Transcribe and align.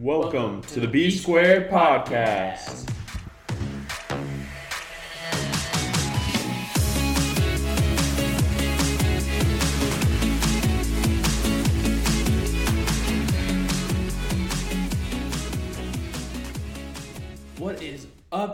Welcome 0.00 0.62
to 0.62 0.78
the 0.78 0.86
B 0.86 1.10
Squared 1.10 1.68
Podcast. 1.70 2.88
What 2.88 2.97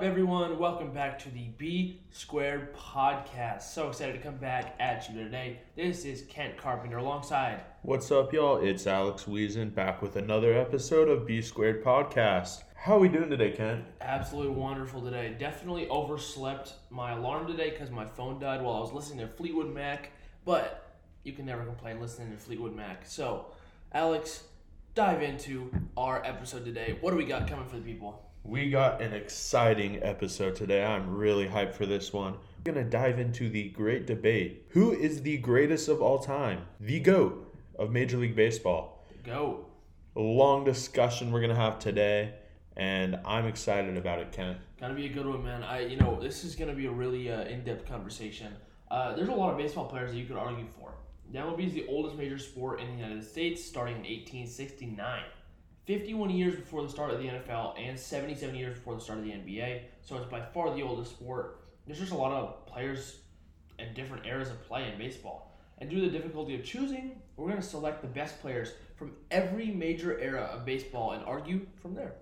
everyone? 0.05 0.59
Welcome 0.59 0.93
back 0.93 1.19
to 1.21 1.31
the 1.31 1.47
B 1.57 2.03
Squared 2.11 2.75
Podcast. 2.75 3.63
So 3.63 3.89
excited 3.89 4.13
to 4.13 4.19
come 4.19 4.37
back 4.37 4.75
at 4.79 5.09
you 5.09 5.15
today. 5.17 5.61
This 5.77 6.05
is 6.05 6.25
Kent 6.29 6.59
Carpenter 6.59 6.99
alongside. 6.99 7.63
What's 7.81 8.13
up, 8.13 8.31
y'all? 8.31 8.59
It's 8.59 8.87
Alex 8.87 9.25
Wiesen 9.25 9.75
back 9.75 10.03
with 10.03 10.17
another 10.17 10.53
episode 10.53 11.09
of 11.09 11.27
B 11.27 11.41
Squared 11.41 11.83
Podcast. 11.83 12.65
How 12.75 12.97
are 12.97 12.99
we 12.99 13.09
doing 13.09 13.31
today, 13.31 13.53
Kent? 13.53 13.87
Absolutely 14.03 14.53
wonderful 14.53 15.01
today. 15.01 15.35
Definitely 15.39 15.89
overslept 15.89 16.75
my 16.91 17.13
alarm 17.13 17.47
today 17.47 17.71
because 17.71 17.91
my 17.91 18.05
phone 18.05 18.39
died 18.39 18.61
while 18.61 18.75
I 18.75 18.81
was 18.81 18.93
listening 18.93 19.27
to 19.27 19.33
Fleetwood 19.33 19.73
Mac, 19.73 20.11
but 20.45 20.99
you 21.23 21.33
can 21.33 21.47
never 21.47 21.65
complain 21.65 21.99
listening 21.99 22.31
to 22.31 22.37
Fleetwood 22.37 22.77
Mac. 22.77 23.07
So, 23.07 23.47
Alex, 23.91 24.45
dive 24.95 25.23
into 25.23 25.73
our 25.97 26.23
episode 26.27 26.67
today. 26.67 26.99
What 27.01 27.13
do 27.13 27.17
we 27.17 27.25
got 27.25 27.49
coming 27.49 27.67
for 27.67 27.77
the 27.77 27.83
people? 27.83 28.24
We 28.47 28.69
got 28.69 29.01
an 29.01 29.15
exciting 29.15 30.03
episode 30.03 30.55
today. 30.55 30.85
I'm 30.85 31.17
really 31.17 31.47
hyped 31.47 31.73
for 31.73 31.87
this 31.87 32.13
one. 32.13 32.35
We're 32.59 32.75
going 32.75 32.85
to 32.85 32.91
dive 32.91 33.19
into 33.19 33.49
the 33.49 33.71
great 33.71 34.07
debate. 34.07 34.67
Who 34.73 34.93
is 34.93 35.23
the 35.23 35.39
greatest 35.39 35.89
of 35.89 36.03
all 36.03 36.19
time? 36.19 36.67
The 36.79 37.01
GOAT 37.01 37.57
of 37.79 37.91
Major 37.91 38.19
League 38.19 38.37
Baseball. 38.37 39.03
Go. 39.25 39.65
A 40.15 40.21
long 40.21 40.63
discussion 40.63 41.33
we're 41.33 41.41
going 41.41 41.55
to 41.55 41.61
have 41.61 41.79
today, 41.79 42.35
and 42.77 43.19
I'm 43.25 43.47
excited 43.47 43.97
about 43.97 44.19
it, 44.19 44.31
Kent. 44.31 44.59
Gonna 44.79 44.93
be 44.93 45.07
a 45.07 45.13
good 45.13 45.27
one, 45.27 45.43
man. 45.43 45.63
I, 45.63 45.87
you 45.87 45.97
know, 45.97 46.21
this 46.21 46.45
is 46.45 46.55
gonna 46.55 46.75
be 46.75 46.85
a 46.85 46.91
really 46.91 47.33
uh, 47.33 47.45
in-depth 47.45 47.89
conversation. 47.89 48.53
Uh, 48.91 49.17
there's 49.17 49.31
a 49.31 49.35
lot 49.35 49.53
of 49.53 49.57
baseball 49.57 49.87
players 49.87 50.13
that 50.13 50.19
you 50.19 50.27
could 50.27 50.37
argue 50.37 50.67
for. 50.79 50.93
The 51.33 51.39
MLB 51.39 51.69
is 51.69 51.73
the 51.73 51.87
oldest 51.89 52.17
major 52.17 52.39
sport 52.39 52.81
in 52.81 52.89
the 52.89 53.03
United 53.03 53.25
States, 53.25 53.65
starting 53.65 53.95
in 53.95 54.03
1869. 54.03 55.23
51 55.85 56.31
years 56.31 56.57
before 56.57 56.83
the 56.83 56.89
start 56.89 57.11
of 57.11 57.19
the 57.19 57.29
NFL 57.29 57.75
and 57.79 57.99
77 57.99 58.55
years 58.55 58.75
before 58.75 58.95
the 58.95 59.01
start 59.01 59.19
of 59.19 59.25
the 59.25 59.33
NBA. 59.33 59.83
So 60.03 60.17
it's 60.17 60.27
by 60.27 60.41
far 60.41 60.75
the 60.75 60.83
oldest 60.83 61.11
sport. 61.13 61.61
There's 61.87 61.99
just 61.99 62.13
a 62.13 62.17
lot 62.17 62.33
of 62.33 62.67
players 62.67 63.21
and 63.79 63.95
different 63.95 64.27
eras 64.27 64.51
of 64.51 64.63
play 64.67 64.91
in 64.91 64.99
baseball. 64.99 65.53
And 65.79 65.91
due 65.91 66.01
to 66.01 66.07
the 66.11 66.17
difficulty 66.17 66.55
of 66.55 66.65
choosing, 66.65 67.21
we're 67.37 67.49
going 67.49 67.61
to 67.61 67.67
select 67.67 68.01
the 68.01 68.09
best 68.09 68.41
players 68.41 68.73
from 68.97 69.13
every 69.31 69.67
major 69.67 70.19
era 70.19 70.43
of 70.53 70.65
baseball 70.65 71.13
and 71.13 71.25
argue 71.25 71.67
from 71.83 71.95
there. 71.95 72.15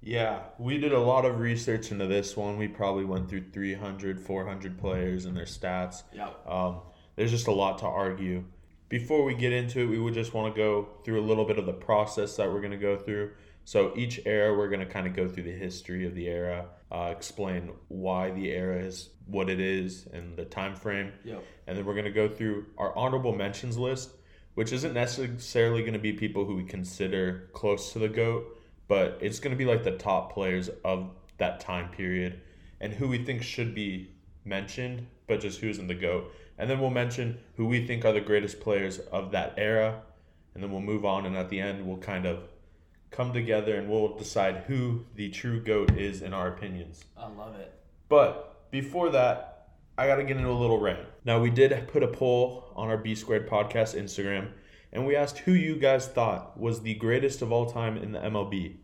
Yeah, 0.00 0.40
we 0.58 0.76
did 0.76 0.92
a 0.92 1.00
lot 1.00 1.24
of 1.24 1.40
research 1.40 1.90
into 1.90 2.06
this 2.06 2.36
one. 2.36 2.58
We 2.58 2.68
probably 2.68 3.06
went 3.06 3.30
through 3.30 3.44
300, 3.52 4.20
400 4.20 4.78
players 4.78 5.24
and 5.24 5.34
their 5.34 5.46
stats. 5.46 6.02
Yeah. 6.12 6.28
Um, 6.46 6.80
there's 7.16 7.30
just 7.30 7.46
a 7.46 7.52
lot 7.52 7.78
to 7.78 7.86
argue. 7.86 8.44
Before 8.88 9.24
we 9.24 9.34
get 9.34 9.52
into 9.52 9.80
it, 9.80 9.86
we 9.86 9.98
would 9.98 10.14
just 10.14 10.34
want 10.34 10.54
to 10.54 10.58
go 10.58 10.88
through 11.04 11.20
a 11.20 11.26
little 11.26 11.44
bit 11.44 11.58
of 11.58 11.66
the 11.66 11.72
process 11.72 12.36
that 12.36 12.50
we're 12.52 12.60
going 12.60 12.70
to 12.72 12.76
go 12.76 12.96
through. 12.96 13.30
So 13.64 13.92
each 13.96 14.20
era, 14.26 14.56
we're 14.56 14.68
going 14.68 14.86
to 14.86 14.92
kind 14.92 15.06
of 15.06 15.14
go 15.14 15.26
through 15.26 15.44
the 15.44 15.52
history 15.52 16.06
of 16.06 16.14
the 16.14 16.28
era, 16.28 16.66
uh, 16.92 17.08
explain 17.10 17.70
why 17.88 18.30
the 18.30 18.50
era 18.50 18.78
is 18.78 19.08
what 19.26 19.48
it 19.48 19.58
is 19.58 20.06
and 20.12 20.36
the 20.36 20.44
time 20.44 20.76
frame, 20.76 21.12
Yep. 21.24 21.42
and 21.66 21.78
then 21.78 21.86
we're 21.86 21.94
going 21.94 22.04
to 22.04 22.10
go 22.10 22.28
through 22.28 22.66
our 22.76 22.94
honorable 22.94 23.34
mentions 23.34 23.78
list, 23.78 24.10
which 24.54 24.70
isn't 24.70 24.92
necessarily 24.92 25.80
going 25.80 25.94
to 25.94 25.98
be 25.98 26.12
people 26.12 26.44
who 26.44 26.56
we 26.56 26.64
consider 26.64 27.48
close 27.54 27.94
to 27.94 27.98
the 27.98 28.08
goat, 28.08 28.44
but 28.86 29.16
it's 29.22 29.40
going 29.40 29.50
to 29.52 29.56
be 29.56 29.64
like 29.64 29.82
the 29.82 29.96
top 29.96 30.34
players 30.34 30.68
of 30.84 31.10
that 31.38 31.58
time 31.58 31.88
period 31.88 32.42
and 32.82 32.92
who 32.92 33.08
we 33.08 33.24
think 33.24 33.42
should 33.42 33.74
be 33.74 34.10
mentioned, 34.44 35.06
but 35.26 35.40
just 35.40 35.58
who's 35.60 35.78
in 35.78 35.86
the 35.86 35.94
goat. 35.94 36.30
And 36.58 36.70
then 36.70 36.80
we'll 36.80 36.90
mention 36.90 37.38
who 37.56 37.66
we 37.66 37.86
think 37.86 38.04
are 38.04 38.12
the 38.12 38.20
greatest 38.20 38.60
players 38.60 38.98
of 38.98 39.32
that 39.32 39.54
era, 39.56 40.02
and 40.54 40.62
then 40.62 40.70
we'll 40.70 40.80
move 40.80 41.04
on. 41.04 41.26
And 41.26 41.36
at 41.36 41.48
the 41.48 41.60
end, 41.60 41.86
we'll 41.86 41.98
kind 41.98 42.26
of 42.26 42.40
come 43.10 43.32
together 43.32 43.76
and 43.76 43.88
we'll 43.88 44.16
decide 44.16 44.64
who 44.66 45.04
the 45.14 45.30
true 45.30 45.60
goat 45.60 45.96
is 45.96 46.22
in 46.22 46.32
our 46.32 46.48
opinions. 46.48 47.04
I 47.16 47.28
love 47.28 47.54
it. 47.54 47.72
But 48.08 48.70
before 48.70 49.10
that, 49.10 49.68
I 49.96 50.08
got 50.08 50.16
to 50.16 50.24
get 50.24 50.36
into 50.36 50.50
a 50.50 50.52
little 50.52 50.80
rant. 50.80 51.06
Now, 51.24 51.40
we 51.40 51.50
did 51.50 51.86
put 51.88 52.02
a 52.02 52.08
poll 52.08 52.64
on 52.74 52.88
our 52.88 52.98
B 52.98 53.14
Squared 53.14 53.48
podcast 53.48 53.96
Instagram, 53.96 54.50
and 54.92 55.06
we 55.06 55.14
asked 55.14 55.38
who 55.38 55.52
you 55.52 55.76
guys 55.76 56.08
thought 56.08 56.58
was 56.58 56.80
the 56.80 56.94
greatest 56.94 57.42
of 57.42 57.52
all 57.52 57.66
time 57.66 57.96
in 57.96 58.10
the 58.10 58.18
MLB. 58.18 58.76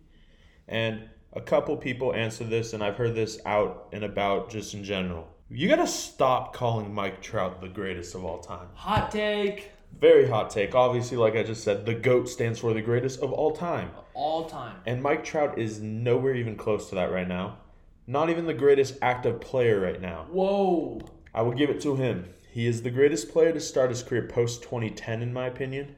And 0.68 1.08
a 1.32 1.40
couple 1.40 1.76
people 1.76 2.14
answered 2.14 2.50
this, 2.50 2.72
and 2.72 2.82
I've 2.82 2.96
heard 2.96 3.16
this 3.16 3.40
out 3.44 3.88
and 3.92 4.04
about 4.04 4.50
just 4.50 4.74
in 4.74 4.84
general. 4.84 5.28
You 5.52 5.68
got 5.68 5.76
to 5.76 5.86
stop 5.88 6.54
calling 6.54 6.94
Mike 6.94 7.20
Trout 7.20 7.60
the 7.60 7.68
greatest 7.68 8.14
of 8.14 8.24
all 8.24 8.38
time. 8.38 8.68
Hot 8.74 9.10
take. 9.10 9.72
Very 9.98 10.28
hot 10.28 10.48
take. 10.48 10.76
Obviously, 10.76 11.16
like 11.16 11.34
I 11.34 11.42
just 11.42 11.64
said, 11.64 11.84
the 11.84 11.94
GOAT 11.94 12.28
stands 12.28 12.60
for 12.60 12.72
the 12.72 12.80
greatest 12.80 13.20
of 13.20 13.32
all 13.32 13.50
time. 13.50 13.90
All 14.14 14.48
time. 14.48 14.76
And 14.86 15.02
Mike 15.02 15.24
Trout 15.24 15.58
is 15.58 15.80
nowhere 15.80 16.36
even 16.36 16.54
close 16.54 16.88
to 16.90 16.94
that 16.94 17.10
right 17.10 17.26
now. 17.26 17.58
Not 18.06 18.30
even 18.30 18.46
the 18.46 18.54
greatest 18.54 18.96
active 19.02 19.40
player 19.40 19.80
right 19.80 20.00
now. 20.00 20.28
Whoa. 20.30 21.00
I 21.34 21.42
will 21.42 21.54
give 21.54 21.68
it 21.68 21.80
to 21.80 21.96
him. 21.96 22.28
He 22.52 22.68
is 22.68 22.82
the 22.82 22.90
greatest 22.90 23.32
player 23.32 23.52
to 23.52 23.60
start 23.60 23.90
his 23.90 24.04
career 24.04 24.28
post 24.28 24.62
2010, 24.62 25.20
in 25.20 25.32
my 25.32 25.46
opinion. 25.46 25.96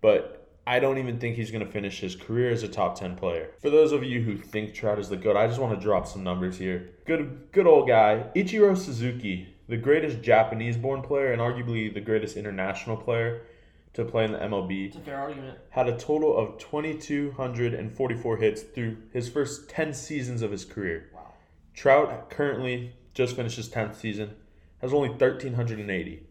But 0.00 0.37
I 0.68 0.80
don't 0.80 0.98
even 0.98 1.18
think 1.18 1.36
he's 1.36 1.50
going 1.50 1.64
to 1.64 1.72
finish 1.72 2.00
his 2.00 2.14
career 2.14 2.50
as 2.50 2.62
a 2.62 2.68
top 2.68 2.98
10 2.98 3.16
player. 3.16 3.52
For 3.62 3.70
those 3.70 3.90
of 3.90 4.04
you 4.04 4.20
who 4.20 4.36
think 4.36 4.74
Trout 4.74 4.98
is 4.98 5.08
the 5.08 5.16
GOAT, 5.16 5.34
I 5.34 5.46
just 5.46 5.58
want 5.58 5.74
to 5.74 5.82
drop 5.82 6.06
some 6.06 6.22
numbers 6.22 6.58
here. 6.58 6.90
Good, 7.06 7.48
good 7.52 7.66
old 7.66 7.88
guy, 7.88 8.26
Ichiro 8.36 8.76
Suzuki, 8.76 9.48
the 9.66 9.78
greatest 9.78 10.20
Japanese 10.20 10.76
born 10.76 11.00
player 11.00 11.32
and 11.32 11.40
arguably 11.40 11.92
the 11.92 12.02
greatest 12.02 12.36
international 12.36 12.98
player 12.98 13.46
to 13.94 14.04
play 14.04 14.26
in 14.26 14.32
the 14.32 14.38
MLB 14.40 14.88
It's 14.88 14.96
a 14.96 15.00
fair 15.00 15.16
argument. 15.16 15.56
had 15.70 15.88
a 15.88 15.96
total 15.96 16.36
of 16.36 16.58
2,244 16.58 18.36
hits 18.36 18.60
through 18.60 18.98
his 19.10 19.30
first 19.30 19.70
10 19.70 19.94
seasons 19.94 20.42
of 20.42 20.50
his 20.50 20.66
career. 20.66 21.08
Wow. 21.14 21.32
Trout 21.72 22.28
currently 22.28 22.92
just 23.14 23.36
finished 23.36 23.56
his 23.56 23.70
10th 23.70 23.94
season, 23.94 24.34
has 24.82 24.92
only 24.92 25.08
1,380. 25.08 26.26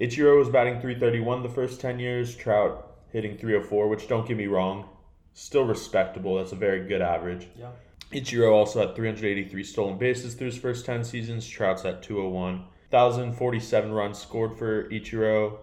Ichiro 0.00 0.38
was 0.38 0.50
batting 0.50 0.80
331 0.80 1.42
the 1.42 1.48
first 1.48 1.80
10 1.80 1.98
years, 1.98 2.36
Trout 2.36 2.91
hitting 3.12 3.36
304, 3.36 3.88
which 3.88 4.08
don't 4.08 4.26
get 4.26 4.36
me 4.36 4.46
wrong, 4.46 4.88
still 5.34 5.64
respectable. 5.64 6.36
That's 6.36 6.52
a 6.52 6.56
very 6.56 6.86
good 6.86 7.02
average. 7.02 7.46
Yeah. 7.58 7.70
Ichiro 8.12 8.52
also 8.52 8.80
had 8.86 8.94
383 8.96 9.64
stolen 9.64 9.98
bases 9.98 10.34
through 10.34 10.48
his 10.48 10.58
first 10.58 10.84
10 10.84 11.04
seasons. 11.04 11.46
Trout's 11.46 11.84
at 11.84 12.02
201. 12.02 12.64
1,047 12.90 13.90
runs 13.92 14.18
scored 14.18 14.58
for 14.58 14.88
Ichiro, 14.90 15.58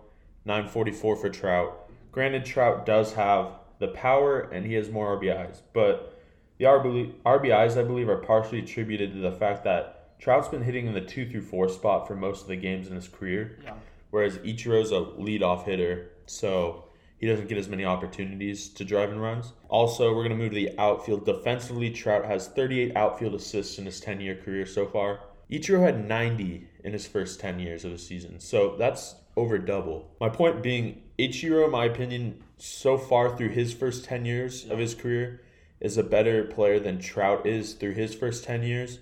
944 0.46 1.16
for 1.16 1.30
Trout. 1.30 1.90
Granted, 2.12 2.44
Trout 2.46 2.86
does 2.88 3.14
have 3.14 3.52
the 3.78 3.90
power 3.90 4.42
and 4.52 4.66
he 4.66 4.74
has 4.74 4.90
more 4.90 5.20
RBIs, 5.20 5.62
but 5.74 6.20
the 6.58 6.66
RBIs, 6.66 7.78
I 7.78 7.84
believe, 7.84 8.10
are 8.10 8.18
partially 8.18 8.60
attributed 8.60 9.14
to 9.14 9.20
the 9.20 9.32
fact 9.32 9.64
that 9.66 10.20
Trout's 10.20 10.48
been 10.50 10.64
hitting 10.64 10.88
in 10.88 10.94
the 10.94 11.02
2 11.02 11.30
through 11.30 11.44
4 11.44 11.70
spot 11.70 12.08
for 12.08 12.16
most 12.16 12.42
of 12.42 12.48
the 12.48 12.56
games 12.58 12.88
in 12.88 12.96
his 12.96 13.08
career, 13.08 13.60
Yeah. 13.64 13.74
whereas 14.10 14.40
Ichiro's 14.40 14.92
a 14.92 14.96
leadoff 15.22 15.66
hitter, 15.66 16.10
so 16.26 16.86
he 17.20 17.28
doesn't 17.28 17.50
get 17.50 17.58
as 17.58 17.68
many 17.68 17.84
opportunities 17.84 18.70
to 18.70 18.86
drive 18.86 19.12
in 19.12 19.20
runs. 19.20 19.52
Also, 19.68 20.16
we're 20.16 20.24
going 20.24 20.30
to 20.30 20.36
move 20.38 20.52
to 20.52 20.56
the 20.56 20.80
outfield. 20.80 21.26
Defensively, 21.26 21.92
Trout 21.92 22.24
has 22.24 22.48
38 22.48 22.96
outfield 22.96 23.36
assists 23.36 23.78
in 23.78 23.86
his 23.86 24.00
10 24.00 24.22
year 24.22 24.36
career 24.36 24.66
so 24.66 24.86
far. 24.86 25.20
Ichiro 25.52 25.82
had 25.82 26.08
90 26.08 26.68
in 26.84 26.94
his 26.94 27.08
first 27.08 27.40
10 27.42 27.60
years 27.60 27.84
of 27.84 27.92
the 27.92 27.98
season, 27.98 28.40
so 28.40 28.76
that's 28.78 29.16
over 29.36 29.58
double. 29.58 30.16
My 30.22 30.30
point 30.30 30.64
being, 30.64 31.02
Ichiro, 31.18 31.66
in 31.66 31.72
my 31.72 31.86
opinion, 31.86 32.42
so 32.58 32.98
far 32.98 33.36
through 33.36 33.50
his 33.50 33.74
first 33.74 34.06
10 34.06 34.24
years 34.26 34.66
of 34.70 34.80
his 34.80 34.96
career, 34.96 35.42
is 35.82 35.98
a 35.98 36.04
better 36.04 36.44
player 36.46 36.80
than 36.80 37.00
Trout 37.00 37.46
is 37.46 37.74
through 37.74 37.94
his 37.94 38.16
first 38.16 38.44
10 38.46 38.64
years. 38.64 39.00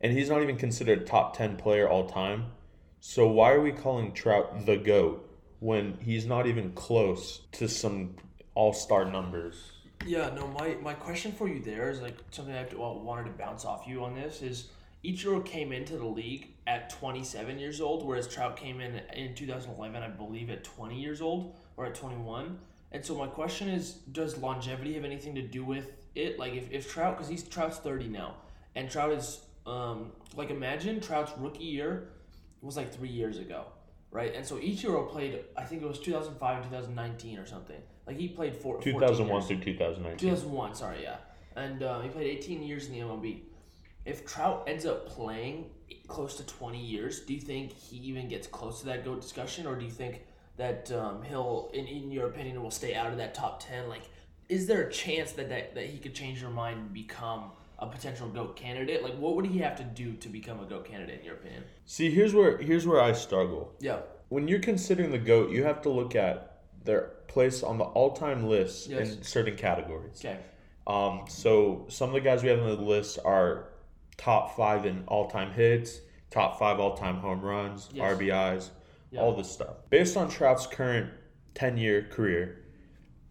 And 0.00 0.12
he's 0.12 0.28
not 0.28 0.42
even 0.42 0.56
considered 0.56 1.02
a 1.02 1.04
top 1.04 1.36
10 1.36 1.56
player 1.56 1.88
all 1.88 2.08
time. 2.08 2.52
So 3.00 3.26
why 3.26 3.52
are 3.52 3.60
we 3.60 3.72
calling 3.72 4.12
Trout 4.12 4.66
the 4.66 4.76
GOAT 4.76 5.25
when 5.60 5.98
he's 6.00 6.26
not 6.26 6.46
even 6.46 6.72
close 6.72 7.40
to 7.52 7.68
some 7.68 8.16
all 8.54 8.72
star 8.72 9.04
numbers? 9.04 9.72
Yeah, 10.04 10.30
no, 10.34 10.46
my, 10.48 10.76
my 10.82 10.94
question 10.94 11.32
for 11.32 11.48
you 11.48 11.60
there 11.60 11.90
is 11.90 12.00
like 12.00 12.16
something 12.30 12.54
I 12.54 12.64
to, 12.64 12.78
well, 12.78 13.00
wanted 13.00 13.24
to 13.24 13.30
bounce 13.30 13.64
off 13.64 13.86
you 13.86 14.04
on 14.04 14.14
this 14.14 14.42
is 14.42 14.68
Ichiro 15.04 15.44
came 15.44 15.72
into 15.72 15.96
the 15.96 16.06
league 16.06 16.48
at 16.66 16.90
27 16.90 17.58
years 17.58 17.80
old, 17.80 18.04
whereas 18.04 18.26
Trout 18.26 18.56
came 18.56 18.80
in 18.80 19.00
in 19.14 19.34
2011, 19.34 20.02
I 20.02 20.08
believe, 20.08 20.50
at 20.50 20.64
20 20.64 21.00
years 21.00 21.20
old 21.20 21.54
or 21.76 21.86
at 21.86 21.94
21. 21.94 22.58
And 22.92 23.04
so 23.04 23.14
my 23.14 23.26
question 23.26 23.68
is, 23.68 23.92
does 24.12 24.36
longevity 24.38 24.94
have 24.94 25.04
anything 25.04 25.34
to 25.34 25.42
do 25.42 25.64
with 25.64 25.92
it? 26.14 26.38
Like 26.38 26.54
if, 26.54 26.70
if 26.70 26.90
Trout, 26.90 27.16
because 27.16 27.28
he's 27.28 27.42
Trout's 27.42 27.78
30 27.78 28.08
now, 28.08 28.34
and 28.74 28.90
Trout 28.90 29.12
is 29.12 29.40
um 29.66 30.12
like 30.36 30.50
imagine 30.50 31.00
Trout's 31.00 31.32
rookie 31.38 31.64
year 31.64 32.08
was 32.62 32.76
like 32.76 32.92
three 32.94 33.08
years 33.08 33.38
ago, 33.38 33.66
right? 34.16 34.34
And 34.34 34.46
so 34.46 34.56
Ichiro 34.56 35.06
played, 35.10 35.44
I 35.58 35.64
think 35.64 35.82
it 35.82 35.86
was 35.86 36.00
2005 36.00 36.64
2019 36.64 37.38
or 37.38 37.46
something. 37.46 37.76
Like 38.06 38.16
he 38.16 38.28
played 38.28 38.56
four, 38.56 38.80
2001 38.80 39.28
years. 39.28 39.46
through 39.46 39.72
2019. 39.74 40.18
2001, 40.18 40.74
sorry, 40.74 41.02
yeah. 41.02 41.16
And 41.54 41.82
uh, 41.82 42.00
he 42.00 42.08
played 42.08 42.26
18 42.38 42.62
years 42.62 42.86
in 42.86 42.94
the 42.94 43.00
MLB. 43.00 43.42
If 44.06 44.26
Trout 44.26 44.64
ends 44.66 44.86
up 44.86 45.06
playing 45.06 45.66
close 46.08 46.36
to 46.36 46.46
20 46.46 46.82
years, 46.82 47.20
do 47.20 47.34
you 47.34 47.40
think 47.40 47.72
he 47.72 47.98
even 47.98 48.26
gets 48.26 48.46
close 48.46 48.80
to 48.80 48.86
that 48.86 49.04
GOAT 49.04 49.20
discussion? 49.20 49.66
Or 49.66 49.76
do 49.76 49.84
you 49.84 49.90
think 49.90 50.22
that 50.56 50.90
um, 50.92 51.22
he'll, 51.22 51.70
in, 51.74 51.86
in 51.86 52.10
your 52.10 52.28
opinion, 52.28 52.62
will 52.62 52.70
stay 52.70 52.94
out 52.94 53.10
of 53.10 53.18
that 53.18 53.34
top 53.34 53.62
10? 53.68 53.86
Like, 53.90 54.04
is 54.48 54.66
there 54.66 54.82
a 54.82 54.90
chance 54.90 55.32
that, 55.32 55.50
that, 55.50 55.74
that 55.74 55.86
he 55.86 55.98
could 55.98 56.14
change 56.14 56.40
your 56.40 56.50
mind 56.50 56.78
and 56.78 56.94
become 56.94 57.50
a 57.78 57.86
potential 57.86 58.28
GOAT 58.28 58.56
candidate? 58.56 59.02
Like, 59.02 59.16
what 59.18 59.36
would 59.36 59.46
he 59.46 59.58
have 59.58 59.76
to 59.76 59.84
do 59.84 60.14
to 60.14 60.28
become 60.28 60.60
a 60.60 60.64
GOAT 60.64 60.84
candidate, 60.86 61.20
in 61.20 61.24
your 61.26 61.34
opinion? 61.34 61.64
See, 61.84 62.10
here's 62.10 62.34
where 62.34 62.58
here's 62.58 62.86
where 62.86 63.00
I 63.00 63.12
struggle. 63.12 63.74
Yeah. 63.80 64.00
When 64.28 64.48
you're 64.48 64.60
considering 64.60 65.10
the 65.10 65.18
GOAT, 65.18 65.50
you 65.50 65.64
have 65.64 65.82
to 65.82 65.90
look 65.90 66.14
at 66.16 66.62
their 66.84 67.12
place 67.28 67.62
on 67.62 67.78
the 67.78 67.84
all-time 67.84 68.48
list 68.48 68.88
Yes. 68.88 69.14
in 69.14 69.22
certain 69.22 69.56
categories. 69.56 70.24
Okay. 70.24 70.38
Um, 70.86 71.24
so 71.28 71.84
some 71.88 72.10
of 72.10 72.14
the 72.14 72.20
guys 72.20 72.42
we 72.42 72.48
have 72.48 72.60
on 72.60 72.66
the 72.68 72.74
list 72.82 73.18
are 73.24 73.68
top 74.16 74.56
five 74.56 74.86
in 74.86 75.04
all-time 75.08 75.52
hits, 75.52 76.00
top 76.30 76.58
five 76.58 76.78
all-time 76.80 77.16
home 77.16 77.40
runs, 77.42 77.88
Yes. 77.92 78.04
RBIs, 78.04 78.70
Yeah. 79.10 79.20
all 79.20 79.34
this 79.34 79.50
stuff. 79.50 79.76
Based 79.90 80.16
on 80.16 80.28
Trout's 80.28 80.66
current 80.66 81.10
10-year 81.54 82.08
career, 82.10 82.62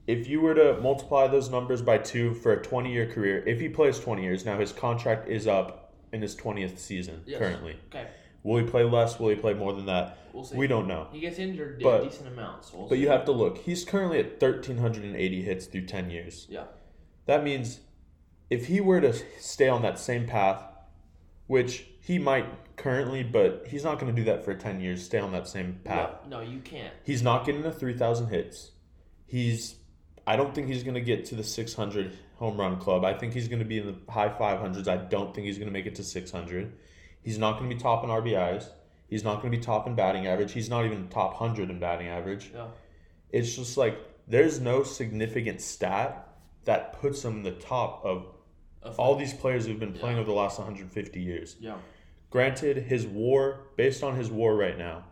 if 0.07 0.27
you 0.27 0.41
were 0.41 0.53
to 0.53 0.79
multiply 0.81 1.27
those 1.27 1.49
numbers 1.49 1.81
by 1.81 1.97
two 1.97 2.33
for 2.35 2.53
a 2.53 2.61
20-year 2.63 3.07
career, 3.11 3.43
if 3.47 3.59
he 3.59 3.69
plays 3.69 3.99
20 3.99 4.21
years, 4.23 4.45
now 4.45 4.57
his 4.59 4.71
contract 4.71 5.27
is 5.27 5.47
up 5.47 5.93
in 6.11 6.21
his 6.21 6.35
20th 6.35 6.77
season 6.77 7.21
Yes. 7.25 7.39
currently. 7.39 7.75
Okay. 7.89 8.07
Will 8.43 8.63
he 8.63 8.69
play 8.69 8.83
less? 8.83 9.19
Will 9.19 9.29
he 9.29 9.35
play 9.35 9.53
more 9.55 9.73
than 9.73 9.87
that? 9.87 10.17
We'll 10.31 10.43
see. 10.43 10.55
We 10.55 10.67
don't 10.67 10.87
know. 10.87 11.07
He 11.11 11.19
gets 11.19 11.39
injured 11.39 11.81
But- 11.81 12.01
a 12.01 12.05
decent 12.05 12.27
amount. 12.27 12.65
So 12.65 12.77
we'll 12.77 12.87
But 12.87 12.95
see. 12.95 13.01
you 13.01 13.07
have 13.09 13.25
to 13.25 13.31
look. 13.31 13.57
He's 13.59 13.83
currently 13.83 14.19
at 14.19 14.39
1,380 14.39 15.41
hits 15.41 15.65
through 15.65 15.85
10 15.87 16.11
years. 16.11 16.45
Yeah. 16.49 16.65
That 17.25 17.43
means 17.43 17.79
if 18.51 18.67
he 18.67 18.79
were 18.79 19.01
to 19.01 19.13
stay 19.39 19.67
on 19.67 19.81
that 19.81 19.97
same 19.97 20.27
path, 20.27 20.63
which 21.47 21.87
he 22.01 22.19
might 22.19 22.45
currently, 22.77 23.23
but 23.23 23.65
he's 23.67 23.83
not 23.83 23.99
going 23.99 24.13
to 24.13 24.21
do 24.21 24.25
that 24.25 24.45
for 24.45 24.53
10 24.53 24.79
years, 24.79 25.03
stay 25.03 25.17
on 25.17 25.31
that 25.31 25.47
same 25.47 25.79
path. 25.83 26.11
No, 26.29 26.43
no, 26.43 26.47
you 26.47 26.59
can't. 26.59 26.93
He's 27.03 27.23
not 27.23 27.45
getting 27.45 27.63
to 27.63 27.71
3,000 27.71 28.27
hits. 28.27 28.71
He's, 29.25 29.75
I 30.27 30.35
don't 30.35 30.53
think 30.55 30.67
he's 30.67 30.83
going 30.83 30.95
to 30.95 31.01
get 31.01 31.25
to 31.25 31.35
the 31.35 31.43
600 31.43 32.17
home 32.35 32.59
run 32.59 32.77
club. 32.79 33.05
I 33.05 33.13
think 33.13 33.33
he's 33.33 33.47
going 33.47 33.59
to 33.59 33.65
be 33.65 33.77
in 33.79 33.87
the 33.87 34.11
high 34.11 34.29
500s. 34.29 34.87
I 34.87 34.97
don't 34.97 35.33
think 35.33 35.45
he's 35.47 35.57
going 35.57 35.67
to 35.67 35.73
make 35.73 35.85
it 35.85 35.95
to 35.95 36.03
600. 36.03 36.73
He's 37.21 37.37
not 37.37 37.57
going 37.57 37.69
to 37.69 37.75
be 37.75 37.81
top 37.81 38.03
in 38.03 38.09
RBIs. 38.09 38.67
He's 39.07 39.23
not 39.23 39.41
going 39.41 39.51
to 39.51 39.57
be 39.57 39.63
top 39.63 39.85
in 39.87 39.95
batting 39.95 40.25
average. 40.27 40.51
He's 40.51 40.69
not 40.69 40.85
even 40.85 41.07
top 41.09 41.39
100 41.39 41.69
in 41.69 41.79
batting 41.79 42.07
average. 42.07 42.51
Yeah. 42.53 42.67
It's 43.31 43.55
just 43.55 43.77
like 43.77 43.97
there's 44.27 44.59
no 44.59 44.83
significant 44.83 45.61
stat 45.61 46.27
that 46.65 46.93
puts 46.99 47.23
him 47.23 47.37
in 47.37 47.43
the 47.43 47.51
top 47.51 48.03
of 48.03 48.25
all 48.97 49.15
these 49.15 49.33
players 49.33 49.65
who've 49.65 49.79
been 49.79 49.93
playing 49.93 50.15
Yeah. 50.17 50.21
over 50.23 50.31
the 50.31 50.35
last 50.37 50.57
150 50.57 51.21
years. 51.21 51.55
Yeah. 51.59 51.75
Granted, 52.31 52.77
his 52.77 53.05
WAR, 53.05 53.59
based 53.77 54.03
on 54.03 54.15
his 54.15 54.29
WAR 54.31 54.55
right 54.55 54.77
now, 54.77 55.05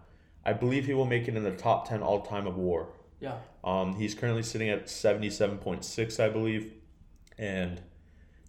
I 0.46 0.54
believe 0.54 0.86
he 0.88 0.94
will 0.94 1.06
make 1.06 1.28
it 1.28 1.36
in 1.36 1.44
the 1.44 1.52
top 1.52 1.88
10 1.88 2.02
all 2.02 2.22
time 2.22 2.48
of 2.48 2.58
WAR. 2.58 2.88
Yeah. 3.24 3.38
Um, 3.64 3.96
he's 3.96 4.14
currently 4.14 4.44
sitting 4.44 4.70
at 4.70 4.88
77.6, 4.88 6.20
I 6.20 6.30
believe, 6.30 6.74
and 7.38 7.82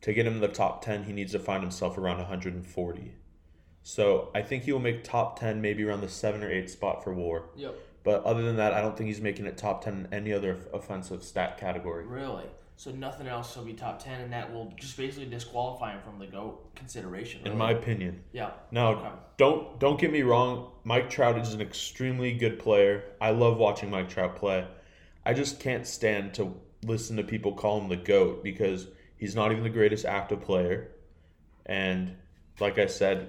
to 0.00 0.12
get 0.12 0.26
him 0.26 0.34
in 0.34 0.40
the 0.40 0.48
top 0.48 0.84
10, 0.84 1.04
he 1.04 1.12
needs 1.12 1.32
to 1.32 1.38
find 1.38 1.62
himself 1.62 1.96
around 1.96 2.18
140. 2.18 3.12
So 3.84 4.30
I 4.34 4.42
think 4.42 4.64
he 4.64 4.72
will 4.72 4.80
make 4.80 5.04
top 5.04 5.38
10, 5.38 5.60
maybe 5.62 5.84
around 5.84 6.00
the 6.00 6.08
seven 6.08 6.42
or 6.42 6.50
eight 6.50 6.68
spot 6.68 7.04
for 7.04 7.14
WAR. 7.14 7.44
Yep. 7.54 7.74
But 8.02 8.24
other 8.24 8.42
than 8.42 8.56
that, 8.56 8.74
I 8.74 8.80
don't 8.80 8.96
think 8.96 9.06
he's 9.06 9.20
making 9.20 9.46
it 9.46 9.56
top 9.56 9.84
10 9.84 9.94
in 9.94 10.08
any 10.12 10.32
other 10.32 10.58
offensive 10.72 11.22
stat 11.22 11.56
category. 11.56 12.04
Really? 12.04 12.44
So 12.76 12.90
nothing 12.90 13.26
else 13.28 13.56
will 13.56 13.64
be 13.64 13.72
top 13.72 14.02
ten, 14.02 14.20
and 14.20 14.32
that 14.32 14.52
will 14.52 14.72
just 14.76 14.96
basically 14.96 15.26
disqualify 15.26 15.92
him 15.92 16.00
from 16.02 16.18
the 16.18 16.26
GOAT 16.26 16.74
consideration. 16.74 17.46
In 17.46 17.56
my 17.56 17.70
opinion. 17.70 18.22
yeah. 18.32 18.50
Now, 18.70 18.94
Okay. 18.96 19.08
don't 19.36 19.78
don't 19.78 19.98
get 20.00 20.10
me 20.12 20.22
wrong. 20.22 20.72
Mike 20.82 21.08
Trout 21.08 21.38
is 21.38 21.54
an 21.54 21.60
extremely 21.60 22.32
good 22.34 22.58
player. 22.58 23.04
I 23.20 23.30
love 23.30 23.58
watching 23.58 23.90
Mike 23.90 24.08
Trout 24.08 24.36
play. 24.36 24.66
I 25.24 25.32
just 25.34 25.60
can't 25.60 25.86
stand 25.86 26.34
to 26.34 26.54
listen 26.84 27.16
to 27.16 27.22
people 27.22 27.52
call 27.52 27.80
him 27.80 27.88
the 27.88 27.96
goat 27.96 28.42
because 28.44 28.88
he's 29.16 29.34
not 29.34 29.52
even 29.52 29.62
the 29.64 29.70
greatest 29.70 30.04
active 30.04 30.42
player. 30.42 30.90
And 31.64 32.16
like 32.60 32.78
I 32.78 32.86
said, 32.86 33.28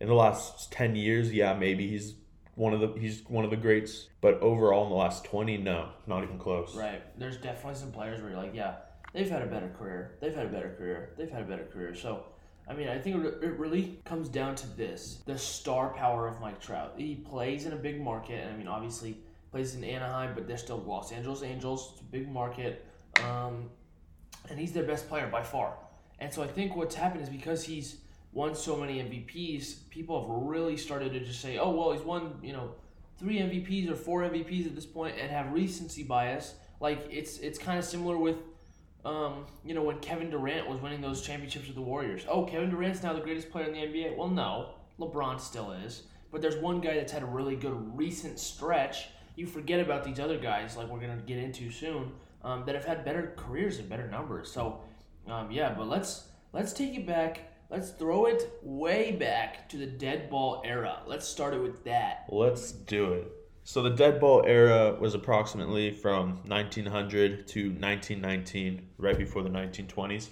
in 0.00 0.08
the 0.08 0.14
last 0.14 0.72
ten 0.72 0.94
years, 0.96 1.32
yeah, 1.32 1.52
maybe 1.54 1.88
he's 1.88 2.14
one 2.54 2.72
of 2.72 2.80
the 2.80 2.98
he's 2.98 3.22
one 3.28 3.44
of 3.44 3.50
the 3.50 3.56
greats. 3.56 4.06
But 4.20 4.40
overall, 4.40 4.84
in 4.84 4.90
the 4.90 4.96
last 4.96 5.24
twenty, 5.24 5.56
no, 5.58 5.90
not 6.06 6.22
even 6.22 6.38
close. 6.38 6.74
Right. 6.76 7.02
There's 7.18 7.36
definitely 7.36 7.78
some 7.78 7.90
players 7.92 8.20
where 8.22 8.30
you're 8.30 8.38
like, 8.40 8.54
yeah, 8.54 8.76
they've 9.14 9.30
had 9.30 9.40
a 9.40 9.46
better 9.46 9.70
career. 9.78 10.16
They've 10.20 10.34
had 10.34 10.46
a 10.46 10.50
better 10.50 10.74
career. 10.76 11.14
They've 11.16 11.30
had 11.30 11.42
a 11.42 11.46
better 11.46 11.64
career. 11.64 11.94
So, 11.94 12.24
I 12.68 12.74
mean, 12.74 12.88
I 12.88 12.98
think 12.98 13.24
it 13.24 13.58
really 13.58 13.98
comes 14.04 14.28
down 14.28 14.56
to 14.56 14.66
this: 14.76 15.22
the 15.24 15.38
star 15.38 15.94
power 15.94 16.28
of 16.28 16.40
Mike 16.40 16.60
Trout. 16.60 16.94
He 16.98 17.14
plays 17.14 17.64
in 17.64 17.72
a 17.72 17.76
big 17.76 18.00
market, 18.00 18.46
I 18.46 18.54
mean, 18.54 18.68
obviously 18.68 19.16
plays 19.50 19.74
in 19.76 19.84
Anaheim, 19.84 20.34
but 20.34 20.48
they're 20.48 20.58
still 20.58 20.78
Los 20.78 21.12
Angeles 21.12 21.42
Angels. 21.42 21.92
It's 21.92 22.00
a 22.00 22.04
big 22.04 22.28
market, 22.28 22.84
um, 23.22 23.70
and 24.50 24.58
he's 24.58 24.72
their 24.72 24.82
best 24.82 25.08
player 25.08 25.28
by 25.28 25.44
far. 25.44 25.76
And 26.18 26.32
so 26.32 26.42
I 26.42 26.48
think 26.48 26.74
what's 26.74 26.96
happened 26.96 27.22
is 27.22 27.28
because 27.28 27.64
he's 27.64 27.98
won 28.32 28.56
so 28.56 28.76
many 28.76 28.98
MVPs, 29.00 29.88
people 29.90 30.20
have 30.20 30.28
really 30.28 30.76
started 30.76 31.12
to 31.12 31.20
just 31.20 31.40
say, 31.40 31.56
"Oh, 31.58 31.70
well, 31.70 31.92
he's 31.92 32.02
won, 32.02 32.40
you 32.42 32.52
know, 32.52 32.74
three 33.16 33.38
MVPs 33.38 33.88
or 33.88 33.94
four 33.94 34.22
MVPs 34.22 34.66
at 34.66 34.74
this 34.74 34.86
point," 34.86 35.16
and 35.20 35.30
have 35.30 35.52
recency 35.52 36.02
bias. 36.02 36.54
Like 36.80 37.06
it's 37.10 37.38
it's 37.38 37.58
kind 37.58 37.78
of 37.78 37.84
similar 37.84 38.18
with, 38.18 38.36
um, 39.04 39.46
you 39.64 39.74
know, 39.74 39.82
when 39.82 39.98
Kevin 40.00 40.30
Durant 40.30 40.68
was 40.68 40.80
winning 40.80 41.00
those 41.00 41.22
championships 41.22 41.66
with 41.66 41.76
the 41.76 41.82
Warriors. 41.82 42.24
Oh, 42.28 42.44
Kevin 42.44 42.70
Durant's 42.70 43.02
now 43.02 43.12
the 43.12 43.20
greatest 43.20 43.50
player 43.50 43.66
in 43.66 43.72
the 43.72 43.80
NBA. 43.80 44.16
Well, 44.16 44.28
no, 44.28 44.70
LeBron 44.98 45.40
still 45.40 45.72
is. 45.72 46.04
But 46.32 46.42
there's 46.42 46.56
one 46.56 46.80
guy 46.80 46.94
that's 46.94 47.12
had 47.12 47.22
a 47.22 47.26
really 47.26 47.54
good 47.54 47.96
recent 47.96 48.38
stretch. 48.38 49.08
You 49.36 49.46
forget 49.46 49.80
about 49.80 50.04
these 50.04 50.18
other 50.18 50.38
guys, 50.38 50.76
like 50.76 50.88
we're 50.88 51.00
gonna 51.00 51.22
get 51.26 51.38
into 51.38 51.70
soon, 51.70 52.12
um, 52.42 52.64
that 52.66 52.74
have 52.74 52.84
had 52.84 53.04
better 53.04 53.34
careers 53.36 53.78
and 53.78 53.88
better 53.88 54.08
numbers. 54.08 54.50
So, 54.50 54.80
um, 55.28 55.50
yeah, 55.50 55.74
but 55.74 55.88
let's 55.88 56.28
let's 56.52 56.72
take 56.72 56.94
it 56.96 57.06
back. 57.06 57.40
Let's 57.70 57.90
throw 57.90 58.26
it 58.26 58.52
way 58.62 59.12
back 59.12 59.68
to 59.70 59.76
the 59.76 59.86
dead 59.86 60.30
ball 60.30 60.62
era. 60.64 61.02
Let's 61.06 61.26
start 61.26 61.54
it 61.54 61.60
with 61.60 61.84
that. 61.84 62.26
Let's 62.28 62.72
do 62.72 63.12
it. 63.12 63.43
So 63.66 63.82
the 63.82 63.90
dead 63.90 64.20
ball 64.20 64.44
era 64.46 64.94
was 65.00 65.14
approximately 65.14 65.90
from 65.90 66.42
1900 66.46 67.48
to 67.48 67.70
1919, 67.70 68.88
right 68.98 69.16
before 69.16 69.42
the 69.42 69.48
1920s. 69.48 70.28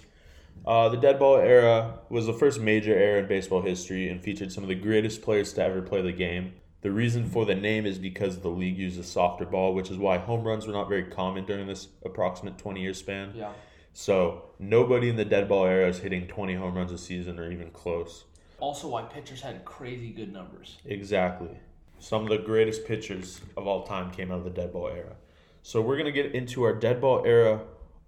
Uh, 0.67 0.89
the 0.89 0.97
dead 0.97 1.17
ball 1.17 1.37
era 1.37 1.97
was 2.09 2.27
the 2.27 2.33
first 2.33 2.61
major 2.61 2.93
era 2.93 3.21
in 3.21 3.27
baseball 3.27 3.63
history 3.63 4.07
and 4.07 4.21
featured 4.21 4.51
some 4.51 4.63
of 4.63 4.67
the 4.67 4.75
greatest 4.75 5.23
players 5.23 5.51
to 5.53 5.63
ever 5.63 5.81
play 5.81 6.03
the 6.03 6.11
game. 6.11 6.53
The 6.81 6.91
reason 6.91 7.27
for 7.27 7.43
the 7.43 7.55
name 7.55 7.87
is 7.87 7.97
because 7.97 8.37
the 8.39 8.49
league 8.49 8.77
used 8.77 8.99
a 8.99 9.03
softer 9.03 9.45
ball, 9.45 9.73
which 9.73 9.89
is 9.89 9.97
why 9.97 10.19
home 10.19 10.43
runs 10.43 10.67
were 10.67 10.73
not 10.73 10.87
very 10.87 11.05
common 11.05 11.43
during 11.45 11.65
this 11.65 11.87
approximate 12.05 12.59
20 12.59 12.81
year 12.81 12.93
span. 12.93 13.33
Yeah. 13.35 13.51
So 13.93 14.43
nobody 14.59 15.09
in 15.09 15.15
the 15.15 15.25
dead 15.25 15.49
ball 15.49 15.65
era 15.65 15.89
is 15.89 15.97
hitting 15.97 16.27
20 16.27 16.53
home 16.53 16.75
runs 16.75 16.91
a 16.91 16.99
season 16.99 17.39
or 17.39 17.51
even 17.51 17.71
close. 17.71 18.25
Also, 18.59 18.89
why 18.89 19.01
pitchers 19.01 19.41
had 19.41 19.65
crazy 19.65 20.11
good 20.11 20.31
numbers. 20.31 20.77
Exactly. 20.85 21.57
Some 22.03 22.23
of 22.23 22.27
the 22.27 22.37
greatest 22.37 22.85
pitchers 22.85 23.39
of 23.55 23.65
all 23.65 23.83
time 23.83 24.11
came 24.11 24.29
out 24.29 24.39
of 24.39 24.43
the 24.43 24.49
dead 24.49 24.73
ball 24.73 24.89
era. 24.89 25.15
So 25.61 25.79
we're 25.79 25.95
going 25.95 26.05
to 26.05 26.11
get 26.11 26.35
into 26.35 26.63
our 26.63 26.73
dead 26.73 26.99
ball 26.99 27.23
era 27.25 27.61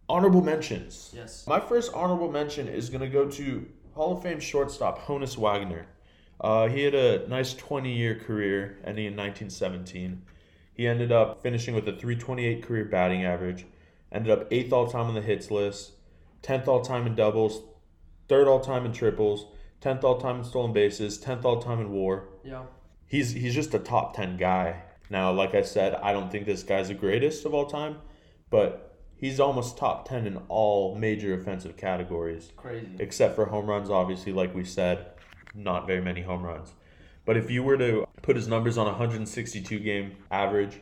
honorable 0.10 0.42
mentions. 0.42 1.14
Yes. 1.16 1.48
My 1.48 1.62
first 1.62 1.94
honorable 1.94 2.30
mention 2.30 2.68
is 2.68 2.90
going 2.90 3.00
to 3.00 3.08
go 3.08 3.30
to 3.30 3.66
Hall 3.94 4.18
of 4.18 4.22
Fame 4.22 4.42
shortstop 4.42 5.08
Honus 5.08 5.38
Wagner. 5.38 5.88
Uh, 6.42 6.68
he 6.68 6.84
had 6.84 6.94
a 6.94 7.26
nice 7.30 7.54
20 7.54 7.96
year 7.96 8.16
career 8.16 8.80
ending 8.84 9.06
in 9.06 9.16
1917. 9.16 10.24
He 10.74 10.86
ended 10.86 11.14
up 11.14 11.42
finishing 11.42 11.74
with 11.74 11.88
a 11.88 11.94
328 11.94 12.64
career 12.64 12.84
batting 12.84 13.24
average, 13.24 13.66
ended 14.12 14.30
up 14.30 14.50
8th 14.52 14.74
all 14.74 14.88
time 14.88 15.06
on 15.06 15.14
the 15.14 15.22
hits 15.22 15.50
list, 15.50 15.94
10th 16.44 16.68
all 16.68 16.82
time 16.82 17.08
in 17.08 17.16
doubles, 17.16 17.62
3rd 18.28 18.48
all 18.48 18.60
time 18.60 18.86
in 18.86 18.92
triples, 18.92 19.46
10th 19.80 20.04
all 20.04 20.20
time 20.20 20.40
in 20.40 20.44
stolen 20.44 20.74
bases, 20.74 21.18
10th 21.18 21.46
all 21.46 21.62
time 21.62 21.80
in 21.80 21.92
war. 21.92 22.28
Yeah. 22.44 22.64
He's 23.08 23.32
he's 23.32 23.54
just 23.54 23.74
a 23.74 23.80
top 23.80 24.16
10 24.16 24.38
guy. 24.38 24.82
Now, 25.10 25.32
like 25.32 25.54
I 25.54 25.62
said, 25.62 25.96
I 25.96 26.14
don't 26.14 26.32
think 26.32 26.46
this 26.46 26.64
guy's 26.64 26.88
the 26.88 26.96
greatest 26.96 27.46
of 27.46 27.54
all 27.54 27.68
time, 27.68 27.98
but 28.50 28.96
he's 29.18 29.40
almost 29.40 29.78
top 29.78 30.08
10 30.08 30.26
in 30.26 30.38
all 30.48 30.96
major 30.96 31.34
offensive 31.34 31.78
categories 31.78 32.52
Crazy. 32.58 32.88
except 33.00 33.36
for 33.36 33.46
home 33.46 33.68
runs, 33.68 33.90
obviously, 33.90 34.34
like 34.34 34.54
we 34.56 34.64
said, 34.64 35.06
not 35.54 35.88
very 35.88 36.02
many 36.02 36.22
home 36.22 36.44
runs. 36.44 36.74
But 37.26 37.38
if 37.38 37.50
you 37.50 37.64
were 37.64 37.78
to 37.78 38.06
put 38.22 38.36
his 38.36 38.48
numbers 38.48 38.78
on 38.78 38.88
a 38.88 38.92
162 38.92 39.80
game 39.80 40.16
average, 40.32 40.80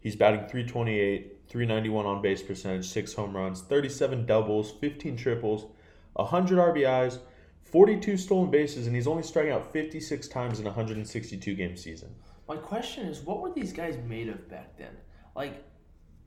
he's 0.00 0.16
batting 0.16 0.40
328, 0.40 1.42
391 1.48 2.06
on 2.06 2.22
base 2.22 2.42
percentage, 2.42 2.86
6 2.86 3.12
home 3.14 3.36
runs, 3.36 3.60
37 3.62 4.26
doubles, 4.26 4.72
15 4.80 5.16
triples, 5.16 5.66
100 6.14 6.58
RBIs, 6.58 7.18
42 7.74 8.16
stolen 8.16 8.52
bases, 8.52 8.86
and 8.86 8.94
he's 8.94 9.08
only 9.08 9.24
striking 9.24 9.50
out 9.50 9.72
56 9.72 10.28
times 10.28 10.60
in 10.60 10.66
a 10.66 10.68
162 10.68 11.54
game 11.56 11.76
season. 11.76 12.14
My 12.46 12.54
question 12.54 13.08
is, 13.08 13.20
what 13.22 13.40
were 13.40 13.52
these 13.52 13.72
guys 13.72 13.98
made 14.06 14.28
of 14.28 14.48
back 14.48 14.78
then? 14.78 14.96
Like, 15.34 15.64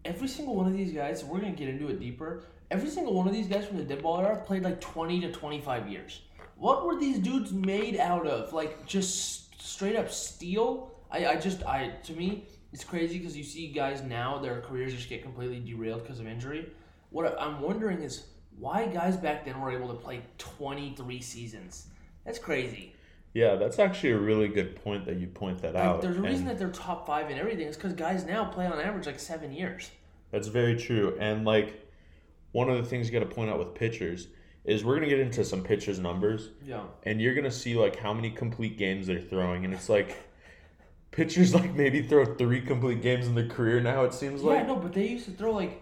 every 0.03 0.27
single 0.27 0.55
one 0.55 0.67
of 0.67 0.73
these 0.73 0.91
guys, 0.91 1.23
we're 1.23 1.39
gonna 1.39 1.53
get 1.53 1.69
into 1.69 1.87
it 1.87 2.01
deeper. 2.01 2.43
Every 2.69 2.89
single 2.89 3.13
one 3.13 3.29
of 3.29 3.33
these 3.33 3.47
guys 3.47 3.65
from 3.65 3.77
the 3.77 3.85
dead 3.85 4.03
ball 4.03 4.19
era 4.19 4.43
played 4.45 4.63
like 4.63 4.81
twenty 4.81 5.21
to 5.21 5.31
twenty-five 5.31 5.87
years. 5.87 6.23
What 6.57 6.85
were 6.85 6.99
these 6.99 7.17
dudes 7.17 7.53
made 7.53 7.95
out 7.95 8.27
of? 8.27 8.51
Like 8.51 8.85
just 8.85 9.61
straight 9.63 9.95
up 9.95 10.11
steel? 10.11 10.99
I, 11.09 11.27
I 11.27 11.35
just 11.37 11.65
I 11.65 11.93
to 12.03 12.11
me 12.11 12.43
it's 12.73 12.83
crazy 12.83 13.19
because 13.19 13.37
you 13.37 13.45
see 13.45 13.69
guys 13.69 14.03
now 14.03 14.37
their 14.37 14.59
careers 14.59 14.93
just 14.93 15.07
get 15.07 15.23
completely 15.23 15.61
derailed 15.61 16.03
because 16.03 16.19
of 16.19 16.27
injury. 16.27 16.73
What 17.09 17.41
I'm 17.41 17.61
wondering 17.61 18.01
is 18.01 18.25
why 18.59 18.87
guys 18.87 19.17
back 19.17 19.45
then 19.45 19.59
were 19.61 19.71
able 19.71 19.87
to 19.89 19.93
play 19.93 20.21
23 20.37 21.21
seasons. 21.21 21.87
That's 22.25 22.39
crazy. 22.39 22.93
Yeah, 23.33 23.55
that's 23.55 23.77
actually 23.77 24.11
a 24.11 24.17
really 24.17 24.47
good 24.47 24.75
point 24.83 25.05
that 25.05 25.17
you 25.17 25.27
point 25.27 25.61
that 25.61 25.75
Like, 25.75 25.83
out. 25.83 26.01
there's 26.01 26.17
a 26.17 26.21
reason 26.21 26.47
and 26.47 26.49
that 26.49 26.57
they're 26.59 26.69
top 26.71 27.05
five 27.05 27.29
in 27.29 27.37
everything. 27.37 27.67
Is 27.67 27.75
because 27.75 27.93
guys 27.93 28.25
now 28.25 28.45
play 28.45 28.65
on 28.65 28.79
average 28.79 29.05
like 29.05 29.19
seven 29.19 29.53
years. 29.53 29.91
that's 30.31 30.47
very 30.47 30.75
true. 30.75 31.15
And 31.19 31.45
like 31.45 31.87
one 32.51 32.69
of 32.69 32.77
the 32.77 32.83
things 32.83 33.07
you 33.07 33.17
got 33.17 33.27
to 33.27 33.33
point 33.33 33.49
out 33.49 33.59
with 33.59 33.75
pitchers 33.75 34.27
is 34.65 34.83
we're 34.83 34.95
gonna 34.95 35.07
get 35.07 35.19
into 35.19 35.45
some 35.45 35.63
pitchers 35.63 35.99
numbers, 35.99 36.49
Yeah. 36.65 36.81
and 37.03 37.21
you're 37.21 37.33
gonna 37.35 37.49
see 37.51 37.75
like 37.75 37.95
how 37.97 38.13
many 38.13 38.29
complete 38.31 38.77
games 38.77 39.07
they're 39.07 39.21
throwing, 39.21 39.63
and 39.63 39.73
it's 39.73 39.87
like 39.87 40.17
pitchers 41.11 41.55
like 41.55 41.73
maybe 41.75 42.01
throw 42.01 42.25
three 42.25 42.59
complete 42.61 43.01
games 43.01 43.27
in 43.27 43.35
their 43.35 43.47
career 43.47 43.79
now. 43.79 44.03
It 44.03 44.13
seems 44.13 44.41
Yeah, 44.41 44.47
like 44.49 44.59
Yeah, 44.61 44.67
no, 44.67 44.75
but 44.77 44.91
they 44.93 45.07
used 45.07 45.25
to 45.25 45.31
throw 45.31 45.51
like, 45.53 45.81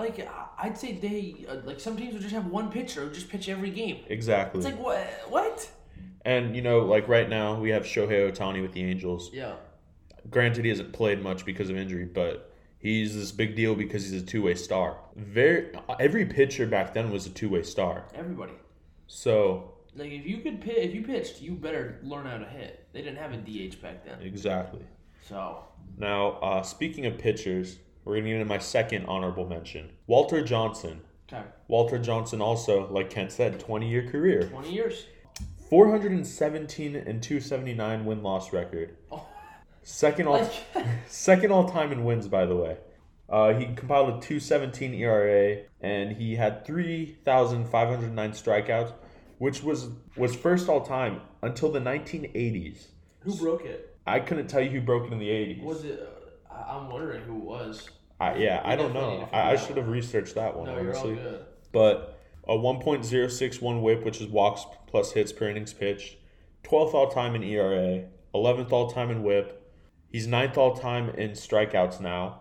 like 0.00 0.28
I'd 0.58 0.76
say 0.76 0.92
they 0.92 1.46
uh, 1.48 1.56
like 1.64 1.80
some 1.80 1.96
teams 1.96 2.12
would 2.14 2.22
just 2.22 2.34
have 2.34 2.46
one 2.46 2.70
pitcher 2.70 3.04
who 3.04 3.10
just 3.12 3.28
pitch 3.28 3.48
every 3.48 3.70
game. 3.70 4.04
exactly. 4.08 4.58
It's 4.58 4.66
like 4.66 4.78
what? 4.78 5.06
What? 5.28 5.70
and 6.24 6.54
you 6.54 6.62
know, 6.62 6.80
like 6.80 7.08
right 7.08 7.28
now 7.28 7.58
we 7.58 7.70
have 7.70 7.84
Shohei 7.84 8.30
Ohtani 8.30 8.60
with 8.62 8.72
the 8.72 8.82
Angels. 8.82 9.30
Yeah. 9.32 9.54
Granted, 10.30 10.64
he 10.64 10.68
hasn't 10.68 10.92
played 10.92 11.22
much 11.22 11.44
because 11.46 11.70
of 11.70 11.76
injury, 11.76 12.04
but 12.04 12.52
he's 12.78 13.14
this 13.14 13.32
big 13.32 13.56
deal 13.56 13.74
because 13.74 14.08
he's 14.08 14.22
a 14.22 14.24
two 14.24 14.42
way 14.42 14.54
star. 14.54 14.98
Very 15.16 15.72
every 15.98 16.26
pitcher 16.26 16.66
back 16.66 16.92
then 16.94 17.10
was 17.10 17.26
a 17.26 17.30
two 17.30 17.48
way 17.48 17.62
star. 17.62 18.04
Everybody. 18.14 18.52
So 19.06 19.74
Like 19.96 20.12
if 20.12 20.26
you 20.26 20.38
could 20.38 20.60
pitch, 20.60 20.76
if 20.78 20.94
you 20.94 21.02
pitched, 21.02 21.40
you 21.40 21.52
better 21.52 21.98
learn 22.02 22.26
how 22.26 22.38
to 22.38 22.44
hit. 22.46 22.86
They 22.92 23.02
didn't 23.02 23.18
have 23.18 23.32
a 23.32 23.38
DH 23.38 23.80
back 23.80 24.04
then. 24.04 24.20
exactly. 24.20 24.84
So 25.28 25.64
Now, 25.96 26.32
uh, 26.42 26.62
speaking 26.62 27.06
of 27.06 27.18
pitchers, 27.18 27.78
we're 28.04 28.16
gonna 28.16 28.28
get 28.28 28.34
into 28.36 28.46
my 28.46 28.58
second 28.58 29.06
honorable 29.06 29.46
mention, 29.46 29.90
Walter 30.06 30.42
Johnson. 30.42 31.00
okay, 31.32 31.42
Walter 31.68 31.98
Johnson 31.98 32.40
also, 32.40 32.88
like 32.90 33.10
Kent 33.10 33.32
said, 33.32 33.60
twenty 33.60 33.88
year 33.88 34.08
career, 34.10 34.48
twenty 34.48 34.72
years. 34.72 35.06
four 35.68 35.90
hundred 35.90 36.12
and 36.12 36.26
seventeen 36.26 36.96
and 36.96 37.22
two 37.22 37.40
seventy 37.40 37.74
nine 37.74 38.04
win 38.04 38.22
loss 38.22 38.52
record. 38.52 38.96
Oh. 39.12 39.26
Second 39.82 40.28
all 40.28 40.50
second 41.06 41.52
all 41.52 41.68
time 41.68 41.92
in 41.92 42.04
wins, 42.04 42.28
by 42.28 42.46
the 42.46 42.56
way. 42.56 42.76
Uh, 43.28 43.54
he 43.54 43.64
compiled 43.76 44.08
a 44.08 44.12
217 44.26 44.92
ERA 44.92 45.58
and 45.80 46.16
he 46.16 46.34
had 46.34 46.66
3,509 46.66 48.32
strikeouts, 48.32 48.92
which 49.38 49.62
was 49.62 49.88
was 50.16 50.34
first 50.34 50.68
all 50.68 50.80
time 50.84 51.20
until 51.42 51.70
the 51.70 51.78
1980s. 51.80 52.86
who 53.20 53.34
broke 53.36 53.64
it? 53.64 53.96
I 54.06 54.18
couldn't 54.20 54.48
tell 54.48 54.60
you 54.60 54.70
who 54.70 54.80
broke 54.80 55.06
it 55.06 55.12
in 55.12 55.18
the 55.18 55.28
80s. 55.28 55.62
Was 55.62 55.84
it? 55.84 56.00
I'm 56.68 56.90
wondering 56.90 57.22
who 57.22 57.36
it 57.36 57.44
was. 57.44 57.88
I, 58.18 58.34
yeah, 58.36 58.62
We 58.66 58.72
I 58.72 58.76
don't 58.76 58.92
know. 58.92 59.28
I, 59.32 59.52
I 59.52 59.56
should 59.56 59.76
have 59.76 59.88
researched 59.88 60.34
that 60.34 60.56
one 60.56 60.66
No, 60.66 60.78
honestly. 60.78 61.14
good. 61.14 61.46
But 61.72 62.18
a 62.46 62.52
1.061 62.54 63.80
WHIP, 63.80 64.04
which 64.04 64.20
is 64.20 64.26
walks 64.26 64.64
plus 64.86 65.12
hits 65.12 65.32
per 65.32 65.48
innings 65.48 65.72
pitched, 65.72 66.16
12th 66.64 66.94
all 66.94 67.08
time 67.10 67.34
in 67.34 67.42
ERA, 67.42 68.04
11th 68.34 68.72
all 68.72 68.90
time 68.90 69.10
in 69.10 69.22
WHIP. 69.22 69.56
He's 70.10 70.26
ninth 70.26 70.58
all 70.58 70.74
time 70.76 71.10
in 71.10 71.30
strikeouts 71.30 72.00
now. 72.00 72.40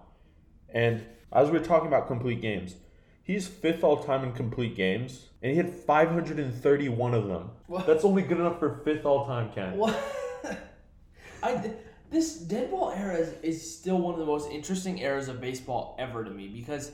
And 0.67 1.05
as 1.31 1.49
we're 1.51 1.63
talking 1.63 1.87
about 1.87 2.07
complete 2.07 2.41
games, 2.41 2.75
he's 3.23 3.47
fifth 3.47 3.83
all 3.83 4.03
time 4.03 4.23
in 4.23 4.33
complete 4.33 4.75
games, 4.75 5.27
and 5.41 5.51
he 5.51 5.57
had 5.57 5.69
531 5.69 7.13
of 7.13 7.27
them. 7.27 7.51
What? 7.67 7.85
That's 7.85 8.03
only 8.03 8.23
good 8.23 8.39
enough 8.39 8.59
for 8.59 8.81
fifth 8.83 9.05
all 9.05 9.25
time, 9.25 9.51
Ken. 9.53 9.77
What? 9.77 9.97
I 11.43 11.71
this 12.09 12.35
dead 12.37 12.71
ball 12.71 12.91
era 12.91 13.15
is, 13.15 13.33
is 13.43 13.77
still 13.77 13.99
one 13.99 14.13
of 14.13 14.19
the 14.19 14.25
most 14.25 14.49
interesting 14.51 14.99
eras 14.99 15.27
of 15.27 15.39
baseball 15.39 15.95
ever 15.99 16.23
to 16.23 16.29
me 16.31 16.47
because 16.47 16.91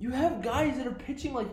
you 0.00 0.10
have 0.10 0.42
guys 0.42 0.76
that 0.78 0.86
are 0.86 0.92
pitching 0.92 1.34
like 1.34 1.48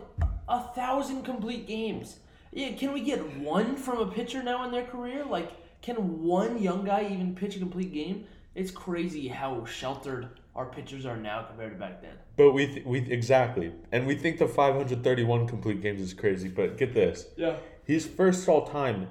a 0.48 0.60
thousand 0.74 1.22
complete 1.24 1.66
games. 1.66 2.18
Yeah, 2.52 2.72
can 2.72 2.92
we 2.92 3.00
get 3.02 3.38
one 3.38 3.76
from 3.76 3.98
a 3.98 4.06
pitcher 4.10 4.42
now 4.42 4.64
in 4.64 4.70
their 4.72 4.84
career? 4.86 5.24
Like, 5.24 5.50
can 5.82 6.22
one 6.24 6.62
young 6.62 6.84
guy 6.84 7.08
even 7.10 7.34
pitch 7.34 7.56
a 7.56 7.58
complete 7.58 7.92
game? 7.92 8.26
It's 8.54 8.70
crazy 8.70 9.28
how 9.28 9.64
sheltered 9.66 10.28
our 10.54 10.64
pitchers 10.66 11.04
are 11.04 11.18
now 11.18 11.42
compared 11.42 11.72
to 11.74 11.78
back 11.78 12.00
then. 12.00 12.14
But 12.36 12.52
we 12.52 12.66
th- 12.66 12.86
we 12.86 13.00
exactly, 13.00 13.72
and 13.92 14.06
we 14.06 14.14
think 14.16 14.38
the 14.38 14.48
531 14.48 15.46
complete 15.46 15.82
games 15.82 16.00
is 16.00 16.14
crazy. 16.14 16.48
But 16.48 16.78
get 16.78 16.94
this, 16.94 17.26
Yeah. 17.36 17.56
he's 17.86 18.06
first 18.06 18.48
all 18.48 18.66
time 18.66 19.08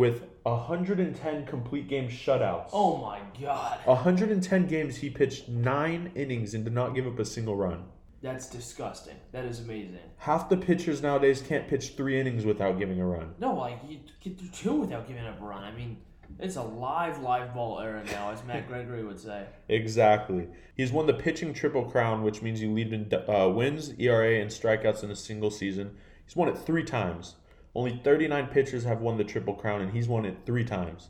with 0.00 0.22
110 0.44 1.44
complete 1.44 1.86
game 1.86 2.08
shutouts. 2.08 2.70
Oh 2.72 2.96
my 2.96 3.20
god. 3.38 3.80
110 3.84 4.66
games 4.66 4.96
he 4.96 5.10
pitched 5.10 5.46
nine 5.50 6.10
innings 6.14 6.54
and 6.54 6.64
did 6.64 6.72
not 6.72 6.94
give 6.94 7.06
up 7.06 7.18
a 7.18 7.24
single 7.26 7.54
run. 7.54 7.84
That's 8.22 8.48
disgusting. 8.48 9.16
That 9.32 9.44
is 9.44 9.60
amazing. 9.60 9.98
Half 10.16 10.48
the 10.48 10.56
pitchers 10.56 11.02
nowadays 11.02 11.42
can't 11.46 11.68
pitch 11.68 11.96
three 11.98 12.18
innings 12.18 12.46
without 12.46 12.78
giving 12.78 12.98
a 12.98 13.06
run. 13.06 13.34
No, 13.38 13.52
like 13.52 13.78
you 13.86 13.98
get 14.22 14.38
through 14.38 14.48
two 14.48 14.72
without 14.72 15.06
giving 15.06 15.26
up 15.26 15.38
a 15.38 15.44
run. 15.44 15.64
I 15.64 15.72
mean, 15.72 15.98
it's 16.38 16.56
a 16.56 16.62
live, 16.62 17.20
live 17.20 17.52
ball 17.52 17.78
era 17.78 18.02
now, 18.06 18.30
as 18.30 18.42
Matt 18.42 18.68
Gregory 18.68 19.04
would 19.04 19.20
say. 19.20 19.44
Exactly. 19.68 20.48
He's 20.74 20.92
won 20.92 21.08
the 21.08 21.12
pitching 21.12 21.52
triple 21.52 21.84
crown, 21.84 22.22
which 22.22 22.40
means 22.40 22.62
you 22.62 22.72
lead 22.72 22.94
in 22.94 23.12
uh, 23.28 23.50
wins, 23.50 23.92
ERA, 23.98 24.40
and 24.40 24.50
strikeouts 24.50 25.04
in 25.04 25.10
a 25.10 25.16
single 25.16 25.50
season. 25.50 25.98
He's 26.24 26.36
won 26.36 26.48
it 26.48 26.56
three 26.56 26.84
times. 26.84 27.36
Only 27.74 28.00
39 28.02 28.48
pitchers 28.48 28.84
have 28.84 29.00
won 29.00 29.16
the 29.16 29.24
triple 29.24 29.54
crown, 29.54 29.80
and 29.80 29.92
he's 29.92 30.08
won 30.08 30.24
it 30.24 30.38
three 30.44 30.64
times. 30.64 31.08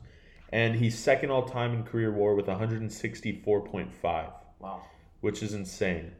And 0.53 0.75
he's 0.75 0.97
second 0.97 1.31
all 1.31 1.43
time 1.47 1.73
in 1.73 1.83
career 1.83 2.11
WAR 2.11 2.35
with 2.35 2.47
164.5, 2.47 4.31
Wow. 4.59 4.81
which 5.21 5.41
is 5.41 5.53
insane. 5.53 6.11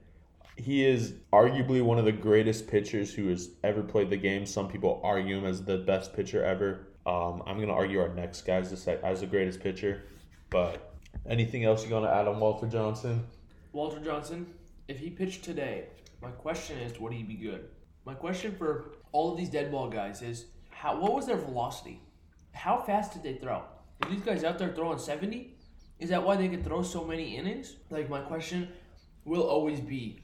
He 0.57 0.85
is 0.85 1.13
arguably 1.33 1.81
one 1.83 1.97
of 1.99 2.05
the 2.05 2.11
greatest 2.11 2.67
pitchers 2.67 3.13
who 3.13 3.27
has 3.29 3.49
ever 3.63 3.81
played 3.81 4.09
the 4.09 4.17
game. 4.17 4.45
Some 4.45 4.67
people 4.67 5.01
argue 5.03 5.37
him 5.37 5.45
as 5.45 5.63
the 5.63 5.77
best 5.79 6.13
pitcher 6.13 6.43
ever. 6.43 6.87
Um, 7.05 7.41
I'm 7.45 7.57
going 7.57 7.67
to 7.69 7.73
argue 7.73 7.99
our 7.99 8.13
next 8.13 8.41
guy 8.41 8.57
as 8.57 8.69
the, 8.85 9.05
as 9.05 9.21
the 9.21 9.27
greatest 9.27 9.59
pitcher. 9.59 10.03
But 10.49 10.93
anything 11.27 11.63
else 11.65 11.83
you 11.83 11.89
going 11.89 12.03
to 12.03 12.13
add 12.13 12.27
on 12.27 12.39
Walter 12.39 12.67
Johnson? 12.67 13.25
Walter 13.73 13.99
Johnson, 13.99 14.53
if 14.87 14.99
he 14.99 15.09
pitched 15.09 15.43
today, 15.43 15.85
my 16.21 16.29
question 16.31 16.77
is, 16.79 16.99
would 16.99 17.13
he 17.13 17.23
be 17.23 17.35
good? 17.35 17.69
My 18.05 18.13
question 18.13 18.53
for 18.55 18.91
all 19.11 19.31
of 19.31 19.37
these 19.37 19.49
dead 19.49 19.71
ball 19.71 19.89
guys 19.89 20.21
is, 20.21 20.45
how 20.69 20.99
what 20.99 21.13
was 21.13 21.27
their 21.27 21.37
velocity? 21.37 22.01
How 22.53 22.79
fast 22.81 23.13
did 23.13 23.23
they 23.23 23.35
throw? 23.35 23.63
Are 24.03 24.09
these 24.09 24.21
guys 24.21 24.43
out 24.43 24.57
there 24.57 24.73
throwing 24.73 24.97
70? 24.97 25.55
Is 25.99 26.09
that 26.09 26.23
why 26.23 26.35
they 26.35 26.47
could 26.47 26.63
throw 26.63 26.81
so 26.81 27.03
many 27.03 27.37
innings? 27.37 27.75
Like, 27.89 28.09
my 28.09 28.21
question 28.21 28.69
will 29.25 29.43
always 29.43 29.79
be, 29.79 30.19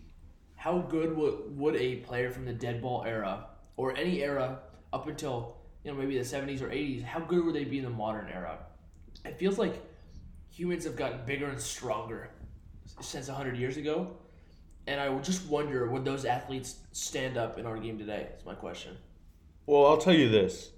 how 0.55 0.79
good 0.79 1.15
would, 1.15 1.55
would 1.55 1.75
a 1.75 1.97
player 1.97 2.31
from 2.31 2.45
the 2.45 2.53
dead 2.53 2.81
ball 2.81 3.03
era, 3.05 3.45
or 3.75 3.95
any 3.95 4.23
era 4.23 4.59
up 4.91 5.07
until, 5.07 5.57
you 5.83 5.91
know, 5.91 5.97
maybe 5.97 6.17
the 6.17 6.23
70s 6.23 6.61
or 6.61 6.69
80s, 6.69 7.03
how 7.03 7.19
good 7.19 7.45
would 7.45 7.53
they 7.53 7.65
be 7.65 7.77
in 7.77 7.83
the 7.83 7.91
modern 7.91 8.27
era? 8.27 8.57
It 9.23 9.37
feels 9.37 9.59
like 9.59 9.75
humans 10.49 10.85
have 10.85 10.95
gotten 10.95 11.23
bigger 11.25 11.47
and 11.47 11.61
stronger 11.61 12.31
since 13.01 13.27
100 13.27 13.55
years 13.57 13.77
ago. 13.77 14.17
And 14.87 15.01
I 15.01 15.13
just 15.19 15.45
wonder 15.47 15.87
would 15.89 16.05
those 16.05 16.25
athletes 16.25 16.77
stand 16.93 17.37
up 17.37 17.59
in 17.59 17.65
our 17.65 17.77
game 17.77 17.97
today? 17.97 18.27
Is 18.37 18.45
my 18.45 18.55
question. 18.55 18.97
Well, 19.65 19.85
I'll 19.85 19.97
tell 19.97 20.13
you 20.15 20.29
this. 20.29 20.71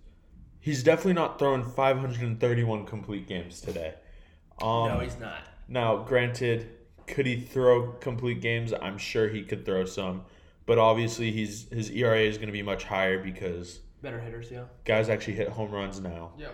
He's 0.60 0.84
definitely 0.84 1.14
not 1.14 1.40
throwing 1.40 1.64
531 1.64 2.86
complete 2.86 3.28
games 3.28 3.62
today. 3.62 3.94
Um, 4.62 4.90
no, 4.90 5.00
he's 5.00 5.18
not. 5.20 5.42
Now, 5.68 5.98
granted, 5.98 6.70
could 7.08 7.26
he 7.26 7.40
throw 7.40 7.92
complete 7.94 8.42
games? 8.42 8.74
I'm 8.74 8.98
sure 8.98 9.30
he 9.30 9.44
could 9.44 9.64
throw 9.66 9.86
some, 9.86 10.26
but 10.66 10.78
obviously 10.80 11.32
he's 11.32 11.70
his 11.70 11.92
ERA 11.92 12.20
is 12.20 12.38
going 12.38 12.48
to 12.48 12.54
be 12.54 12.64
much 12.64 12.84
higher 12.84 13.24
because 13.24 13.80
Better 14.02 14.20
hitters, 14.20 14.50
yeah. 14.52 14.64
guys 14.86 15.08
actually 15.10 15.34
hit 15.36 15.50
home 15.50 15.72
runs 15.72 16.00
now, 16.00 16.32
Yeah. 16.38 16.48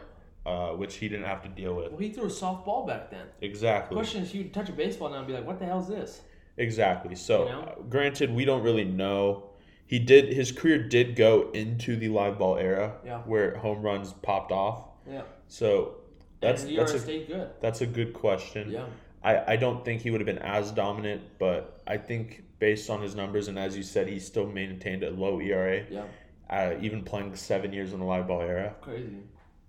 uh, 0.45 0.71
which 0.73 0.95
he 0.95 1.07
didn't 1.07 1.25
have 1.25 1.41
to 1.43 1.49
deal 1.49 1.73
with. 1.75 1.91
Well, 1.91 1.99
he 1.99 2.09
threw 2.11 2.25
a 2.25 2.27
softball 2.27 2.85
back 2.85 3.09
then. 3.09 3.25
Exactly. 3.41 3.95
Question 3.95 4.23
is, 4.23 4.33
you'd 4.33 4.53
touch 4.53 4.69
a 4.69 4.73
baseball 4.73 5.09
now 5.09 5.17
and 5.19 5.27
be 5.27 5.33
like, 5.33 5.45
what 5.45 5.57
the 5.59 5.65
hell 5.65 5.79
is 5.79 5.87
this? 5.87 6.21
Exactly. 6.57 7.15
So, 7.15 7.45
You 7.45 7.51
know? 7.51 7.61
uh, 7.61 7.81
granted, 7.89 8.33
we 8.33 8.45
don't 8.45 8.63
really 8.63 8.85
know. 8.85 9.49
He 9.87 9.99
did 9.99 10.33
his 10.33 10.51
career 10.51 10.81
did 10.87 11.15
go 11.15 11.51
into 11.51 11.95
the 11.95 12.09
live 12.09 12.39
ball 12.39 12.57
era, 12.57 12.93
Yeah. 13.05 13.19
where 13.19 13.55
home 13.57 13.81
runs 13.83 14.13
popped 14.13 14.51
off. 14.51 14.87
Yeah. 15.09 15.21
So 15.47 15.97
that's 16.41 16.63
and 16.63 16.77
that's 16.77 16.93
a 16.93 16.99
good. 16.99 17.49
that's 17.61 17.81
a 17.81 17.85
good 17.87 18.13
question. 18.13 18.71
Yeah. 18.71 18.85
I, 19.23 19.53
I 19.53 19.55
don't 19.57 19.83
think 19.83 20.01
he 20.01 20.11
would 20.11 20.21
have 20.21 20.25
been 20.25 20.39
as 20.39 20.71
dominant, 20.71 21.21
but 21.39 21.81
I 21.87 21.97
think 21.97 22.43
based 22.59 22.89
on 22.89 23.01
his 23.01 23.15
numbers 23.15 23.47
and 23.47 23.57
as 23.59 23.75
you 23.75 23.83
said, 23.83 24.07
he 24.07 24.19
still 24.19 24.45
maintained 24.47 25.03
a 25.03 25.09
low 25.11 25.39
ERA, 25.41 25.83
Yeah. 25.89 26.03
uh, 26.49 26.75
even 26.79 27.03
playing 27.03 27.35
seven 27.35 27.73
years 27.73 27.91
in 27.93 27.99
the 27.99 28.05
live 28.05 28.27
ball 28.27 28.41
era. 28.41 28.75
Crazy. 28.81 29.17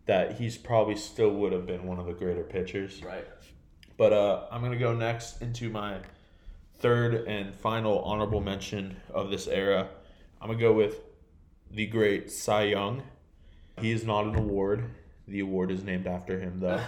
that 0.07 0.35
he's 0.39 0.57
probably 0.57 0.95
still 0.95 1.31
would 1.31 1.53
have 1.53 1.67
been 1.67 1.85
one 1.85 1.99
of 1.99 2.07
the 2.07 2.13
greater 2.13 2.45
pitchers. 2.45 3.03
Right. 3.03 3.27
But 3.97 4.13
uh, 4.13 4.47
I'm 4.53 4.63
gonna 4.63 4.79
go 4.79 4.95
next 4.95 5.43
into 5.43 5.69
my 5.69 5.99
third 6.79 7.27
and 7.27 7.55
final 7.55 8.01
honorable 8.01 8.41
mention 8.41 8.97
of 9.13 9.31
this 9.31 9.47
era. 9.47 9.89
I'm 10.41 10.49
gonna 10.49 10.61
go 10.61 10.73
with 10.73 11.01
the 11.71 11.87
great 11.87 12.31
Cy 12.31 12.65
Young. 12.65 13.03
He 13.81 13.91
is 13.91 14.05
not 14.05 14.25
an 14.27 14.37
award. 14.37 14.91
The 15.29 15.41
award 15.41 15.71
is 15.71 15.83
named 15.83 16.07
after 16.07 16.39
him, 16.39 16.61
though. 16.61 16.81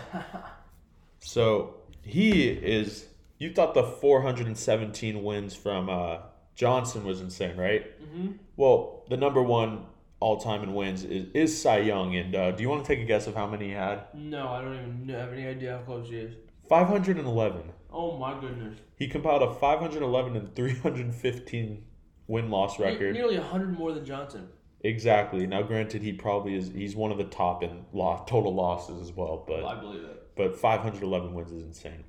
so 1.19 1.75
he 2.03 2.49
is. 2.49 3.07
You 3.39 3.53
thought 3.53 3.75
the 3.75 3.85
417 3.85 5.23
wins 5.23 5.55
from 5.55 5.89
uh, 5.89 6.19
Johnson 6.55 7.05
was 7.05 7.21
insane, 7.21 7.57
right? 7.57 8.01
Mm-hmm. 8.03 8.33
Well, 8.57 9.05
the 9.09 9.17
number 9.17 9.43
one 9.43 9.87
all 10.21 10.39
time 10.39 10.63
in 10.63 10.75
wins 10.75 11.05
is, 11.05 11.27
is 11.35 11.63
Cy 11.63 11.79
Young. 11.79 12.17
And 12.17 12.35
uh, 12.35 12.51
do 12.53 12.63
you 12.63 12.69
want 12.69 12.85
to 12.85 12.89
take 12.89 13.03
a 13.03 13.07
guess 13.07 13.27
of 13.27 13.35
how 13.35 13.47
many 13.47 13.67
he 13.67 13.73
had? 13.73 14.03
No, 14.15 14.49
I 14.49 14.61
don't 14.63 14.75
even 14.75 15.09
have 15.11 15.33
any 15.33 15.47
idea 15.47 15.79
how 15.79 15.85
close 15.85 16.09
he 16.09 16.17
is. 16.17 16.35
511. 16.69 17.63
Oh 17.91 18.17
my 18.19 18.39
goodness. 18.41 18.79
He 18.97 19.09
compiled 19.09 19.43
a 19.43 19.55
511 19.55 20.37
and 20.37 20.55
315 20.55 21.85
win 22.27 22.51
loss 22.51 22.79
record. 22.79 23.15
nearly 23.15 23.37
hundred 23.37 23.77
more 23.79 23.93
than 23.93 24.05
Johnson. 24.05 24.49
Exactly. 24.83 25.47
Now, 25.47 25.63
granted, 25.63 26.03
he 26.03 26.13
probably 26.13 26.55
is. 26.55 26.69
He's 26.69 26.95
one 26.95 27.11
of 27.11 27.19
the 27.19 27.25
top 27.25 27.63
in 27.63 27.85
lo- 27.93 28.23
total 28.29 28.55
losses 28.55 29.01
as 29.01 29.13
well, 29.13 29.45
but 29.47 29.65
I 29.65 29.81
believe 29.81 30.05
it. 30.05 30.29
but 30.37 30.57
511 30.57 31.35
wins 31.35 31.51
is 31.51 31.63
insane. 31.65 32.05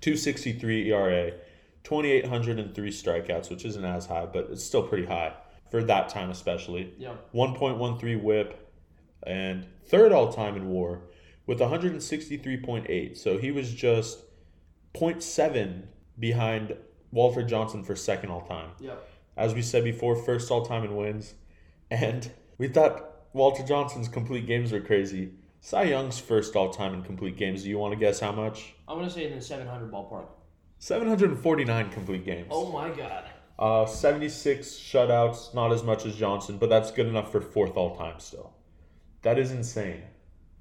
263 0.00 0.90
ERA, 0.92 1.32
2,803 1.84 2.90
strikeouts, 2.90 3.50
which 3.50 3.64
isn't 3.64 3.84
as 3.84 4.06
high, 4.06 4.26
but 4.26 4.48
it's 4.50 4.64
still 4.64 4.82
pretty 4.82 5.06
high 5.06 5.32
for 5.70 5.84
that 5.84 6.08
time, 6.08 6.30
especially. 6.30 6.92
Yeah. 6.98 7.14
1.13 7.34 8.22
whip, 8.22 8.72
and 9.24 9.66
third 9.86 10.10
all 10.10 10.32
time 10.32 10.56
in 10.56 10.68
war 10.70 11.02
with 11.46 11.60
163.8. 11.60 13.16
So 13.16 13.38
he 13.38 13.50
was 13.52 13.72
just 13.72 14.18
0.7 14.94 15.82
behind 16.18 16.76
Walter 17.10 17.42
Johnson 17.42 17.82
for 17.84 17.96
second 17.96 18.30
all 18.30 18.42
time. 18.42 18.70
Yeah. 18.80 18.94
As 19.36 19.54
we 19.54 19.62
said 19.62 19.84
before, 19.84 20.16
first 20.16 20.50
all 20.50 20.64
time 20.64 20.84
in 20.84 20.96
wins. 20.96 21.34
And 21.90 22.30
we 22.58 22.68
thought 22.68 23.12
Walter 23.32 23.62
Johnson's 23.62 24.08
complete 24.08 24.46
games 24.46 24.72
were 24.72 24.80
crazy. 24.80 25.32
Cy 25.60 25.84
Young's 25.84 26.18
first 26.18 26.56
all 26.56 26.70
time 26.70 26.94
in 26.94 27.02
complete 27.02 27.36
games. 27.36 27.62
Do 27.62 27.68
you 27.68 27.78
want 27.78 27.92
to 27.92 27.98
guess 27.98 28.18
how 28.20 28.32
much? 28.32 28.74
I'm 28.88 28.98
gonna 28.98 29.10
say 29.10 29.26
in 29.26 29.34
the 29.34 29.40
700 29.40 29.90
ballpark. 29.92 30.26
749 30.80 31.90
complete 31.90 32.24
games. 32.24 32.48
Oh 32.50 32.72
my 32.72 32.90
god. 32.90 33.24
Uh, 33.58 33.86
76 33.86 34.66
shutouts, 34.66 35.54
not 35.54 35.72
as 35.72 35.84
much 35.84 36.04
as 36.04 36.16
Johnson, 36.16 36.58
but 36.58 36.68
that's 36.68 36.90
good 36.90 37.06
enough 37.06 37.30
for 37.30 37.40
fourth 37.40 37.76
all 37.76 37.94
time 37.94 38.18
still. 38.18 38.52
That 39.22 39.38
is 39.38 39.52
insane. 39.52 40.02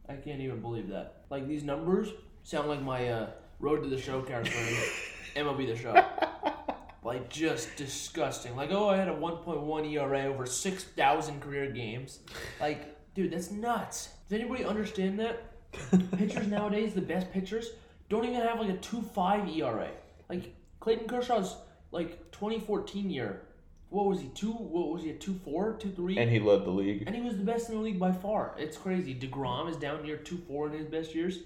I 0.08 0.14
can't 0.16 0.40
even 0.40 0.62
believe 0.62 0.90
that. 0.90 1.24
Like 1.30 1.48
these 1.48 1.64
numbers 1.64 2.10
sound 2.44 2.68
like 2.68 2.82
my 2.82 3.10
uh, 3.10 3.30
Road 3.62 3.84
to 3.84 3.90
the 3.90 4.02
Show 4.02 4.22
character 4.22 4.58
in 4.58 5.46
MLB 5.46 5.68
The 5.68 5.78
Show. 5.78 5.94
like 7.04 7.30
just 7.30 7.76
disgusting. 7.78 8.56
Like 8.56 8.72
oh, 8.72 8.90
I 8.90 8.98
had 8.98 9.08
a 9.08 9.16
1.1 9.16 9.92
ERA 9.92 10.24
over 10.26 10.46
6,000 10.46 11.40
career 11.40 11.72
games. 11.72 12.20
Like, 12.60 12.98
dude, 13.14 13.32
that's 13.32 13.52
nuts. 13.52 14.10
Does 14.28 14.40
anybody 14.40 14.66
understand 14.66 15.20
that? 15.20 15.44
pitchers 16.18 16.48
nowadays, 16.48 16.94
the 16.94 17.02
best 17.02 17.32
pitchers, 17.32 17.70
don't 18.10 18.26
even 18.26 18.42
have 18.42 18.60
like 18.60 18.70
a 18.70 18.78
2.5 18.78 19.56
ERA. 19.58 19.90
Like 20.28 20.54
Clayton 20.80 21.08
Kershaw's 21.08 21.56
like 21.92 22.32
2014 22.32 23.10
year. 23.10 23.44
What 23.90 24.06
was 24.06 24.22
he? 24.22 24.30
Two? 24.30 24.54
What 24.54 24.88
was 24.88 25.04
he? 25.04 25.10
A 25.10 25.16
two 25.16 25.34
four, 25.44 25.74
two 25.74 25.92
three? 25.92 26.18
And 26.18 26.32
he 26.32 26.40
led 26.40 26.64
the 26.64 26.72
league. 26.72 27.04
And 27.06 27.14
he 27.14 27.22
was 27.22 27.36
the 27.36 27.44
best 27.44 27.70
in 27.70 27.76
the 27.76 27.82
league 27.82 28.00
by 28.00 28.14
far. 28.14 28.56
It's 28.58 28.78
crazy. 28.78 29.14
DeGrom 29.14 29.70
is 29.70 29.76
down 29.76 30.04
near 30.04 30.16
2 30.16 30.38
4 30.48 30.68
in 30.68 30.74
his 30.80 30.88
best 30.88 31.14
years. 31.14 31.40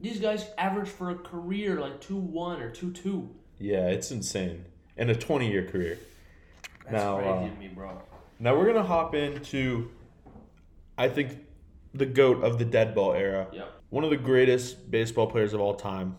These 0.00 0.20
guys 0.20 0.46
average 0.56 0.88
for 0.88 1.10
a 1.10 1.16
career 1.16 1.80
like 1.80 2.00
2 2.00 2.16
1 2.16 2.62
or 2.62 2.70
2 2.70 2.92
2. 2.92 3.28
Yeah, 3.58 3.88
it's 3.88 4.10
insane. 4.10 4.64
And 4.96 5.10
a 5.10 5.14
20 5.14 5.50
year 5.50 5.64
career. 5.64 5.98
That's 6.84 6.92
Now, 6.92 7.16
crazy 7.16 7.30
uh, 7.30 7.54
to 7.54 7.56
me, 7.58 7.68
bro. 7.68 8.00
Now 8.38 8.56
we're 8.56 8.64
going 8.64 8.76
to 8.76 8.82
hop 8.84 9.14
into, 9.14 9.90
I 10.96 11.08
think, 11.08 11.38
the 11.92 12.06
GOAT 12.06 12.44
of 12.44 12.58
the 12.58 12.64
dead 12.64 12.94
ball 12.94 13.12
era. 13.12 13.48
Yep. 13.52 13.72
One 13.90 14.04
of 14.04 14.10
the 14.10 14.16
greatest 14.16 14.90
baseball 14.90 15.26
players 15.26 15.52
of 15.52 15.60
all 15.60 15.74
time. 15.74 16.16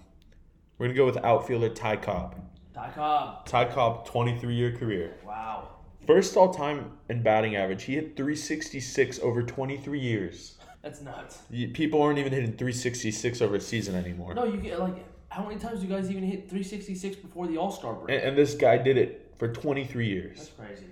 We're 0.78 0.88
going 0.88 0.96
to 0.96 0.98
go 0.98 1.06
with 1.06 1.18
outfielder 1.24 1.70
Ty 1.70 1.98
Cobb. 1.98 2.36
Ty 2.74 2.92
Cobb. 2.96 3.46
Ty 3.46 3.65
Cobb, 3.65 4.06
23 4.06 4.54
year 4.54 4.72
career. 4.76 5.15
Wow. 5.26 5.70
First 6.06 6.36
all 6.36 6.54
time 6.54 6.94
in 7.10 7.22
batting 7.22 7.56
average. 7.56 7.84
He 7.84 7.96
hit 7.96 8.18
366 8.18 9.20
over 9.20 9.44
23 9.44 10.00
years. 10.00 10.58
That's 10.82 11.02
nuts. 11.02 11.39
Y- 11.52 11.70
People 11.74 12.02
aren't 12.02 12.20
even 12.20 12.32
hitting 12.32 12.54
366 12.54 13.42
over 13.42 13.56
a 13.56 13.62
season 13.62 13.96
anymore. 13.96 14.34
No, 14.34 14.46
you 14.46 14.58
get 14.58 14.80
like, 14.80 14.96
how 15.30 15.44
many 15.46 15.60
times 15.60 15.82
do 15.82 15.88
you 15.88 15.94
guys 15.94 16.10
even 16.10 16.24
hit 16.24 16.50
366 16.50 17.18
before 17.18 17.48
the 17.48 17.58
All 17.58 17.72
Star 17.72 17.94
break? 17.94 18.18
And, 18.18 18.30
and 18.30 18.38
this 18.38 18.54
guy 18.56 18.78
did 18.78 18.98
it 18.98 19.34
for 19.38 19.48
23 19.52 20.08
years. 20.08 20.38
That's 20.38 20.50
crazy. 20.52 20.86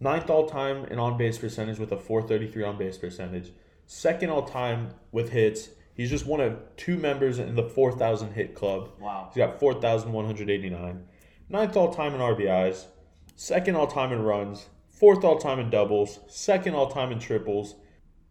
Ninth 0.00 0.30
all 0.30 0.48
time 0.48 0.84
in 0.86 0.98
on 0.98 1.16
base 1.16 1.38
percentage 1.38 1.78
with 1.78 1.92
a 1.92 1.96
433 1.96 2.64
on 2.64 2.76
base 2.78 2.98
percentage. 2.98 3.52
Second 3.86 4.30
all 4.30 4.42
time 4.42 4.90
with 5.12 5.30
hits. 5.30 5.68
He's 5.94 6.10
just 6.10 6.26
one 6.26 6.40
of 6.40 6.58
two 6.76 6.96
members 6.96 7.38
in 7.38 7.54
the 7.54 7.62
4,000 7.62 8.32
hit 8.32 8.54
club. 8.54 8.90
Wow. 8.98 9.28
He's 9.32 9.36
got 9.36 9.60
4,189. 9.60 11.04
Ninth 11.48 11.76
all 11.76 11.92
time 11.92 12.14
in 12.14 12.20
RBIs. 12.20 12.86
Second 13.36 13.76
all 13.76 13.86
time 13.86 14.12
in 14.12 14.22
runs. 14.22 14.66
Fourth 14.88 15.22
all 15.24 15.38
time 15.38 15.58
in 15.60 15.70
doubles. 15.70 16.20
Second 16.28 16.74
all 16.74 16.90
time 16.90 17.12
in 17.12 17.18
triples. 17.18 17.74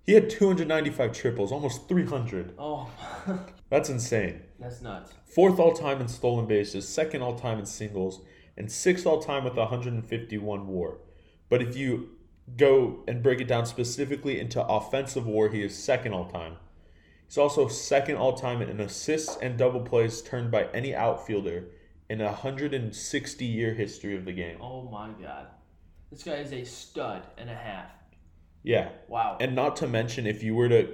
He 0.03 0.13
had 0.13 0.29
295 0.29 1.11
triples, 1.13 1.51
almost 1.51 1.87
300. 1.87 2.53
Oh, 2.57 2.89
That's 3.69 3.89
insane. 3.89 4.41
that's 4.59 4.81
nuts. 4.81 5.13
Fourth 5.25 5.59
all 5.59 5.73
time 5.73 6.01
in 6.01 6.07
stolen 6.09 6.45
bases, 6.45 6.87
second 6.87 7.21
all 7.21 7.37
time 7.39 7.59
in 7.59 7.65
singles, 7.65 8.19
and 8.57 8.69
sixth 8.69 9.05
all 9.05 9.21
time 9.21 9.43
with 9.45 9.55
151 9.55 10.67
war. 10.67 10.97
But 11.49 11.61
if 11.61 11.77
you 11.77 12.09
go 12.57 13.03
and 13.07 13.23
break 13.23 13.39
it 13.39 13.47
down 13.47 13.65
specifically 13.65 14.39
into 14.39 14.61
offensive 14.65 15.25
war, 15.25 15.47
he 15.49 15.61
is 15.63 15.77
second 15.77 16.11
all 16.13 16.25
time. 16.29 16.57
He's 17.27 17.37
also 17.37 17.69
second 17.69 18.17
all 18.17 18.33
time 18.33 18.61
in 18.61 18.81
assists 18.81 19.37
and 19.41 19.57
double 19.57 19.81
plays 19.81 20.21
turned 20.21 20.51
by 20.51 20.65
any 20.73 20.93
outfielder 20.93 21.65
in 22.09 22.19
a 22.19 22.25
160 22.25 23.45
year 23.45 23.73
history 23.73 24.17
of 24.17 24.25
the 24.25 24.33
game. 24.33 24.57
Oh 24.59 24.81
my 24.89 25.11
god. 25.21 25.47
This 26.11 26.23
guy 26.23 26.33
is 26.33 26.51
a 26.51 26.65
stud 26.65 27.25
and 27.37 27.49
a 27.49 27.55
half. 27.55 27.85
Yeah. 28.63 28.89
Wow. 29.07 29.37
And 29.39 29.55
not 29.55 29.75
to 29.77 29.87
mention, 29.87 30.27
if 30.27 30.43
you 30.43 30.55
were 30.55 30.69
to 30.69 30.87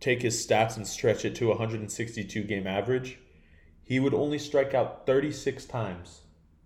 take 0.00 0.22
his 0.22 0.44
stats 0.44 0.76
and 0.76 0.86
stretch 0.86 1.24
it 1.24 1.34
to 1.36 1.48
162 1.48 2.42
game 2.44 2.66
average, 2.66 3.18
he 3.82 4.00
would 4.00 4.14
only 4.14 4.38
strike 4.38 4.74
out 4.74 5.06
36 5.06 5.64
times. 5.66 6.20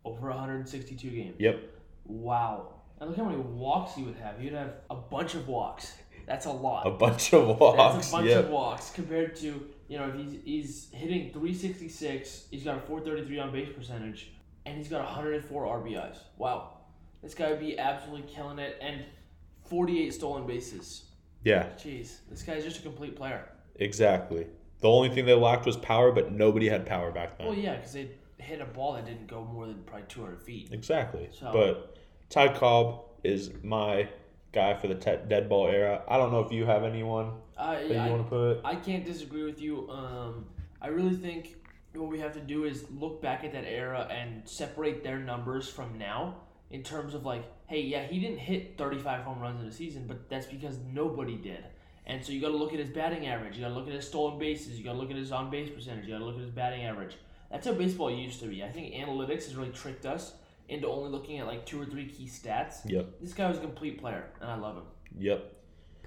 Over 0.05 0.29
162 0.29 1.11
games. 1.11 1.37
Yep. 1.39 1.63
Wow. 2.05 2.75
And 3.01 3.11
look 3.11 3.19
how 3.19 3.25
many 3.25 3.39
walks 3.39 3.95
he 3.95 4.03
would 4.03 4.17
have. 4.17 4.39
He'd 4.39 4.53
have 4.53 4.75
a 4.91 4.95
bunch 4.95 5.35
of 5.35 5.49
walks. 5.49 5.95
That's 6.27 6.47
a 6.47 6.53
lot. 6.53 6.87
A 6.87 6.91
bunch 6.91 7.33
of 7.33 7.59
walks. 7.59 7.77
That's 7.77 8.09
a 8.09 8.13
bunch 8.13 8.29
yeah. 8.29 8.39
of 8.39 8.49
walks 8.49 8.91
compared 8.91 9.37
to 9.37 9.69
you 9.89 9.99
know 9.99 10.09
if 10.09 10.15
he's 10.15 10.41
he's 10.45 10.91
hitting 10.93 11.33
366, 11.33 12.47
he's 12.51 12.65
got 12.65 12.79
a 12.79 12.81
433 12.81 13.39
on 13.41 13.53
base 13.53 13.69
percentage, 13.77 14.33
and 14.65 14.79
he's 14.79 14.89
got 14.89 15.05
104 15.05 15.67
RBIs. 15.67 16.17
Wow, 16.39 16.79
this 17.23 17.35
guy 17.35 17.51
would 17.51 17.61
be 17.61 17.79
absolutely 17.79 18.27
killing 18.33 18.59
it, 18.59 18.79
and 18.81 19.05
48 19.75 20.15
stolen 20.15 20.47
bases. 20.47 21.03
Yeah, 21.43 21.65
Jeez, 21.77 22.19
this 22.31 22.43
guy's 22.43 22.63
just 22.63 22.79
a 22.79 22.83
complete 22.83 23.17
player. 23.17 23.49
exactly. 23.75 24.47
The 24.81 24.89
only 24.89 25.09
thing 25.09 25.27
they 25.27 25.35
lacked 25.35 25.67
was 25.67 25.77
power, 25.79 26.13
but 26.13 26.31
nobody 26.31 26.69
had 26.69 26.87
power 26.87 27.11
back 27.11 27.39
then. 27.39 27.47
Well, 27.49 27.57
yeah, 27.57 27.75
because 27.77 27.95
they 27.95 28.11
hit 28.39 28.61
a 28.61 28.67
ball 28.67 28.93
that 28.93 29.05
didn't 29.07 29.27
go 29.27 29.43
more 29.45 29.67
than 29.67 29.83
probably 29.85 30.07
200 30.09 30.41
feet. 30.43 30.69
Exactly. 30.71 31.29
So- 31.33 31.51
But 31.53 31.97
Ty 32.31 32.55
Cobb 32.55 33.01
is 33.25 33.51
my 33.65 34.09
guy 34.53 34.75
for 34.75 34.87
the 34.87 34.95
te- 34.95 35.27
dead 35.27 35.49
ball 35.49 35.67
era. 35.67 36.03
I 36.07 36.19
don't 36.19 36.31
know 36.31 36.41
if 36.41 36.53
you 36.53 36.67
have 36.67 36.85
anyone 36.85 37.33
I, 37.59 37.77
that 37.77 37.89
you 37.89 38.13
want 38.13 38.25
to 38.25 38.29
put. 38.29 38.61
I 38.65 38.77
can't 38.77 39.05
disagree 39.05 39.43
with 39.43 39.61
you. 39.61 39.91
Um, 39.91 40.47
I 40.81 40.89
really 40.89 41.17
think 41.17 41.57
what 41.95 42.09
we 42.11 42.21
have 42.21 42.35
to 42.35 42.41
do 42.41 42.65
is 42.65 42.85
look 42.93 43.21
back 43.21 43.43
at 43.43 43.53
that 43.53 43.65
era 43.65 44.07
and 44.11 44.49
separate 44.49 45.03
their 45.03 45.19
numbers 45.19 45.69
from 45.69 45.99
now 45.99 46.37
in 46.75 46.83
terms 46.83 47.15
of 47.15 47.25
like, 47.25 47.45
hey, 47.69 47.81
yeah, 47.81 48.05
he 48.05 48.19
didn't 48.19 48.39
hit 48.39 48.77
35 48.77 49.23
home 49.23 49.39
runs 49.39 49.63
in 49.63 49.69
a 49.69 49.73
season, 49.73 50.07
but 50.09 50.29
that's 50.29 50.47
because 50.47 50.77
nobody 50.93 51.37
did. 51.37 51.65
And 52.05 52.23
so 52.23 52.33
you 52.33 52.41
got 52.41 52.49
to 52.49 52.57
look 52.57 52.73
at 52.73 52.81
his 52.81 52.91
batting 52.91 53.29
average. 53.29 53.55
You 53.57 53.63
got 53.63 53.69
to 53.69 53.75
look 53.75 53.87
at 53.87 53.95
his 53.95 54.09
stolen 54.09 54.41
bases. 54.41 54.77
You 54.77 54.85
got 54.85 54.95
to 54.95 54.99
look 54.99 55.11
at 55.11 55.17
his 55.17 55.31
on 55.31 55.51
base 55.51 55.71
percentage. 55.71 56.05
You 56.05 56.15
got 56.15 56.19
to 56.19 56.25
look 56.25 56.35
at 56.35 56.41
his 56.41 56.51
batting 56.51 56.85
average. 56.85 57.17
That's 57.49 57.65
how 57.65 57.75
baseball 57.75 58.11
used 58.11 58.41
to 58.41 58.47
be. 58.47 58.65
I 58.65 58.73
think 58.73 58.93
analytics 58.93 59.45
has 59.45 59.55
really 59.55 59.71
tricked 59.71 60.05
us 60.05 60.33
into 60.69 60.89
only 60.89 61.11
looking 61.11 61.39
at 61.39 61.47
like 61.47 61.65
two 61.65 61.81
or 61.81 61.87
three 61.87 62.07
key 62.07 62.27
stats. 62.27 62.79
Yep. 62.87 63.21
This 63.21 63.33
guy 63.33 63.49
was 63.49 63.59
a 63.59 63.61
complete 63.61 64.01
player, 64.01 64.25
and 64.41 64.51
I 64.51 64.57
love 64.57 64.77
him. 64.77 64.85
Yep. 65.17 65.53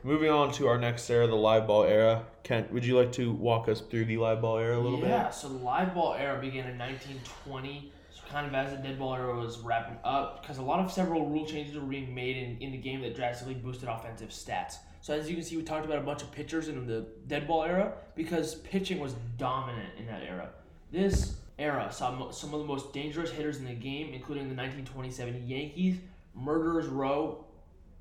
Moving 0.04 0.30
on 0.30 0.52
to 0.54 0.68
our 0.68 0.78
next 0.78 1.10
era, 1.10 1.28
the 1.28 1.36
live 1.36 1.66
ball 1.66 1.86
era. 1.86 2.26
Kent, 2.44 2.74
would 2.74 2.86
you 2.86 2.98
like 2.98 3.14
to 3.14 3.32
walk 3.32 3.70
us 3.70 3.80
through 3.80 4.06
the 4.06 4.18
live 4.18 4.42
ball 4.42 4.58
era 4.58 4.78
a 4.78 4.82
little 4.82 5.00
bit? 5.00 5.10
yeah, 5.10 5.30
so 5.30 5.48
the 5.48 5.64
live 5.64 5.94
ball 5.94 6.14
era 6.14 6.40
began 6.42 6.68
in 6.68 6.78
1920. 6.78 7.94
Kind 8.30 8.46
of 8.46 8.54
as 8.54 8.72
the 8.72 8.78
dead 8.78 9.00
ball 9.00 9.16
era 9.16 9.36
was 9.38 9.60
wrapping 9.60 9.98
up, 10.04 10.42
because 10.42 10.58
a 10.58 10.62
lot 10.62 10.80
of 10.80 10.92
several 10.92 11.28
rule 11.28 11.46
changes 11.46 11.76
were 11.76 11.82
being 11.82 12.14
made 12.14 12.36
in, 12.36 12.58
in 12.60 12.72
the 12.72 12.78
game 12.78 13.02
that 13.02 13.16
drastically 13.16 13.54
boosted 13.54 13.88
offensive 13.88 14.30
stats. 14.30 14.76
So 15.02 15.14
as 15.14 15.30
you 15.30 15.36
can 15.36 15.46
see, 15.46 15.56
we 15.56 15.64
talked 15.64 15.86
about 15.86 16.00
a 16.00 16.02
bunch 16.02 16.22
of 16.22 16.32
pitchers 16.32 16.68
in 16.68 16.86
the 16.86 17.06
dead 17.28 17.48
ball 17.48 17.64
era 17.64 17.94
because 18.16 18.56
pitching 18.56 19.00
was 19.00 19.14
dominant 19.38 19.94
in 19.98 20.06
that 20.08 20.24
era. 20.24 20.50
This 20.92 21.38
era 21.58 21.90
saw 21.92 22.30
some 22.32 22.54
of 22.54 22.60
the 22.60 22.66
most 22.66 22.92
dangerous 22.92 23.32
hitters 23.32 23.58
in 23.60 23.66
the 23.66 23.74
game, 23.74 24.14
including 24.14 24.50
the 24.50 24.56
1927 24.56 25.48
Yankees, 25.48 25.98
Murderers 26.36 26.88
Row, 26.88 27.46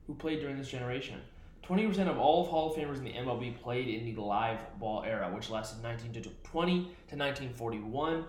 who 0.07 0.15
played 0.15 0.41
during 0.41 0.59
this 0.59 0.69
generation. 0.69 1.21
20% 1.69 2.09
of 2.09 2.19
all 2.19 2.45
Hall 2.45 2.71
of 2.71 2.77
Famers 2.77 2.99
in 2.99 3.05
the 3.05 3.13
MLB 3.13 3.61
played 3.61 3.89
in 3.89 4.05
the 4.05 4.21
live 4.21 4.59
ball 4.79 5.03
era, 5.05 5.29
which 5.35 5.51
lasted 5.51 5.83
1920 5.83 6.73
to 6.73 7.17
1941. 7.17 8.25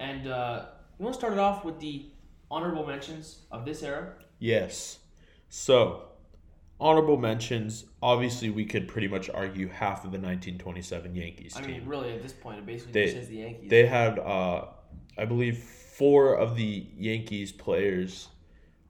And 0.00 0.28
uh, 0.28 0.66
you 0.98 1.04
want 1.04 1.14
to 1.14 1.18
start 1.18 1.32
it 1.32 1.38
off 1.38 1.64
with 1.64 1.80
the 1.80 2.06
honorable 2.50 2.86
mentions 2.86 3.40
of 3.50 3.64
this 3.64 3.82
era? 3.82 4.14
Yes. 4.38 4.98
So, 5.48 6.04
honorable 6.80 7.16
mentions. 7.16 7.84
Obviously, 8.02 8.50
we 8.50 8.64
could 8.64 8.86
pretty 8.88 9.08
much 9.08 9.30
argue 9.30 9.68
half 9.68 10.04
of 10.04 10.12
the 10.12 10.18
1927 10.18 11.14
Yankees 11.14 11.56
I 11.56 11.62
team. 11.62 11.70
mean, 11.70 11.86
really, 11.86 12.12
at 12.12 12.22
this 12.22 12.32
point, 12.32 12.58
it 12.58 12.66
basically 12.66 12.92
They- 12.92 13.04
just 13.06 13.16
says 13.16 13.28
the 13.28 13.36
Yankees. 13.36 13.70
They 13.70 13.86
had, 13.86 14.18
uh, 14.18 14.66
I 15.16 15.24
believe, 15.24 15.58
four 15.58 16.34
of 16.36 16.56
the 16.56 16.86
Yankees 16.96 17.52
players 17.52 18.28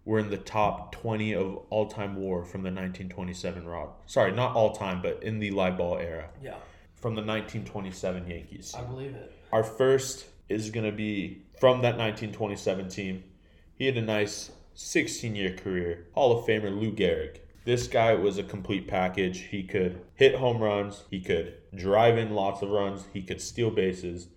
were 0.04 0.18
in 0.18 0.28
the 0.30 0.36
top 0.38 0.92
20 0.92 1.34
of 1.34 1.56
all 1.70 1.86
time 1.86 2.16
war 2.16 2.44
from 2.44 2.62
the 2.62 2.70
1927 2.70 3.66
Rod. 3.66 3.88
Sorry, 4.06 4.32
not 4.32 4.54
all 4.54 4.72
time, 4.74 5.00
but 5.00 5.22
in 5.22 5.38
the 5.38 5.50
live 5.50 5.78
ball 5.78 5.96
era 5.98 6.28
yeah, 6.42 6.56
from 6.96 7.14
the 7.14 7.22
1927 7.22 8.26
Yankees. 8.28 8.74
I 8.74 8.82
believe 8.82 9.14
it. 9.14 9.32
Our 9.52 9.64
first 9.64 10.26
is 10.50 10.70
going 10.70 10.84
to 10.84 10.92
be 10.96 11.42
from 11.58 11.82
that 11.82 11.96
1927 11.96 12.88
team. 12.88 13.24
He 13.76 13.86
had 13.86 13.96
a 13.96 14.02
nice 14.02 14.50
16 14.74 15.34
year 15.34 15.54
career. 15.54 16.06
Hall 16.12 16.38
of 16.38 16.46
Famer 16.46 16.76
Lou 16.78 16.92
Gehrig. 16.92 17.38
This 17.64 17.86
guy 17.86 18.14
was 18.14 18.36
a 18.36 18.42
complete 18.42 18.86
package. 18.86 19.40
He 19.50 19.62
could 19.62 20.00
hit 20.14 20.34
home 20.34 20.62
runs, 20.62 21.04
he 21.10 21.20
could 21.20 21.54
drive 21.74 22.18
in 22.18 22.34
lots 22.34 22.60
of 22.62 22.70
runs, 22.70 23.06
he 23.12 23.22
could 23.22 23.40
steal 23.40 23.70
bases. 23.70 24.28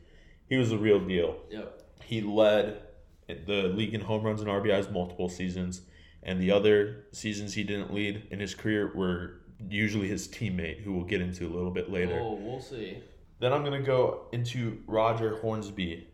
He 0.47 0.55
was 0.55 0.69
the 0.69 0.77
real 0.77 0.99
deal. 0.99 1.37
Yep. 1.49 1.83
He 2.03 2.21
led 2.21 2.81
the 3.27 3.63
league 3.63 3.93
in 3.93 4.01
home 4.01 4.23
runs 4.23 4.39
and 4.39 4.49
RBIs 4.49 4.91
multiple 4.91 5.27
seasons, 5.27 5.81
and 6.23 6.39
the 6.39 6.51
other 6.51 7.05
seasons 7.11 7.53
he 7.53 7.63
didn't 7.63 7.93
lead 7.93 8.27
in 8.31 8.39
his 8.39 8.55
career 8.55 8.93
were 8.95 9.41
usually 9.69 10.07
his 10.07 10.27
teammate, 10.29 10.79
who 10.81 10.93
we'll 10.93 11.05
get 11.05 11.19
into 11.19 11.45
a 11.45 11.53
little 11.53 11.71
bit 11.71 11.91
later. 11.91 12.19
Oh, 12.21 12.35
we'll 12.35 12.61
see. 12.61 12.99
Then 13.39 13.51
I'm 13.51 13.63
gonna 13.63 13.81
go 13.81 14.27
into 14.31 14.81
Roger 14.87 15.37
Hornsby. 15.39 16.07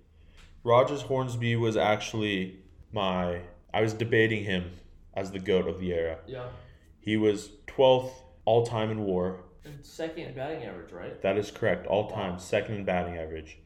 Rogers 0.64 1.02
Hornsby 1.02 1.56
was 1.58 1.76
actually 1.76 2.60
my. 2.92 3.42
I 3.74 3.82
was 3.82 3.94
debating 3.94 4.46
him 4.46 4.72
as 5.14 5.32
the 5.32 5.40
goat 5.40 5.68
of 5.68 5.80
the 5.80 5.94
era. 5.94 6.20
Yeah. 6.26 6.48
He 7.00 7.18
was 7.18 7.50
12th 7.68 8.12
all 8.46 8.66
time 8.66 8.90
in 8.90 9.02
WAR. 9.02 9.40
And 9.66 9.86
second 9.86 10.24
in 10.24 10.34
batting 10.34 10.64
average, 10.64 10.92
right? 10.92 11.22
That 11.22 11.38
is 11.38 11.52
correct, 11.52 11.88
all 11.88 12.10
time 12.10 12.40
second 12.40 12.76
in 12.76 12.86
batting 12.86 13.18
average. 13.18 13.58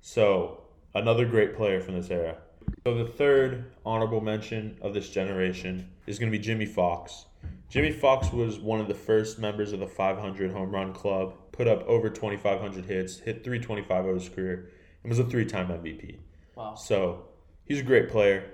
So 0.00 0.62
another 0.94 1.24
great 1.24 1.56
player 1.56 1.80
from 1.80 1.94
this 1.94 2.10
era. 2.10 2.36
So 2.84 2.94
the 2.94 3.10
third 3.10 3.72
honorable 3.84 4.20
mention 4.20 4.76
of 4.82 4.94
this 4.94 5.08
generation 5.08 5.88
is 6.06 6.18
going 6.18 6.30
to 6.30 6.36
be 6.36 6.42
Jimmie 6.42 6.66
Foxx. 6.66 7.26
Jimmie 7.68 7.92
Foxx 7.92 8.30
was 8.32 8.58
one 8.58 8.80
of 8.80 8.88
the 8.88 8.94
first 8.94 9.38
members 9.38 9.72
of 9.72 9.80
the 9.80 9.86
500 9.86 10.50
home 10.50 10.70
run 10.70 10.92
club. 10.92 11.34
Put 11.52 11.66
up 11.66 11.82
over 11.86 12.10
2,500 12.10 12.84
hits, 12.84 13.18
hit 13.20 13.44
325 13.44 14.04
over 14.04 14.14
his 14.14 14.28
career, 14.28 14.70
and 15.02 15.10
was 15.10 15.18
a 15.18 15.24
three-time 15.24 15.68
MVP. 15.68 16.16
Wow. 16.54 16.74
So 16.74 17.24
he's 17.64 17.80
a 17.80 17.84
great 17.84 18.08
player, 18.08 18.50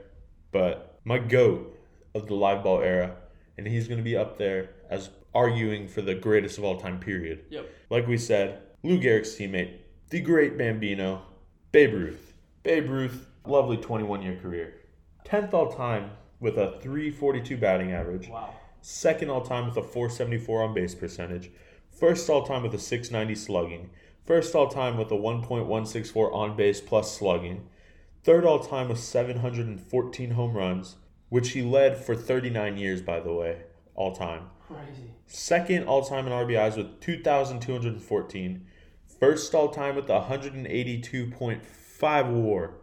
but 0.52 1.00
my 1.04 1.18
goat 1.18 1.78
of 2.14 2.26
the 2.26 2.34
live 2.34 2.62
ball 2.62 2.80
era, 2.80 3.16
and 3.56 3.66
he's 3.66 3.88
going 3.88 3.98
to 3.98 4.04
be 4.04 4.16
up 4.16 4.38
there 4.38 4.70
as 4.90 5.10
arguing 5.34 5.88
for 5.88 6.02
the 6.02 6.14
greatest 6.14 6.58
of 6.58 6.64
all 6.64 6.80
time. 6.80 6.98
Period. 7.00 7.44
Yep. 7.50 7.70
Like 7.90 8.06
we 8.06 8.16
said, 8.16 8.62
Lou 8.82 8.98
Gehrig's 8.98 9.34
teammate, 9.36 9.78
the 10.10 10.20
great 10.20 10.56
Bambino, 10.56 11.22
Babe 11.72 11.94
Ruth. 11.94 12.34
Babe 12.62 12.88
Ruth, 12.88 13.26
lovely 13.46 13.76
21 13.76 14.22
year 14.22 14.38
career. 14.40 14.74
10th 15.26 15.52
all 15.52 15.72
time 15.72 16.10
with 16.40 16.56
a 16.56 16.78
342 16.80 17.56
batting 17.56 17.92
average. 17.92 18.28
Wow. 18.28 18.54
Second 18.80 19.30
all 19.30 19.42
time 19.42 19.66
with 19.66 19.76
a 19.76 19.82
474 19.82 20.62
on 20.62 20.74
base 20.74 20.94
percentage. 20.94 21.50
First 21.90 22.30
all 22.30 22.46
time 22.46 22.62
with 22.62 22.74
a 22.74 22.78
690 22.78 23.34
slugging. 23.34 23.90
First 24.24 24.54
all 24.54 24.68
time 24.68 24.96
with 24.96 25.10
a 25.10 25.16
1.164 25.16 26.32
on 26.32 26.56
base 26.56 26.80
plus 26.80 27.16
slugging. 27.16 27.68
Third 28.24 28.44
all 28.44 28.60
time 28.60 28.88
with 28.88 28.98
714 28.98 30.30
home 30.32 30.56
runs, 30.56 30.96
which 31.28 31.50
he 31.50 31.62
led 31.62 31.96
for 31.96 32.14
39 32.14 32.76
years, 32.76 33.00
by 33.00 33.20
the 33.20 33.32
way, 33.32 33.62
all 33.94 34.14
time. 34.14 34.50
Crazy. 34.66 35.14
Second 35.26 35.84
all 35.84 36.04
time 36.04 36.26
in 36.26 36.32
RBIs 36.32 36.76
with 36.76 37.00
2,214. 37.00 38.66
First 39.18 39.54
all 39.54 39.68
time 39.68 39.96
with 39.96 40.06
182.5 40.06 42.32
war, 42.32 42.74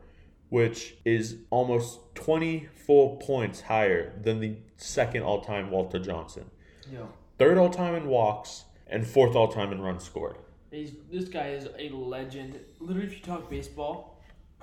which 0.49 0.95
is 1.05 1.37
almost 1.49 1.99
20 2.15 2.67
full 2.85 3.17
points 3.17 3.61
higher 3.61 4.13
than 4.21 4.39
the 4.39 4.57
second 4.77 5.23
all 5.23 5.41
time 5.41 5.71
Walter 5.71 5.99
Johnson. 5.99 6.45
Yeah. 6.91 7.05
Third 7.37 7.57
all 7.57 7.69
time 7.69 7.95
in 7.95 8.07
walks, 8.07 8.65
and 8.87 9.05
fourth 9.05 9.35
all 9.35 9.47
time 9.47 9.71
in 9.71 9.81
runs 9.81 10.03
scored. 10.03 10.37
He's, 10.71 10.91
this 11.11 11.29
guy 11.29 11.49
is 11.49 11.67
a 11.77 11.89
legend. 11.89 12.59
Literally, 12.79 13.07
if 13.07 13.13
you 13.13 13.21
talk 13.21 13.49
baseball, 13.49 14.14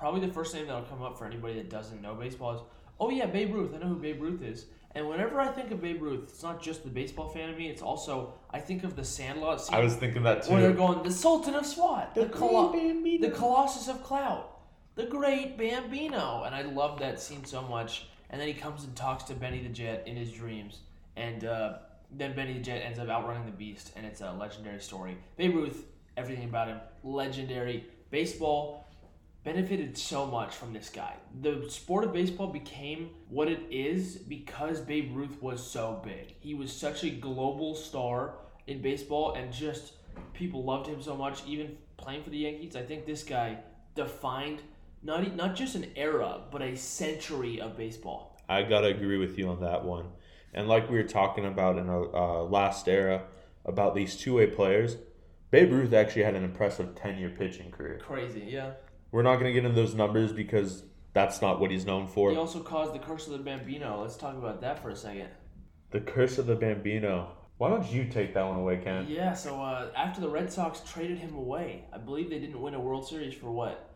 probably 0.03 0.27
the 0.27 0.33
first 0.33 0.53
name 0.53 0.67
that'll 0.67 0.81
come 0.81 1.01
up 1.01 1.17
for 1.17 1.25
anybody 1.25 1.53
that 1.53 1.69
doesn't 1.69 2.01
know 2.01 2.13
baseball 2.13 2.53
is, 2.53 2.61
oh 2.99 3.09
yeah, 3.09 3.25
Babe 3.25 3.53
Ruth. 3.53 3.73
I 3.73 3.77
know 3.77 3.87
who 3.87 3.95
Babe 3.95 4.21
Ruth 4.21 4.41
is. 4.41 4.65
And 4.95 5.07
whenever 5.07 5.39
I 5.39 5.47
think 5.47 5.71
of 5.71 5.81
Babe 5.81 6.01
Ruth, 6.01 6.23
it's 6.27 6.43
not 6.43 6.61
just 6.61 6.83
the 6.83 6.89
baseball 6.89 7.29
fan 7.29 7.49
of 7.49 7.57
me. 7.57 7.69
It's 7.69 7.81
also 7.81 8.33
I 8.51 8.59
think 8.59 8.83
of 8.83 8.97
the 8.97 9.05
Sandlot 9.05 9.61
scene 9.61 9.73
I 9.73 9.79
was 9.81 9.95
thinking 9.95 10.23
that 10.23 10.43
too. 10.43 10.51
where 10.51 10.61
they're 10.61 10.73
going 10.73 11.03
the 11.03 11.09
Sultan 11.09 11.55
of 11.55 11.65
SWAT, 11.65 12.15
the, 12.15 12.25
Colo- 12.25 12.73
the 12.73 13.31
Colossus 13.33 13.87
of 13.87 14.03
Clout, 14.03 14.59
the 14.95 15.05
Great 15.05 15.57
Bambino, 15.57 16.43
and 16.45 16.53
I 16.53 16.63
love 16.63 16.99
that 16.99 17.21
scene 17.21 17.45
so 17.45 17.61
much. 17.61 18.09
And 18.29 18.41
then 18.41 18.49
he 18.49 18.53
comes 18.53 18.83
and 18.83 18.93
talks 18.97 19.23
to 19.25 19.33
Benny 19.35 19.63
the 19.63 19.69
Jet 19.69 20.03
in 20.05 20.17
his 20.17 20.33
dreams, 20.33 20.81
and 21.15 21.45
uh, 21.45 21.77
then 22.11 22.35
Benny 22.35 22.55
the 22.55 22.59
Jet 22.59 22.79
ends 22.79 22.99
up 22.99 23.07
outrunning 23.07 23.45
the 23.45 23.53
Beast, 23.53 23.93
and 23.95 24.05
it's 24.05 24.19
a 24.19 24.33
legendary 24.33 24.81
story. 24.81 25.17
Babe 25.37 25.55
Ruth, 25.55 25.85
everything 26.17 26.49
about 26.49 26.67
him, 26.67 26.81
legendary. 27.05 27.85
Baseball 28.11 28.82
benefited 29.43 29.97
so 29.97 30.25
much 30.25 30.55
from 30.55 30.73
this 30.73 30.89
guy. 30.89 31.13
The 31.41 31.65
sport 31.69 32.03
of 32.03 32.13
baseball 32.13 32.47
became 32.47 33.09
what 33.29 33.47
it 33.47 33.61
is 33.69 34.15
because 34.15 34.79
Babe 34.79 35.15
Ruth 35.15 35.41
was 35.41 35.65
so 35.65 36.01
big. 36.03 36.35
He 36.39 36.53
was 36.53 36.71
such 36.71 37.03
a 37.03 37.09
global 37.09 37.75
star 37.75 38.35
in 38.67 38.81
baseball, 38.81 39.33
and 39.33 39.51
just 39.51 39.93
people 40.33 40.63
loved 40.63 40.87
him 40.87 41.01
so 41.01 41.15
much, 41.15 41.45
even 41.45 41.77
playing 41.97 42.23
for 42.23 42.29
the 42.29 42.37
Yankees. 42.37 42.75
I 42.75 42.83
think 42.83 43.05
this 43.05 43.23
guy 43.23 43.57
defined 43.95 44.61
not 45.01 45.35
not 45.35 45.55
just 45.55 45.75
an 45.75 45.87
era, 45.95 46.41
but 46.51 46.61
a 46.61 46.75
century 46.75 47.59
of 47.59 47.77
baseball. 47.77 48.39
I 48.47 48.63
gotta 48.63 48.87
agree 48.87 49.17
with 49.17 49.37
you 49.37 49.49
on 49.49 49.59
that 49.61 49.83
one. 49.83 50.05
And 50.53 50.67
like 50.67 50.89
we 50.89 50.97
were 50.97 51.03
talking 51.03 51.45
about 51.45 51.77
in 51.77 51.89
our 51.89 52.15
uh, 52.15 52.43
last 52.43 52.87
era 52.87 53.23
about 53.65 53.95
these 53.95 54.15
two 54.15 54.35
way 54.35 54.47
players, 54.47 54.97
Babe 55.51 55.71
Ruth 55.71 55.93
actually 55.93 56.23
had 56.23 56.35
an 56.35 56.43
impressive 56.43 56.95
10 56.95 57.17
year 57.17 57.29
pitching 57.29 57.71
career. 57.71 57.99
Crazy, 58.03 58.45
yeah. 58.47 58.71
We're 59.13 59.21
not 59.21 59.35
going 59.35 59.45
to 59.45 59.53
get 59.53 59.63
into 59.63 59.79
those 59.79 59.93
numbers 59.93 60.33
because 60.33 60.83
that's 61.13 61.39
not 61.39 61.59
what 61.61 61.69
he's 61.69 61.85
known 61.85 62.07
for. 62.07 62.31
He 62.31 62.35
also 62.35 62.61
caused 62.61 62.95
the 62.95 62.99
curse 62.99 63.27
of 63.27 63.33
the 63.33 63.39
Bambino. 63.39 64.01
Let's 64.01 64.17
talk 64.17 64.35
about 64.35 64.59
that 64.61 64.81
for 64.81 64.89
a 64.89 64.95
second. 64.95 65.27
The 65.91 65.99
Curse 65.99 66.39
of 66.39 66.47
the 66.47 66.55
Bambino. 66.55 67.29
Why 67.59 67.69
don't 67.69 67.87
you 67.91 68.05
take 68.05 68.33
that 68.33 68.43
one 68.43 68.57
away, 68.57 68.77
Ken? 68.77 69.05
Yeah, 69.07 69.35
so 69.35 69.61
uh, 69.61 69.91
after 69.95 70.19
the 70.19 70.27
Red 70.27 70.51
Sox 70.51 70.79
traded 70.91 71.19
him 71.19 71.35
away, 71.35 71.83
I 71.93 71.99
believe 71.99 72.31
they 72.31 72.39
didn't 72.39 72.59
win 72.59 72.73
a 72.73 72.79
World 72.79 73.07
Series 73.07 73.35
for 73.35 73.51
what, 73.51 73.87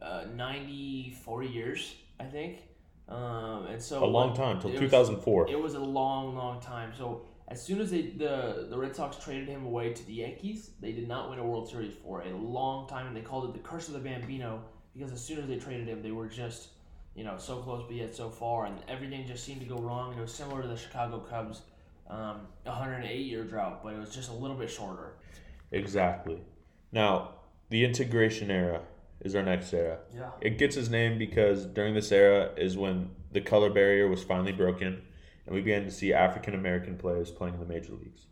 uh, 0.00 0.24
94 0.34 1.42
years, 1.42 1.94
I 2.18 2.24
think. 2.24 2.62
Um, 3.10 3.66
and 3.66 3.82
so 3.82 4.02
A 4.02 4.06
long 4.06 4.34
time, 4.34 4.58
till 4.58 4.70
it 4.70 4.80
was- 4.80 4.90
2004. 4.90 5.50
It 5.50 5.60
was 5.60 5.74
a 5.74 5.80
long, 5.80 6.34
long 6.34 6.60
time. 6.62 6.92
So 6.96 7.26
as 7.48 7.62
soon 7.62 7.80
as 7.80 7.90
they 7.90 8.02
the 8.02 8.66
the 8.70 8.76
Red 8.76 8.94
Sox 8.94 9.16
traded 9.22 9.48
him 9.48 9.64
away 9.64 9.92
to 9.92 10.06
the 10.06 10.14
Yankees, 10.14 10.70
they 10.80 10.92
did 10.92 11.08
not 11.08 11.30
win 11.30 11.38
a 11.38 11.44
World 11.44 11.68
Series 11.68 11.92
for 12.02 12.22
a 12.22 12.30
long 12.36 12.88
time, 12.88 13.06
and 13.06 13.16
they 13.16 13.20
called 13.20 13.48
it 13.48 13.52
the 13.52 13.68
curse 13.68 13.88
of 13.88 13.94
the 13.94 14.00
Bambino 14.00 14.62
because 14.94 15.12
as 15.12 15.24
soon 15.24 15.38
as 15.38 15.48
they 15.48 15.56
traded 15.56 15.88
him, 15.88 16.02
they 16.02 16.12
were 16.12 16.28
just 16.28 16.68
you 17.14 17.24
know 17.24 17.36
so 17.38 17.56
close 17.58 17.84
but 17.86 17.96
yet 17.96 18.14
so 18.14 18.30
far, 18.30 18.66
and 18.66 18.78
everything 18.88 19.26
just 19.26 19.44
seemed 19.44 19.60
to 19.60 19.66
go 19.66 19.78
wrong. 19.78 20.14
It 20.16 20.20
was 20.20 20.32
similar 20.32 20.62
to 20.62 20.68
the 20.68 20.76
Chicago 20.76 21.18
Cubs, 21.18 21.62
um, 22.08 22.46
108 22.64 23.16
year 23.16 23.44
drought, 23.44 23.82
but 23.82 23.94
it 23.94 23.98
was 23.98 24.14
just 24.14 24.30
a 24.30 24.34
little 24.34 24.56
bit 24.56 24.70
shorter. 24.70 25.14
Exactly. 25.72 26.38
Now, 26.92 27.30
the 27.70 27.84
integration 27.84 28.50
era 28.50 28.82
is 29.20 29.34
our 29.34 29.42
next 29.42 29.72
era. 29.72 29.98
Yeah. 30.14 30.30
It 30.40 30.58
gets 30.58 30.76
its 30.76 30.90
name 30.90 31.18
because 31.18 31.64
during 31.64 31.94
this 31.94 32.12
era 32.12 32.50
is 32.56 32.76
when 32.76 33.10
the 33.32 33.40
color 33.40 33.70
barrier 33.70 34.08
was 34.08 34.22
finally 34.22 34.52
broken 34.52 35.02
and 35.46 35.54
we 35.54 35.60
began 35.60 35.84
to 35.84 35.90
see 35.90 36.12
African 36.12 36.54
American 36.54 36.96
players 36.96 37.30
playing 37.30 37.54
in 37.54 37.60
the 37.60 37.66
major 37.66 37.92
leagues. 37.92 38.26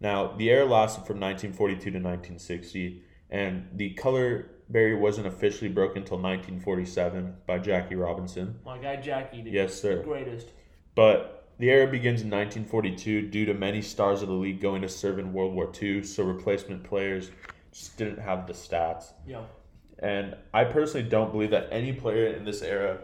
Now, 0.00 0.34
the 0.36 0.50
era 0.50 0.64
lasted 0.64 1.06
from 1.06 1.20
1942 1.20 1.90
to 1.92 1.98
1960, 1.98 3.02
and 3.30 3.68
the 3.74 3.90
color 3.94 4.50
barrier 4.68 4.98
wasn't 4.98 5.26
officially 5.26 5.70
broken 5.70 5.98
until 6.02 6.16
1947 6.18 7.34
by 7.46 7.58
Jackie 7.58 7.94
Robinson. 7.94 8.58
My 8.64 8.78
guy 8.78 8.96
Jackie, 8.96 9.42
the 9.42 9.50
Yes, 9.50 9.80
sir. 9.80 10.02
greatest. 10.02 10.48
But 10.94 11.48
the 11.58 11.70
era 11.70 11.86
begins 11.86 12.22
in 12.22 12.30
1942 12.30 13.28
due 13.28 13.44
to 13.46 13.54
many 13.54 13.80
stars 13.82 14.22
of 14.22 14.28
the 14.28 14.34
league 14.34 14.60
going 14.60 14.82
to 14.82 14.88
serve 14.88 15.18
in 15.18 15.32
World 15.32 15.54
War 15.54 15.70
II, 15.80 16.02
so 16.02 16.24
replacement 16.24 16.82
players 16.84 17.30
just 17.72 17.96
didn't 17.96 18.18
have 18.18 18.46
the 18.46 18.52
stats. 18.52 19.12
Yeah. 19.26 19.42
And 19.98 20.36
I 20.52 20.64
personally 20.64 21.08
don't 21.08 21.30
believe 21.30 21.50
that 21.50 21.68
any 21.70 21.92
player 21.92 22.26
in 22.26 22.44
this 22.44 22.62
era 22.62 22.98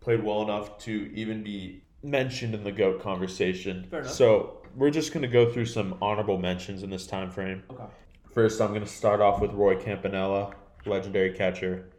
played 0.00 0.24
well 0.24 0.42
enough 0.42 0.78
to 0.78 1.10
even 1.14 1.42
be 1.44 1.82
mentioned 2.02 2.54
in 2.54 2.64
the 2.64 2.72
GOAT 2.72 3.02
conversation. 3.02 3.90
So 4.06 4.62
we're 4.74 4.90
just 4.90 5.12
going 5.12 5.22
to 5.22 5.28
go 5.28 5.50
through 5.50 5.66
some 5.66 5.96
honorable 6.00 6.38
mentions 6.38 6.82
in 6.82 6.90
this 6.90 7.06
time 7.06 7.30
frame. 7.30 7.62
Okay. 7.70 7.84
First, 8.32 8.60
I'm 8.60 8.68
going 8.68 8.82
to 8.82 8.86
start 8.86 9.20
off 9.20 9.40
with 9.40 9.52
Roy 9.52 9.76
Campanella, 9.76 10.54
legendary 10.86 11.32
catcher. 11.32 11.90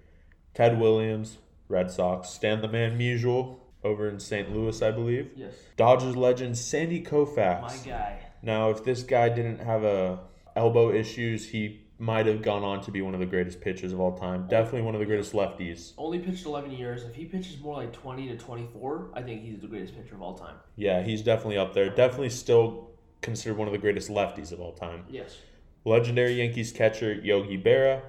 Ted 0.53 0.79
Williams, 0.79 1.37
Red 1.67 1.91
Sox. 1.91 2.29
Stan 2.29 2.61
the 2.61 2.67
Man 2.67 2.97
Musial, 2.97 3.59
over 3.83 4.07
in 4.07 4.19
St. 4.19 4.53
Louis, 4.53 4.81
I 4.81 4.91
believe. 4.91 5.31
Yes. 5.35 5.53
Dodgers 5.75 6.15
legend 6.15 6.57
Sandy 6.57 7.03
Koufax. 7.03 7.61
My 7.61 7.77
guy. 7.85 8.19
Now, 8.41 8.69
if 8.69 8.83
this 8.83 9.03
guy 9.03 9.29
didn't 9.29 9.59
have 9.59 9.83
a 9.83 10.19
elbow 10.55 10.91
issues, 10.93 11.49
he 11.49 11.81
might 12.01 12.25
have 12.25 12.41
gone 12.41 12.63
on 12.63 12.81
to 12.81 12.89
be 12.89 12.99
one 13.03 13.13
of 13.13 13.19
the 13.19 13.27
greatest 13.27 13.61
pitchers 13.61 13.93
of 13.93 13.99
all 13.99 14.17
time. 14.17 14.47
Definitely 14.47 14.81
one 14.81 14.95
of 14.95 14.99
the 14.99 15.05
greatest 15.05 15.33
lefties. 15.33 15.93
Only 15.99 16.17
pitched 16.17 16.47
11 16.47 16.71
years. 16.71 17.03
If 17.03 17.13
he 17.13 17.25
pitches 17.25 17.59
more 17.59 17.75
like 17.75 17.93
20 17.93 18.27
to 18.29 18.37
24, 18.37 19.11
I 19.13 19.21
think 19.21 19.43
he's 19.43 19.59
the 19.59 19.67
greatest 19.67 19.95
pitcher 19.95 20.15
of 20.15 20.21
all 20.23 20.33
time. 20.33 20.55
Yeah, 20.75 21.03
he's 21.03 21.21
definitely 21.21 21.59
up 21.59 21.75
there. 21.75 21.91
Definitely 21.91 22.31
still 22.31 22.89
considered 23.21 23.55
one 23.55 23.67
of 23.67 23.71
the 23.71 23.77
greatest 23.77 24.09
lefties 24.09 24.51
of 24.51 24.59
all 24.59 24.73
time. 24.73 25.05
Yes. 25.11 25.37
Legendary 25.85 26.33
Yankees 26.33 26.71
catcher 26.71 27.13
Yogi 27.13 27.61
Berra, 27.61 28.01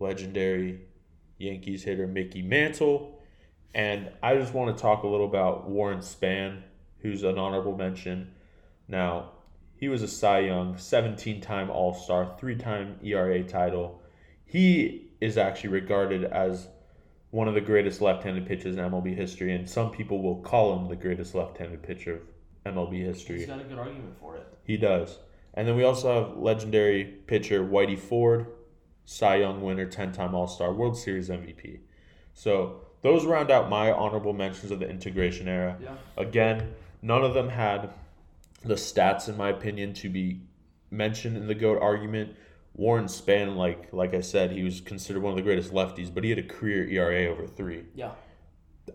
legendary 0.00 0.80
Yankees 1.38 1.84
hitter 1.84 2.08
Mickey 2.08 2.42
Mantle, 2.42 3.20
and 3.72 4.10
I 4.20 4.34
just 4.34 4.52
want 4.52 4.76
to 4.76 4.82
talk 4.82 5.04
a 5.04 5.06
little 5.06 5.26
about 5.26 5.70
Warren 5.70 6.00
Spahn, 6.00 6.62
who's 6.98 7.22
an 7.22 7.38
honorable 7.38 7.76
mention. 7.76 8.32
Now, 8.88 9.30
he 9.82 9.88
was 9.88 10.00
a 10.00 10.06
Cy 10.06 10.38
Young, 10.38 10.78
17 10.78 11.40
time 11.40 11.68
All 11.68 11.92
Star, 11.92 12.36
three 12.38 12.54
time 12.54 13.00
ERA 13.02 13.42
title. 13.42 14.00
He 14.44 15.08
is 15.20 15.36
actually 15.36 15.70
regarded 15.70 16.22
as 16.22 16.68
one 17.30 17.48
of 17.48 17.54
the 17.54 17.60
greatest 17.60 18.00
left 18.00 18.22
handed 18.22 18.46
pitchers 18.46 18.76
in 18.76 18.84
MLB 18.84 19.16
history, 19.16 19.52
and 19.52 19.68
some 19.68 19.90
people 19.90 20.22
will 20.22 20.36
call 20.36 20.78
him 20.78 20.88
the 20.88 20.94
greatest 20.94 21.34
left 21.34 21.58
handed 21.58 21.82
pitcher 21.82 22.14
of 22.14 22.72
MLB 22.72 23.04
history. 23.04 23.38
He's 23.38 23.46
got 23.48 23.60
a 23.60 23.64
good 23.64 23.76
argument 23.76 24.14
for 24.20 24.36
it. 24.36 24.46
He 24.62 24.76
does. 24.76 25.18
And 25.54 25.66
then 25.66 25.74
we 25.74 25.82
also 25.82 26.28
have 26.28 26.36
legendary 26.36 27.02
pitcher 27.04 27.64
Whitey 27.64 27.98
Ford, 27.98 28.46
Cy 29.04 29.38
Young 29.38 29.62
winner, 29.62 29.86
10 29.86 30.12
time 30.12 30.32
All 30.32 30.46
Star, 30.46 30.72
World 30.72 30.96
Series 30.96 31.28
MVP. 31.28 31.80
So 32.34 32.82
those 33.00 33.24
round 33.24 33.50
out 33.50 33.68
my 33.68 33.90
honorable 33.90 34.32
mentions 34.32 34.70
of 34.70 34.78
the 34.78 34.88
integration 34.88 35.48
era. 35.48 35.76
Yeah. 35.82 35.96
Again, 36.16 36.72
none 37.02 37.24
of 37.24 37.34
them 37.34 37.48
had 37.48 37.92
the 38.64 38.74
stats, 38.74 39.28
in 39.28 39.36
my 39.36 39.48
opinion, 39.50 39.94
to 39.94 40.08
be 40.08 40.40
mentioned 40.90 41.36
in 41.36 41.46
the 41.46 41.54
GOAT 41.54 41.80
argument. 41.80 42.36
Warren 42.74 43.04
Spahn, 43.04 43.56
like 43.56 43.92
like 43.92 44.14
I 44.14 44.20
said, 44.20 44.52
he 44.52 44.62
was 44.62 44.80
considered 44.80 45.22
one 45.22 45.32
of 45.32 45.36
the 45.36 45.42
greatest 45.42 45.72
lefties, 45.72 46.12
but 46.12 46.24
he 46.24 46.30
had 46.30 46.38
a 46.38 46.42
career 46.42 46.86
ERA 46.86 47.30
over 47.30 47.46
three. 47.46 47.84
Yeah. 47.94 48.12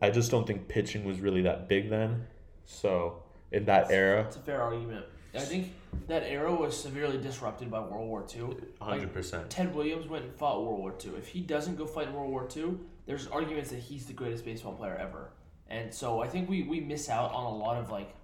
I 0.02 0.10
just 0.10 0.32
don't 0.32 0.48
think 0.48 0.68
pitching 0.68 1.06
was 1.06 1.20
really 1.20 1.44
that 1.44 1.68
big 1.68 1.90
then. 1.90 2.26
So 2.66 3.24
in 3.52 3.66
that 3.66 3.92
era, 3.92 4.24
It's 4.24 4.36
a 4.36 4.40
fair 4.40 4.62
argument. 4.62 5.06
I 5.36 5.40
think 5.40 5.74
that 6.08 6.24
era 6.24 6.54
was 6.54 6.80
severely 6.80 7.18
disrupted 7.18 7.70
by 7.70 7.80
World 7.80 8.08
War 8.08 8.26
II. 8.34 8.58
Like, 8.82 9.14
100%. 9.14 9.46
Ted 9.50 9.74
Williams 9.76 10.08
went 10.08 10.26
and 10.26 10.34
fought 10.34 10.66
World 10.66 10.80
War 10.80 10.96
II. 11.04 11.12
If 11.18 11.28
he 11.28 11.42
doesn't 11.42 11.76
go 11.76 11.86
fight 11.86 12.08
in 12.08 12.14
World 12.14 12.32
War 12.32 12.48
II, 12.56 12.78
there's 13.06 13.28
arguments 13.28 13.70
that 13.70 13.80
he's 13.80 14.06
the 14.06 14.14
greatest 14.14 14.46
baseball 14.46 14.74
player 14.74 14.96
ever. 14.96 15.32
And 15.70 15.94
so 15.94 16.22
I 16.22 16.28
think 16.28 16.50
we, 16.50 16.64
we 16.64 16.80
miss 16.80 17.10
out 17.10 17.32
on 17.34 17.46
a 17.46 17.56
lot 17.56 17.78
of 17.78 17.92
like 17.92 18.16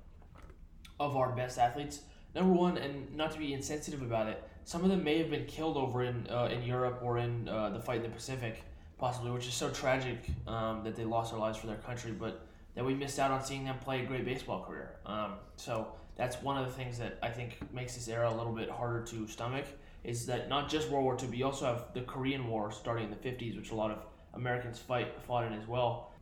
of 1.04 1.18
our 1.18 1.32
best 1.32 1.58
athletes. 1.58 2.02
Number 2.36 2.54
one, 2.54 2.78
and 2.78 3.16
not 3.16 3.32
to 3.32 3.40
be 3.40 3.54
insensitive 3.54 4.02
about 4.02 4.28
it, 4.28 4.44
some 4.66 4.84
of 4.84 4.90
them 4.90 5.04
may 5.04 5.18
have 5.20 5.30
been 5.30 5.46
killed 5.46 5.78
over 5.78 6.04
in 6.04 6.28
uh, 6.30 6.50
in 6.52 6.64
Europe 6.64 7.00
or 7.04 7.18
in 7.18 7.48
uh, 7.48 7.70
the 7.70 7.80
fight 7.80 7.98
in 7.98 8.04
the 8.04 8.10
Pacific, 8.10 8.64
possibly, 8.98 9.32
which 9.32 9.48
is 9.48 9.54
so 9.54 9.70
tragic 9.70 10.20
um, 10.48 10.84
that 10.84 10.96
they 10.96 11.04
lost 11.04 11.32
their 11.32 11.40
lives 11.40 11.58
for 11.58 11.68
their 11.68 11.78
country, 11.78 12.12
but 12.12 12.48
that 12.76 12.84
we 12.84 12.94
missed 12.94 13.20
out 13.20 13.30
on 13.30 13.44
seeing 13.44 13.66
them 13.66 13.78
play 13.80 14.02
a 14.02 14.06
great 14.06 14.26
baseball 14.26 14.64
career. 14.64 14.96
Um, 15.06 15.34
so 15.58 15.90
that's 16.16 16.42
one 16.42 16.58
of 16.58 16.66
the 16.66 16.72
things 16.72 16.98
that 16.98 17.20
I 17.22 17.30
think 17.30 17.58
makes 17.72 17.96
this 17.96 18.08
era 18.08 18.30
a 18.30 18.36
little 18.36 18.54
bit 18.54 18.70
harder 18.70 19.04
to 19.06 19.28
stomach. 19.28 19.66
Is 20.04 20.26
that 20.26 20.50
not 20.50 20.70
just 20.70 20.90
World 20.90 21.06
War 21.06 21.18
II, 21.20 21.28
but 21.28 21.38
you 21.38 21.46
also 21.46 21.66
have 21.66 21.94
the 21.94 22.02
Korean 22.02 22.48
War 22.48 22.72
starting 22.72 23.06
in 23.06 23.12
the 23.12 23.30
'50s, 23.30 23.56
which 23.58 23.72
a 23.72 23.76
lot 23.76 23.92
of 23.92 24.00
Americans 24.34 24.80
fight 24.80 25.14
fought 25.28 25.46
in 25.46 25.54
as 25.54 25.68
well. 25.68 26.13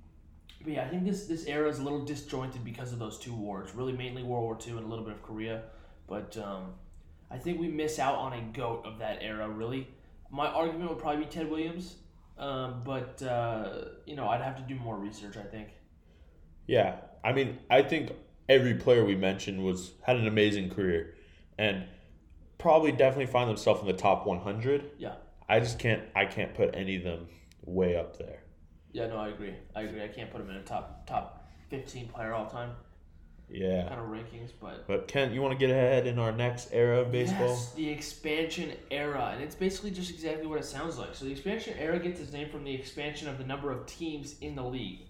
But 0.64 0.74
yeah, 0.74 0.84
I 0.84 0.88
think 0.88 1.06
this 1.06 1.26
this 1.26 1.46
era 1.46 1.70
is 1.70 1.80
a 1.80 1.84
little 1.84 2.04
disjointed 2.04 2.64
because 2.64 2.94
of 2.94 3.00
those 3.00 3.18
two 3.18 3.34
wars. 3.34 3.74
Really, 3.76 3.94
mainly 3.94 4.24
World 4.24 4.44
War 4.44 4.58
II 4.66 4.78
and 4.78 4.86
a 4.86 4.88
little 4.88 5.06
bit 5.06 5.14
of 5.14 5.24
Korea. 5.24 5.64
But 6.08 6.38
um, 6.38 6.74
I 7.30 7.38
think 7.38 7.60
we 7.60 7.68
miss 7.68 8.00
out 8.00 8.16
on 8.16 8.34
a 8.34 8.42
goat 8.54 8.86
of 8.86 9.00
that 9.00 9.20
era. 9.22 9.50
Really, 9.50 9.88
my 10.30 10.48
argument 10.48 10.90
would 10.90 11.00
probably 11.00 11.26
be 11.26 11.32
Ted 11.32 11.50
Williams. 11.50 11.96
Um, 12.38 12.82
but 12.84 13.22
uh, 13.22 13.86
you 14.06 14.16
know, 14.16 14.28
I'd 14.28 14.42
have 14.42 14.58
to 14.58 14.64
do 14.64 14.76
more 14.76 14.98
research. 14.98 15.38
I 15.38 15.44
think. 15.44 15.70
Yeah, 16.68 16.98
I 17.24 17.34
mean, 17.34 17.60
I 17.70 17.82
think 17.82 18.12
every 18.48 18.76
player 18.76 19.04
we 19.04 19.16
mentioned 19.16 19.64
was 19.64 19.92
had 20.04 20.18
an 20.18 20.28
amazing 20.28 20.70
career, 20.70 21.16
and 21.58 21.86
probably 22.58 22.92
definitely 22.92 23.26
find 23.26 23.50
themselves 23.50 23.82
in 23.82 23.88
the 23.88 23.94
top 23.94 24.26
100. 24.26 24.92
Yeah. 24.98 25.16
I 25.50 25.60
just 25.60 25.80
can't. 25.80 26.04
I 26.16 26.26
can't 26.26 26.54
put 26.54 26.76
any 26.76 26.98
of 26.98 27.04
them 27.04 27.28
way 27.66 27.98
up 27.98 28.18
there. 28.18 28.41
Yeah, 28.94 29.08
no, 29.08 29.18
I 29.18 29.30
agree. 29.30 29.54
I 29.76 29.82
agree. 29.82 30.04
I 30.04 30.08
can't 30.08 30.32
put 30.32 30.42
him 30.42 30.50
in 30.50 30.58
a 30.58 30.64
top 30.64 31.06
top 31.08 31.50
fifteen 31.70 32.08
player 32.08 32.34
all 32.34 32.46
time 32.48 32.72
Yeah. 33.50 33.88
kind 33.88 34.00
of 34.00 34.08
rankings, 34.08 34.52
but 34.60 34.88
But 34.88 35.08
Kent, 35.08 35.34
you 35.34 35.42
want 35.42 35.54
to 35.54 35.58
get 35.58 35.70
ahead 35.70 36.08
in 36.08 36.20
our 36.20 36.32
next 36.32 36.70
era 36.72 37.00
of 37.02 37.12
baseball? 37.12 37.48
Yes, 37.48 37.74
the 37.74 37.90
expansion 37.90 38.74
era, 38.90 39.32
and 39.34 39.42
it's 39.44 39.56
basically 39.56 39.92
just 39.92 40.10
exactly 40.10 40.48
what 40.48 40.60
it 40.60 40.66
sounds 40.66 40.98
like. 40.98 41.16
So 41.16 41.26
the 41.26 41.32
expansion 41.32 41.76
era 41.78 42.00
gets 42.00 42.20
its 42.20 42.32
name 42.32 42.50
from 42.50 42.64
the 42.64 42.74
expansion 42.74 43.28
of 43.28 43.38
the 43.38 43.46
number 43.46 43.72
of 43.72 43.86
teams 43.86 44.36
in 44.40 44.56
the 44.56 44.64
league. 44.64 45.02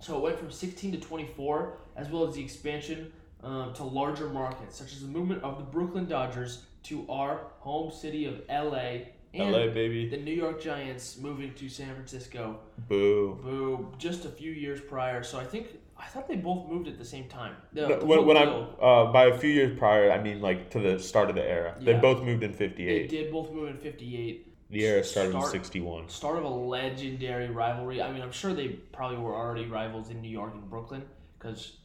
So 0.00 0.16
it 0.18 0.22
went 0.22 0.38
from 0.38 0.50
16 0.50 0.92
to 0.92 0.98
24, 0.98 1.78
as 1.96 2.08
well 2.10 2.28
as 2.28 2.34
the 2.34 2.42
expansion 2.42 3.12
um, 3.42 3.72
to 3.74 3.84
larger 3.84 4.28
markets, 4.28 4.76
such 4.76 4.92
as 4.92 5.00
the 5.00 5.06
movement 5.06 5.42
of 5.42 5.58
the 5.58 5.64
Brooklyn 5.64 6.06
Dodgers 6.06 6.64
to 6.84 7.06
our 7.08 7.40
home 7.60 7.90
city 7.90 8.26
of 8.26 8.42
LA, 8.48 9.06
and 9.34 9.52
LA 9.52 9.66
baby. 9.68 10.08
the 10.08 10.16
New 10.16 10.32
York 10.32 10.60
Giants 10.62 11.18
moving 11.18 11.52
to 11.54 11.68
San 11.68 11.92
Francisco. 11.94 12.60
Boo. 12.88 13.38
Boo! 13.42 13.92
Just 13.98 14.24
a 14.24 14.28
few 14.30 14.52
years 14.52 14.80
prior. 14.80 15.22
So 15.22 15.38
I 15.38 15.44
think 15.44 15.68
I 15.98 16.06
thought 16.06 16.28
they 16.28 16.36
both 16.36 16.68
moved 16.68 16.88
at 16.88 16.98
the 16.98 17.04
same 17.04 17.28
time. 17.28 17.54
The- 17.72 17.88
No, 17.88 17.98
when, 18.04 18.26
when 18.26 18.36
I 18.36 18.44
uh, 18.44 19.12
by 19.12 19.26
a 19.26 19.38
few 19.38 19.50
years 19.50 19.78
prior, 19.78 20.10
I 20.10 20.20
mean 20.22 20.40
like 20.40 20.70
to 20.70 20.78
the 20.80 20.98
start 20.98 21.28
of 21.30 21.36
the 21.36 21.42
era. 21.46 21.76
They 21.80 21.94
both 21.94 22.22
moved 22.22 22.42
in 22.42 22.52
'58. 22.52 22.76
they 22.86 23.02
'58. 23.02 23.10
did 23.10 23.32
both 23.32 23.50
move 23.52 23.68
in 23.68 23.78
'58. 23.78 24.50
The 24.70 24.86
era 24.86 25.04
started 25.04 25.34
in 25.36 25.42
'61. 25.42 26.08
start 26.08 26.38
of 26.38 26.44
a 26.44 26.48
legendary 26.48 27.48
rivalry. 27.48 28.02
I 28.02 28.10
mean, 28.12 28.22
I'm 28.22 28.32
sure 28.32 28.54
they 28.54 28.68
probably 28.68 29.18
were 29.18 29.34
already 29.34 29.66
rivals 29.66 30.10
in 30.10 30.20
New 30.20 30.30
York 30.30 30.54
and 30.54 30.68
Brooklyn 30.68 31.02
because, 31.38 31.76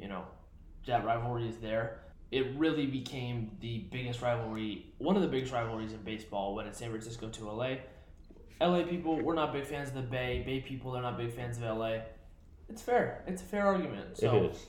you 0.00 0.08
know, 0.08 0.24
that 0.86 1.04
rivalry 1.04 1.48
is 1.48 1.58
there. 1.58 2.00
It 2.32 2.46
really 2.56 2.86
became 2.86 3.50
the 3.60 3.86
biggest 3.92 4.22
rivalry, 4.22 4.86
one 4.98 5.16
of 5.16 5.22
the 5.22 5.28
biggest 5.28 5.52
rivalries 5.52 5.92
in 5.92 5.98
baseball 5.98 6.54
when 6.54 6.66
it's 6.66 6.78
San 6.78 6.88
Francisco 6.88 7.28
to 7.28 7.50
LA. 7.50 7.74
LA 8.60 8.84
people, 8.84 9.20
we're 9.20 9.34
not 9.34 9.52
big 9.52 9.66
fans 9.66 9.88
of 9.90 9.94
the 9.96 10.00
Bay. 10.02 10.42
Bay 10.44 10.60
people, 10.60 10.92
they're 10.92 11.02
not 11.02 11.18
big 11.18 11.30
fans 11.34 11.58
of 11.58 11.64
LA. 11.64 11.98
It's 12.70 12.80
fair. 12.80 13.22
It's 13.26 13.42
a 13.42 13.44
fair 13.44 13.66
argument. 13.66 14.16
So, 14.16 14.34
it 14.34 14.52
is. 14.52 14.66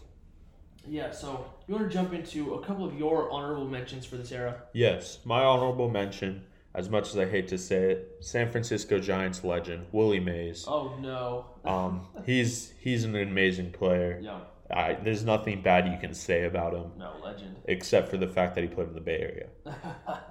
yeah, 0.86 1.12
so 1.12 1.46
you 1.68 1.76
want 1.76 1.90
to 1.90 1.94
jump 1.94 2.12
into 2.14 2.56
a 2.56 2.66
couple 2.66 2.84
of 2.84 2.98
your 2.98 3.32
honorable 3.32 3.68
mentions 3.68 4.06
for 4.06 4.18
this 4.18 4.34
era? 4.34 4.64
Yes, 4.74 5.20
my 5.24 5.42
honorable 5.42 5.90
mention, 5.90 6.44
as 6.76 6.90
much 6.90 7.10
as 7.12 7.18
I 7.18 7.26
hate 7.30 7.48
to 7.50 7.58
say 7.58 7.92
it, 7.92 8.18
San 8.20 8.52
Francisco 8.52 9.00
Giants 9.00 9.42
legend 9.46 9.86
Willie 9.94 10.20
Mays. 10.20 10.66
Oh, 10.68 10.98
no. 11.00 11.46
Um, 11.64 12.08
he's 12.26 12.74
he's 12.82 13.06
an 13.06 13.16
amazing 13.16 13.72
player. 13.72 14.20
Yeah, 14.24 14.40
I, 14.74 14.94
there's 14.96 15.24
nothing 15.24 15.62
bad 15.62 15.88
you 15.88 15.98
can 16.00 16.14
say 16.16 16.46
about 16.46 16.74
him 16.74 16.92
no, 16.98 17.14
legend. 17.24 17.58
except 17.66 18.10
for 18.10 18.18
the 18.18 18.28
fact 18.28 18.56
that 18.56 18.62
he 18.62 18.68
played 18.68 18.88
in 18.88 18.94
the 18.96 19.02
Bay 19.02 19.20
Area. 19.20 19.48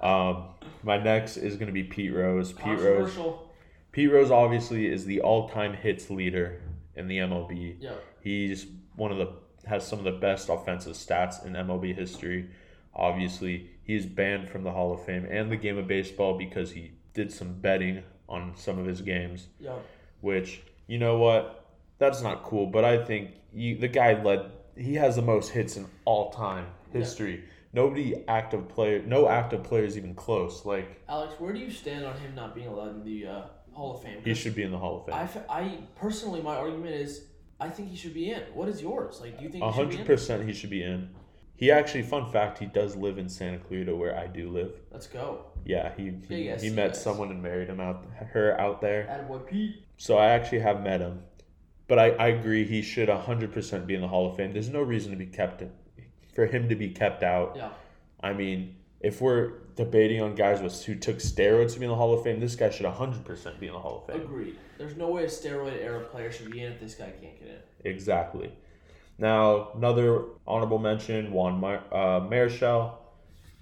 Um, 0.01 0.49
my 0.83 0.97
next 0.97 1.37
is 1.37 1.55
going 1.55 1.67
to 1.67 1.73
be 1.73 1.83
Pete 1.83 2.13
Rose. 2.13 2.51
Pete 2.51 2.77
Rose. 2.77 3.17
Pete 3.93 4.11
Rose 4.11 4.31
obviously 4.31 4.85
is 4.91 5.05
the 5.05 5.21
all-time 5.21 5.73
hits 5.73 6.09
leader 6.09 6.61
in 6.95 7.07
the 7.07 7.19
MLB. 7.19 7.77
Yeah. 7.79 7.93
He's 8.21 8.65
one 8.97 9.11
of 9.11 9.17
the 9.17 9.29
has 9.65 9.87
some 9.87 9.99
of 9.99 10.03
the 10.05 10.11
best 10.11 10.49
offensive 10.49 10.93
stats 10.93 11.45
in 11.45 11.53
MLB 11.53 11.95
history. 11.95 12.49
Obviously, 12.93 13.69
he's 13.83 14.05
banned 14.05 14.49
from 14.49 14.63
the 14.63 14.71
Hall 14.71 14.93
of 14.93 15.05
Fame 15.05 15.25
and 15.29 15.49
the 15.49 15.55
game 15.55 15.77
of 15.77 15.87
baseball 15.87 16.37
because 16.37 16.71
he 16.71 16.91
did 17.13 17.31
some 17.31 17.53
betting 17.53 18.03
on 18.27 18.53
some 18.57 18.77
of 18.77 18.85
his 18.85 18.99
games, 18.99 19.47
Yeah. 19.59 19.75
which 20.19 20.63
you 20.87 20.97
know 20.99 21.17
what? 21.17 21.62
That's 21.99 22.21
not 22.21 22.43
cool, 22.43 22.67
but 22.67 22.83
I 22.83 23.03
think 23.03 23.31
you, 23.53 23.77
the 23.77 23.87
guy 23.87 24.21
led 24.21 24.51
he 24.77 24.95
has 24.95 25.15
the 25.15 25.21
most 25.21 25.49
hits 25.49 25.77
in 25.77 25.85
all 26.05 26.31
time 26.31 26.65
history. 26.91 27.43
nobody 27.73 28.23
active 28.27 28.67
player, 28.67 29.01
no 29.05 29.27
active 29.29 29.63
players 29.63 29.97
even 29.97 30.13
close. 30.15 30.65
Like 30.65 31.01
Alex, 31.07 31.35
where 31.39 31.53
do 31.53 31.59
you 31.59 31.69
stand 31.71 32.05
on 32.05 32.17
him 32.17 32.33
not 32.35 32.55
being 32.55 32.67
allowed 32.67 32.95
in 32.95 33.03
the 33.03 33.27
uh, 33.27 33.41
Hall 33.73 33.95
of 33.95 34.01
Fame? 34.03 34.19
He 34.23 34.33
should 34.33 34.55
be 34.55 34.63
in 34.63 34.71
the 34.71 34.77
Hall 34.77 34.99
of 34.99 35.05
Fame. 35.05 35.15
I, 35.15 35.23
f- 35.23 35.49
I 35.49 35.77
personally, 35.95 36.41
my 36.41 36.55
argument 36.55 36.95
is, 36.95 37.25
I 37.59 37.69
think 37.69 37.89
he 37.89 37.95
should 37.95 38.13
be 38.13 38.31
in. 38.31 38.41
What 38.53 38.67
is 38.67 38.81
yours? 38.81 39.19
Like, 39.21 39.37
do 39.37 39.43
you 39.45 39.49
think 39.51 39.63
A 39.63 39.67
he 39.67 39.73
should 39.73 39.77
be 39.77 39.95
hundred 39.95 39.99
in? 40.01 40.05
percent, 40.07 40.47
he 40.47 40.53
should 40.53 40.69
be 40.71 40.83
in. 40.83 41.09
He 41.55 41.71
actually, 41.71 42.01
fun 42.01 42.29
fact, 42.31 42.57
he 42.57 42.65
does 42.65 42.95
live 42.95 43.17
in 43.19 43.29
Santa 43.29 43.59
Clarita, 43.59 43.95
where 43.95 44.17
I 44.17 44.25
do 44.27 44.49
live. 44.49 44.73
Let's 44.91 45.05
go. 45.07 45.45
Yeah, 45.65 45.93
he 45.95 46.11
he, 46.27 46.45
Yes, 46.45 46.61
he 46.63 46.69
met 46.71 46.89
yes. 46.89 47.03
someone 47.03 47.29
and 47.29 47.41
married 47.41 47.69
him 47.69 47.79
out 47.79 48.05
her 48.31 48.59
out 48.59 48.81
there. 48.81 49.03
Attaboy 49.05 49.47
Pete. 49.47 49.83
So 49.97 50.17
I 50.17 50.29
actually 50.29 50.59
have 50.59 50.81
met 50.83 50.99
him, 50.99 51.21
but 51.93 51.99
I, 51.99 52.25
I 52.25 52.27
agree 52.29 52.65
he 52.65 52.81
should 52.81 53.07
hundred 53.07 53.53
percent 53.53 53.85
be 53.85 53.93
in 53.93 54.01
the 54.01 54.07
Hall 54.07 54.27
of 54.27 54.35
Fame. 54.35 54.51
There's 54.51 54.69
no 54.69 54.81
reason 54.81 55.11
to 55.11 55.15
be 55.15 55.27
kept 55.27 55.61
for 56.33 56.47
him 56.47 56.67
to 56.69 56.75
be 56.75 56.89
kept 56.89 57.21
out. 57.21 57.53
Yeah. 57.55 57.69
I 58.19 58.33
mean, 58.33 58.77
if 58.99 59.21
we're 59.21 59.59
debating 59.75 60.19
on 60.19 60.33
guys 60.33 60.59
with 60.59 60.83
who 60.85 60.95
took 60.95 61.17
steroids 61.17 61.73
to 61.73 61.79
be 61.79 61.85
in 61.85 61.91
the 61.91 61.95
Hall 61.95 62.11
of 62.11 62.23
Fame, 62.23 62.39
this 62.39 62.55
guy 62.55 62.71
should 62.71 62.87
hundred 62.87 63.23
percent 63.25 63.59
be 63.59 63.67
in 63.67 63.73
the 63.73 63.79
Hall 63.79 63.99
of 63.99 64.11
Fame. 64.11 64.23
Agreed. 64.23 64.57
There's 64.79 64.97
no 64.97 65.11
way 65.11 65.25
a 65.25 65.27
steroid 65.27 65.79
era 65.79 65.99
player 65.99 66.31
should 66.31 66.49
be 66.49 66.63
in 66.63 66.71
if 66.71 66.79
this 66.79 66.95
guy 66.95 67.11
can't 67.21 67.39
get 67.39 67.47
in. 67.47 67.91
Exactly. 67.91 68.51
Now, 69.19 69.69
another 69.75 70.23
honorable 70.47 70.79
mention: 70.79 71.31
Juan 71.31 71.59
Mar- 71.59 71.83
uh, 71.91 72.21
Marichal. 72.21 72.93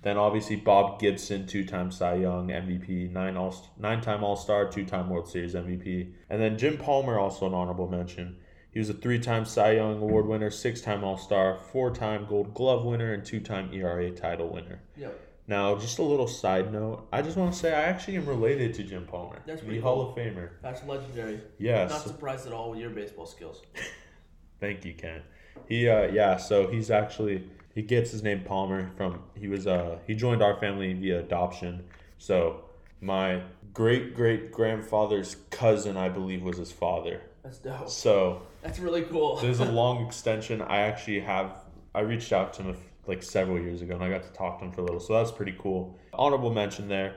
Then 0.04 0.18
obviously 0.18 0.56
Bob 0.56 1.00
Gibson, 1.00 1.46
two-time 1.46 1.92
Cy 1.92 2.16
Young 2.16 2.48
MVP, 2.48 3.12
nine 3.12 3.38
all 3.38 3.56
nine-time 3.78 4.24
All-Star, 4.24 4.68
two-time 4.70 5.10
World 5.10 5.30
Series 5.30 5.54
MVP, 5.54 6.12
and 6.30 6.42
then 6.42 6.58
Jim 6.58 6.78
Palmer 6.78 7.20
also 7.20 7.46
an 7.46 7.54
honorable 7.54 7.88
mention. 7.88 8.38
He 8.72 8.80
was 8.80 8.90
a 8.90 8.94
three-time 8.94 9.46
Cy 9.46 9.74
Young 9.74 10.02
Award 10.02 10.26
winner, 10.26 10.50
six-time 10.50 11.04
All-Star, 11.04 11.60
four-time 11.72 12.26
Gold 12.28 12.54
Glove 12.54 12.84
winner, 12.86 13.14
and 13.14 13.24
two-time 13.24 13.72
ERA 13.74 14.10
title 14.12 14.50
winner. 14.50 14.82
Yep. 14.98 15.20
Now, 15.48 15.76
just 15.76 16.00
a 16.00 16.04
little 16.04 16.28
side 16.28 16.72
note, 16.72 17.08
I 17.12 17.22
just 17.22 17.36
want 17.36 17.52
to 17.52 17.60
say 17.60 17.74
I 17.74 17.82
actually 17.82 18.16
am 18.16 18.26
related 18.26 18.74
to 18.76 18.84
Jim 18.84 19.06
Palmer, 19.06 19.42
That's 19.46 19.60
the 19.60 19.66
pretty 19.66 19.82
Hall 19.82 20.02
of 20.02 20.16
Famer. 20.16 20.52
That's 20.62 20.84
legendary. 20.86 21.42
Yes. 21.58 21.92
Not 21.92 22.02
surprised 22.02 22.48
at 22.48 22.54
all 22.54 22.72
with 22.72 22.80
your 22.80 22.90
baseball 22.90 23.26
skills. 23.26 23.62
Thank 24.62 24.86
you, 24.86 24.94
Ken. 24.94 25.24
He 25.68 25.90
uh 25.90 26.04
yeah, 26.04 26.38
so 26.38 26.68
he's 26.68 26.90
actually 26.90 27.50
he 27.74 27.82
gets 27.82 28.12
his 28.12 28.24
name 28.24 28.44
Palmer 28.44 28.92
from 28.98 29.22
he 29.36 29.48
was 29.48 29.68
uh 29.68 30.00
he 30.08 30.14
joined 30.16 30.42
our 30.42 30.60
family 30.60 30.94
via 30.94 31.20
adoption. 31.20 31.84
So 32.18 32.66
my 33.00 33.42
great 33.74 34.14
great 34.16 34.52
grandfather's 34.52 35.38
cousin 35.50 35.98
I 35.98 36.10
believe 36.10 36.42
was 36.44 36.58
his 36.58 36.72
father. 36.72 37.22
That's 37.44 37.58
dope. 37.58 37.90
So 37.90 38.44
That's 38.62 38.80
really 38.80 39.04
cool. 39.04 39.38
there's 39.38 39.60
a 39.60 39.66
long 39.82 40.06
extension. 40.06 40.62
I 40.62 40.82
actually 40.82 41.22
have 41.22 41.56
I 41.96 42.02
reached 42.02 42.32
out 42.32 42.54
to 42.56 42.64
him 42.64 42.78
like 43.08 43.24
several 43.24 43.60
years 43.60 43.82
ago 43.82 43.96
and 43.96 44.04
I 44.04 44.10
got 44.10 44.24
to 44.24 44.32
talk 44.32 44.60
to 44.60 44.66
him 44.66 44.72
for 44.72 44.82
a 44.82 44.84
little. 44.84 45.00
So 45.00 45.14
that's 45.14 45.32
pretty 45.32 45.56
cool. 45.58 45.98
Honorable 46.14 46.54
mention 46.54 46.88
there. 46.88 47.16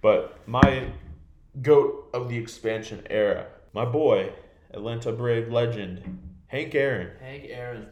But 0.00 0.36
my 0.48 0.88
goat 1.60 2.08
of 2.12 2.28
the 2.28 2.36
expansion 2.36 3.06
era, 3.08 3.46
my 3.72 3.84
boy, 3.84 4.32
Atlanta 4.72 5.12
Brave 5.12 5.48
legend, 5.52 6.18
Hank 6.48 6.74
Aaron. 6.74 7.10
Hank 7.20 7.44
Aaron. 7.48 7.86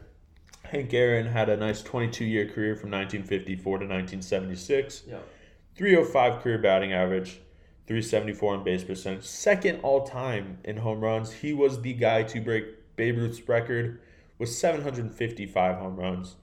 Hank 0.71 0.93
Aaron 0.93 1.27
had 1.27 1.49
a 1.49 1.57
nice 1.57 1.81
22 1.81 2.23
year 2.23 2.45
career 2.45 2.75
from 2.77 2.91
1954 2.91 3.63
to 3.79 3.85
1976. 3.85 5.03
Yep. 5.05 5.27
305 5.75 6.41
career 6.41 6.57
batting 6.59 6.93
average, 6.93 7.41
374 7.87 8.53
on 8.53 8.63
base 8.63 8.83
percentage, 8.85 9.25
second 9.25 9.81
all 9.81 10.05
time 10.07 10.59
in 10.63 10.77
home 10.77 11.01
runs. 11.01 11.31
He 11.33 11.51
was 11.51 11.81
the 11.81 11.91
guy 11.93 12.23
to 12.23 12.39
break 12.39 12.95
Babe 12.95 13.17
Ruth's 13.17 13.47
record 13.49 13.99
with 14.37 14.47
755 14.49 15.77
home 15.77 15.97
runs. 15.97 16.35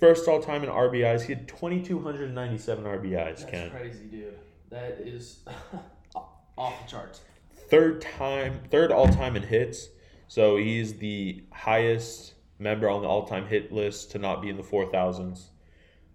First 0.00 0.28
all 0.28 0.40
time 0.42 0.64
in 0.64 0.70
RBIs, 0.70 1.22
he 1.22 1.34
had 1.34 1.46
2,297 1.46 2.84
RBIs, 2.84 3.12
That's 3.12 3.44
Ken. 3.44 3.70
crazy, 3.70 4.04
dude. 4.04 4.38
That 4.70 4.98
is 5.04 5.40
off 6.56 6.82
the 6.84 6.90
charts. 6.90 7.20
Third 7.68 8.00
time, 8.00 8.60
third 8.70 8.90
all 8.90 9.08
time 9.08 9.36
in 9.36 9.42
hits. 9.42 9.88
So 10.26 10.56
he's 10.56 10.94
the 10.96 11.42
highest 11.52 12.32
member 12.62 12.88
on 12.88 13.02
the 13.02 13.08
all 13.08 13.26
time 13.26 13.46
hit 13.46 13.72
list 13.72 14.10
to 14.12 14.18
not 14.18 14.40
be 14.40 14.48
in 14.48 14.56
the 14.56 14.62
4,000s. 14.62 15.48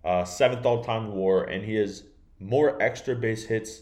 Uh, 0.04 0.24
seventh 0.24 0.66
all 0.66 0.84
time 0.84 1.14
war, 1.14 1.44
and 1.44 1.66
he 1.66 1.76
has 1.76 2.04
more 2.40 2.82
extra 2.82 3.16
base 3.16 3.46
hits 3.46 3.82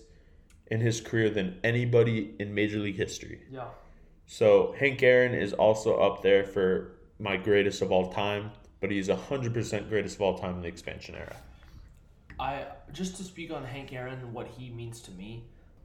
in 0.68 0.82
his 0.82 1.02
career 1.02 1.30
than 1.30 1.60
anybody 1.64 2.34
in 2.40 2.54
Major 2.54 2.80
League 2.80 2.96
history. 2.96 3.42
Yeah. 3.52 3.68
So 4.26 4.74
Hank 4.80 5.04
Aaron 5.04 5.36
is 5.36 5.54
also 5.54 5.98
up 5.98 6.24
there 6.24 6.44
for 6.44 6.96
my 7.20 7.38
greatest 7.38 7.82
of 7.82 7.92
all 7.92 8.12
time, 8.12 8.52
but 8.80 8.90
he's 8.90 9.08
100% 9.08 9.90
greatest 9.90 10.16
of 10.16 10.22
all 10.22 10.38
time 10.38 10.56
in 10.56 10.62
the 10.62 10.68
expansion 10.68 11.16
era. 11.16 11.36
I 12.40 12.66
just 12.92 13.18
to 13.18 13.24
speak 13.24 13.52
on 13.52 13.64
Hank 13.64 13.94
Aaron 13.94 14.20
and 14.20 14.34
what 14.34 14.48
he 14.48 14.70
means 14.70 15.02
to 15.02 15.12
me. 15.12 15.44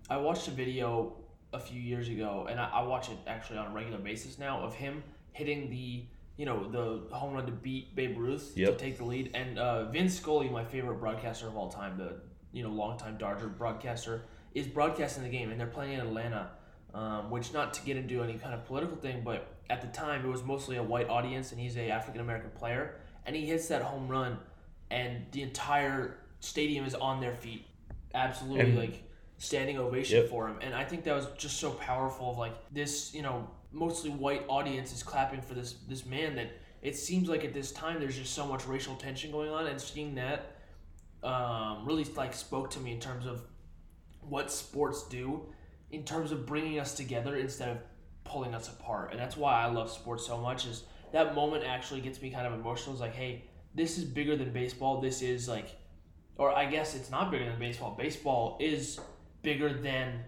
I 0.09 0.17
watched 0.17 0.49
a 0.49 0.53
video 0.53 1.17
a 1.53 1.61
few 1.61 1.81
years 1.81 2.09
ago, 2.09 2.47
and 2.49 2.59
I, 2.59 2.69
I 2.69 2.83
watch 2.83 3.09
it 3.09 3.19
actually 3.27 3.59
on 3.59 3.67
a 3.67 3.75
regular 3.75 3.99
basis 3.99 4.39
now 4.39 4.61
of 4.61 4.75
him 4.75 5.03
hitting 5.33 5.71
the 5.71 6.05
you 6.41 6.47
know 6.47 6.67
the 6.71 7.15
home 7.15 7.35
run 7.35 7.45
to 7.45 7.53
beat 7.53 7.95
Babe 7.95 8.17
Ruth 8.17 8.55
Yep. 8.57 8.79
to 8.79 8.83
take 8.83 8.97
the 8.97 9.05
lead, 9.05 9.31
and 9.35 9.59
uh, 9.59 9.85
Vince 9.91 10.17
Scully, 10.17 10.49
my 10.49 10.65
favorite 10.65 10.95
broadcaster 10.99 11.47
of 11.47 11.55
all 11.55 11.69
time, 11.69 11.99
the 11.99 12.15
you 12.51 12.63
know 12.63 12.71
longtime 12.71 13.19
Dodger 13.19 13.47
broadcaster, 13.49 14.23
is 14.55 14.67
broadcasting 14.67 15.23
the 15.23 15.29
game, 15.29 15.51
and 15.51 15.61
they're 15.61 15.67
playing 15.67 15.93
in 15.93 16.01
Atlanta. 16.01 16.53
Um, 16.93 17.31
which 17.31 17.53
not 17.53 17.73
to 17.75 17.83
get 17.83 17.97
into 17.97 18.21
any 18.21 18.35
kind 18.35 18.53
of 18.53 18.65
political 18.65 18.97
thing, 18.97 19.23
but 19.25 19.47
at 19.69 19.81
the 19.81 19.87
time 19.97 20.25
it 20.25 20.29
was 20.29 20.43
mostly 20.43 20.77
a 20.77 20.83
white 20.83 21.09
audience, 21.09 21.53
and 21.53 21.61
he's 21.61 21.77
a 21.77 21.89
African 21.91 22.21
American 22.21 22.51
player, 22.51 22.97
and 23.27 23.37
he 23.37 23.47
hits 23.47 23.69
that 23.69 23.83
home 23.83 24.09
run, 24.09 24.39
and 24.91 25.25
the 25.31 25.43
entire 25.43 26.17
stadium 26.41 26.85
is 26.85 26.97
on 26.97 27.21
their 27.21 27.35
feet, 27.35 27.65
absolutely 28.13 28.71
And- 28.71 28.77
like 28.79 29.05
standing 29.39 29.79
ovation 29.79 30.23
Yep. 30.23 30.31
for 30.31 30.49
him. 30.49 30.57
And 30.63 30.75
I 30.75 30.85
think 30.85 31.05
that 31.05 31.15
was 31.15 31.27
just 31.39 31.59
so 31.59 31.71
powerful. 31.71 32.33
Of 32.33 32.39
like 32.39 32.55
this, 32.73 33.15
you 33.15 33.23
know, 33.23 33.49
mostly 33.73 34.11
white 34.11 34.45
audience 34.49 34.93
is 34.93 35.03
clapping 35.03 35.41
for 35.41 35.55
this 35.55 35.75
this 35.89 36.05
man 36.07 36.35
that 36.37 36.51
it 36.83 36.97
seems 36.97 37.29
like 37.29 37.45
at 37.45 37.53
this 37.53 37.73
time 37.73 38.01
there's 38.01 38.17
just 38.17 38.35
so 38.35 38.47
much 38.47 38.67
racial 38.67 38.95
tension 38.97 39.31
going 39.31 39.51
on, 39.51 39.67
and 39.67 39.81
seeing 39.81 40.15
that 40.15 40.57
um, 41.23 41.85
really 41.85 42.05
like 42.05 42.35
spoke 42.35 42.71
to 42.71 42.81
me 42.81 42.93
in 42.93 43.01
terms 43.01 43.27
of 43.27 43.43
what 44.21 44.51
sports 44.51 45.07
do 45.09 45.43
in 45.91 46.05
terms 46.05 46.31
of 46.31 46.47
bringing 46.47 46.79
us 46.79 46.95
together 46.95 47.37
instead 47.37 47.69
of 47.69 47.79
pulling 48.25 48.55
us 48.55 48.69
apart. 48.69 49.11
And 49.11 49.21
that's 49.21 49.37
why 49.37 49.61
I 49.61 49.67
love 49.67 49.91
sports 49.91 50.27
so 50.27 50.39
much 50.39 50.67
is 50.67 50.85
that 51.13 51.35
moment 51.35 51.65
actually 51.65 52.01
gets 52.01 52.23
me 52.23 52.31
kind 52.31 52.47
of 52.47 52.53
emotional. 52.53 52.93
It's 52.93 53.01
like, 53.01 53.15
hey, 53.15 53.45
this 53.75 53.99
is 53.99 54.05
bigger 54.05 54.37
than 54.37 54.53
baseball. 54.53 55.01
This 55.01 55.21
is 55.21 55.49
like 55.49 55.77
or 56.41 56.57
I 56.57 56.65
guess 56.65 56.95
it's 56.95 57.11
not 57.11 57.31
bigger 57.31 57.45
than 57.45 57.59
baseball. 57.59 57.95
Baseball 57.99 58.57
is 58.61 58.99
bigger 59.43 59.75
than 59.75 60.21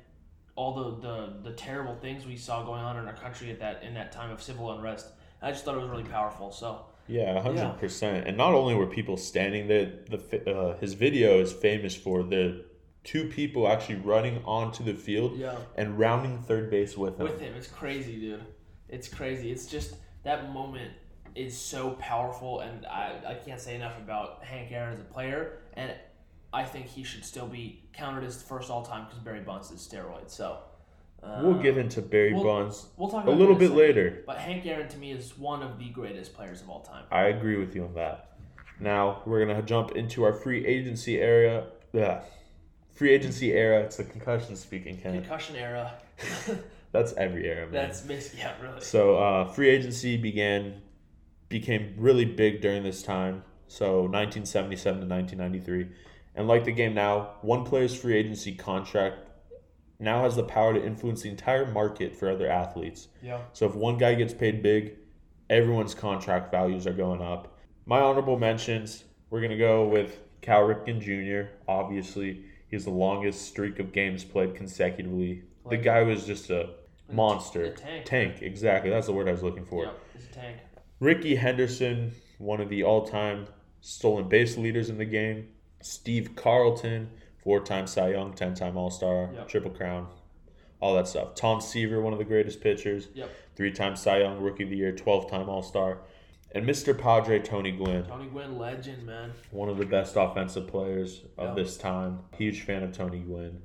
all 0.55 0.75
the, 0.75 1.09
the, 1.09 1.51
the 1.51 1.57
terrible 1.57 1.95
things 1.97 2.27
we 2.27 2.37
saw 2.37 2.65
going 2.65 2.83
on 2.83 2.99
in 2.99 3.07
our 3.07 3.15
country 3.15 3.51
at 3.51 3.61
that 3.61 3.83
in 3.83 3.95
that 3.95 4.13
time 4.13 4.31
of 4.31 4.43
civil 4.43 4.73
unrest. 4.73 5.09
I 5.41 5.51
just 5.51 5.65
thought 5.65 5.75
it 5.75 5.81
was 5.81 5.91
really 5.91 6.05
powerful. 6.05 6.53
So 6.53 6.85
Yeah, 7.09 7.41
hundred 7.43 7.79
percent. 7.79 8.27
And 8.29 8.37
not 8.37 8.55
only 8.55 8.75
were 8.75 8.87
people 8.87 9.17
standing 9.17 9.69
there, 9.69 9.93
the 10.09 10.53
uh, 10.55 10.79
his 10.79 10.95
video 10.95 11.41
is 11.41 11.53
famous 11.53 11.97
for 11.97 12.23
the 12.23 12.65
two 13.05 13.29
people 13.29 13.67
actually 13.67 13.97
running 13.97 14.43
onto 14.45 14.85
the 14.85 14.95
field 14.95 15.37
yeah, 15.37 15.57
and 15.77 15.99
rounding 15.99 16.39
third 16.39 16.71
base 16.71 16.97
with 16.97 17.19
him. 17.19 17.25
with 17.25 17.41
him, 17.41 17.55
it's 17.57 17.67
crazy, 17.67 18.21
dude. 18.21 18.45
It's 18.89 19.09
crazy. 19.09 19.51
It's 19.51 19.67
just 19.67 19.97
that 20.23 20.53
moment 20.53 20.93
is 21.35 21.59
so 21.59 21.93
powerful, 21.93 22.61
and 22.61 22.87
I, 22.87 23.15
I 23.27 23.35
can't 23.35 23.61
say 23.61 23.75
enough 23.75 23.99
about 23.99 24.45
Hank 24.45 24.71
Aaron 24.71 24.95
as 24.95 25.01
a 25.01 25.05
player. 25.05 25.59
And 25.75 25.93
I 26.53 26.65
think 26.65 26.87
he 26.87 27.03
should 27.03 27.25
still 27.25 27.47
be 27.47 27.83
counted 27.93 28.25
as 28.25 28.43
first 28.43 28.71
all 28.71 28.83
time 28.85 29.05
because 29.07 29.19
Barry 29.21 29.41
Bonds 29.41 29.71
is 29.71 29.81
steroids. 29.81 30.31
So 30.31 30.59
uh, 31.23 31.41
We'll 31.43 31.63
get 31.63 31.79
into 31.79 32.03
Barry 32.03 32.35
we'll- 32.35 32.45
Bonds 32.45 32.87
we'll 32.97 33.09
talk 33.09 33.27
a 33.27 33.31
little 33.31 33.55
bit 33.55 33.71
later. 33.73 34.23
But 34.27 34.39
Hank 34.39 34.67
Aaron 34.67 34.89
to 34.89 34.99
me 34.99 35.13
is 35.13 35.39
one 35.39 35.63
of 35.63 35.79
the 35.79 35.89
greatest 35.89 36.35
players 36.35 36.61
of 36.61 36.69
all 36.69 36.81
time. 36.81 37.05
I 37.11 37.25
agree 37.25 37.57
with 37.57 37.75
you 37.75 37.85
on 37.85 37.95
that. 37.95 38.37
Now 38.81 39.23
we're 39.27 39.45
gonna 39.45 39.63
jump 39.63 39.93
into 39.93 40.25
our 40.25 40.33
free 40.33 40.67
agency 40.67 41.21
area. 41.21 41.67
Yeah, 41.93 42.23
free 42.91 43.11
agency 43.11 43.53
era. 43.53 43.81
It's 43.81 43.97
the 43.97 44.05
concussion 44.05 44.57
speaking, 44.57 44.97
Ken. 44.99 45.15
Concussion 45.15 45.57
era. 45.57 45.95
That's 46.93 47.15
every 47.15 47.49
era, 47.49 47.65
man. 47.65 47.73
That's 47.73 48.03
basically 48.03 48.41
yeah, 48.41 48.53
really. 48.61 48.81
So 48.83 49.17
uh, 49.17 49.47
free 49.47 49.71
agency 49.71 50.19
began, 50.19 50.83
became 51.49 51.95
really 51.97 52.27
big 52.27 52.61
during 52.61 52.83
this 52.83 53.03
time. 53.03 53.45
So 53.67 54.03
1977 54.03 55.01
to 55.01 55.07
1993, 55.07 55.89
and 56.35 56.49
like 56.49 56.65
the 56.65 56.73
game 56.73 56.95
now, 56.95 57.35
one 57.43 57.65
player's 57.65 57.95
free 57.95 58.17
agency 58.17 58.55
contract 58.55 59.17
now 59.99 60.23
has 60.23 60.35
the 60.35 60.43
power 60.43 60.75
to 60.75 60.85
influence 60.85 61.23
the 61.23 61.29
entire 61.29 61.71
market 61.71 62.17
for 62.17 62.31
other 62.31 62.51
athletes. 62.51 63.09
Yeah. 63.23 63.41
So 63.53 63.67
if 63.67 63.75
one 63.75 63.99
guy 63.99 64.15
gets 64.15 64.35
paid 64.35 64.63
big, 64.63 64.97
everyone's 65.49 65.95
contract 65.95 66.51
values 66.51 66.87
are 66.87 66.93
going 66.93 67.23
up. 67.23 67.59
My 67.87 68.01
honorable 68.01 68.39
mentions, 68.39 69.05
we're 69.31 69.41
gonna 69.41 69.59
go 69.59 69.87
with 69.87 70.19
Cal 70.41 70.63
Ripken 70.63 71.01
Jr. 71.01 71.53
Obviously, 71.69 72.45
he's 72.69 72.85
the 72.85 72.91
longest 72.91 73.43
streak 73.43 73.79
of 73.79 73.93
games 73.93 74.25
played 74.25 74.55
consecutively. 74.55 75.45
The 75.69 75.77
guy 75.77 76.03
was 76.03 76.27
just 76.27 76.51
a 76.51 76.71
monster. 77.11 77.65
a 77.65 77.71
tank. 77.71 78.05
Tank, 78.05 78.43
exactly. 78.43 78.91
That's 78.91 79.07
the 79.07 79.13
word 79.13 79.29
I 79.29 79.33
was 79.33 79.43
looking 79.43 79.65
for. 79.65 79.85
Yeah, 79.85 79.91
it's 80.15 80.25
a 80.27 80.33
tank. 80.33 80.57
Ricky 80.99 81.37
Henderson, 81.37 82.13
one 82.39 82.61
of 82.61 82.69
the 82.69 82.83
all-time 82.83 83.47
stolen 83.81 84.29
base 84.29 84.57
leaders 84.57 84.89
in 84.89 84.99
the 84.99 85.05
game. 85.05 85.49
Steve 85.83 86.35
Carlton, 86.37 87.11
four-time 87.43 87.87
Cy 87.87 88.11
Young, 88.11 88.33
ten-time 88.35 88.77
All-Star, 88.77 89.31
Yep. 89.35 89.49
Triple 89.49 89.71
Crown, 89.71 90.09
all 90.81 90.95
that 90.95 91.09
stuff. 91.09 91.35
Tom 91.35 91.61
Seaver, 91.61 92.01
one 92.01 92.13
of 92.13 92.19
the 92.19 92.25
greatest 92.25 92.61
pitchers, 92.61 93.09
Yep. 93.15 93.31
three-time 93.57 93.97
Cy 93.97 94.19
Young 94.21 94.41
Rookie 94.41 94.65
of 94.65 94.71
the 94.71 94.77
Year, 94.77 94.93
twelve-time 94.93 95.49
All-Star, 95.49 95.99
and 96.55 96.67
Mr. 96.67 96.97
Padre 96.97 97.39
Tony 97.41 97.73
Gwynn, 97.73 98.05
Tony 98.05 98.27
Gwynn, 98.27 98.59
legend, 98.59 99.05
man. 99.07 99.33
one 99.51 99.69
of 99.69 99.79
the 99.79 99.87
best 99.87 100.17
offensive 100.17 100.67
players 100.69 101.25
of 101.39 101.49
Yep. 101.49 101.57
this 101.57 101.77
time. 101.79 102.21
Huge 102.37 102.61
fan 102.63 102.83
of 102.83 102.93
Tony 102.93 103.21
Gwynn. 103.21 103.63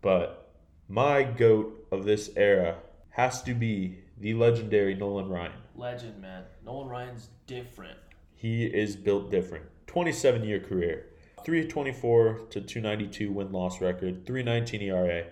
But 0.00 0.52
my 0.88 1.22
goat 1.24 1.86
of 1.90 2.04
this 2.04 2.30
era 2.36 2.76
has 3.10 3.42
to 3.42 3.54
be 3.54 3.98
the 4.18 4.34
legendary 4.34 4.94
Nolan 4.94 5.28
Ryan. 5.28 5.52
Legend, 5.76 6.20
man. 6.20 6.44
Nolan 6.64 6.88
Ryan's 6.88 7.30
different. 7.46 7.98
He 8.36 8.64
is 8.66 8.94
built 8.96 9.30
different. 9.30 9.64
27 9.88 10.44
year 10.44 10.60
career, 10.60 11.06
324 11.44 12.40
to 12.50 12.60
292 12.60 13.32
win 13.32 13.52
loss 13.52 13.80
record, 13.80 14.26
319 14.26 14.82
ERA. 14.82 15.24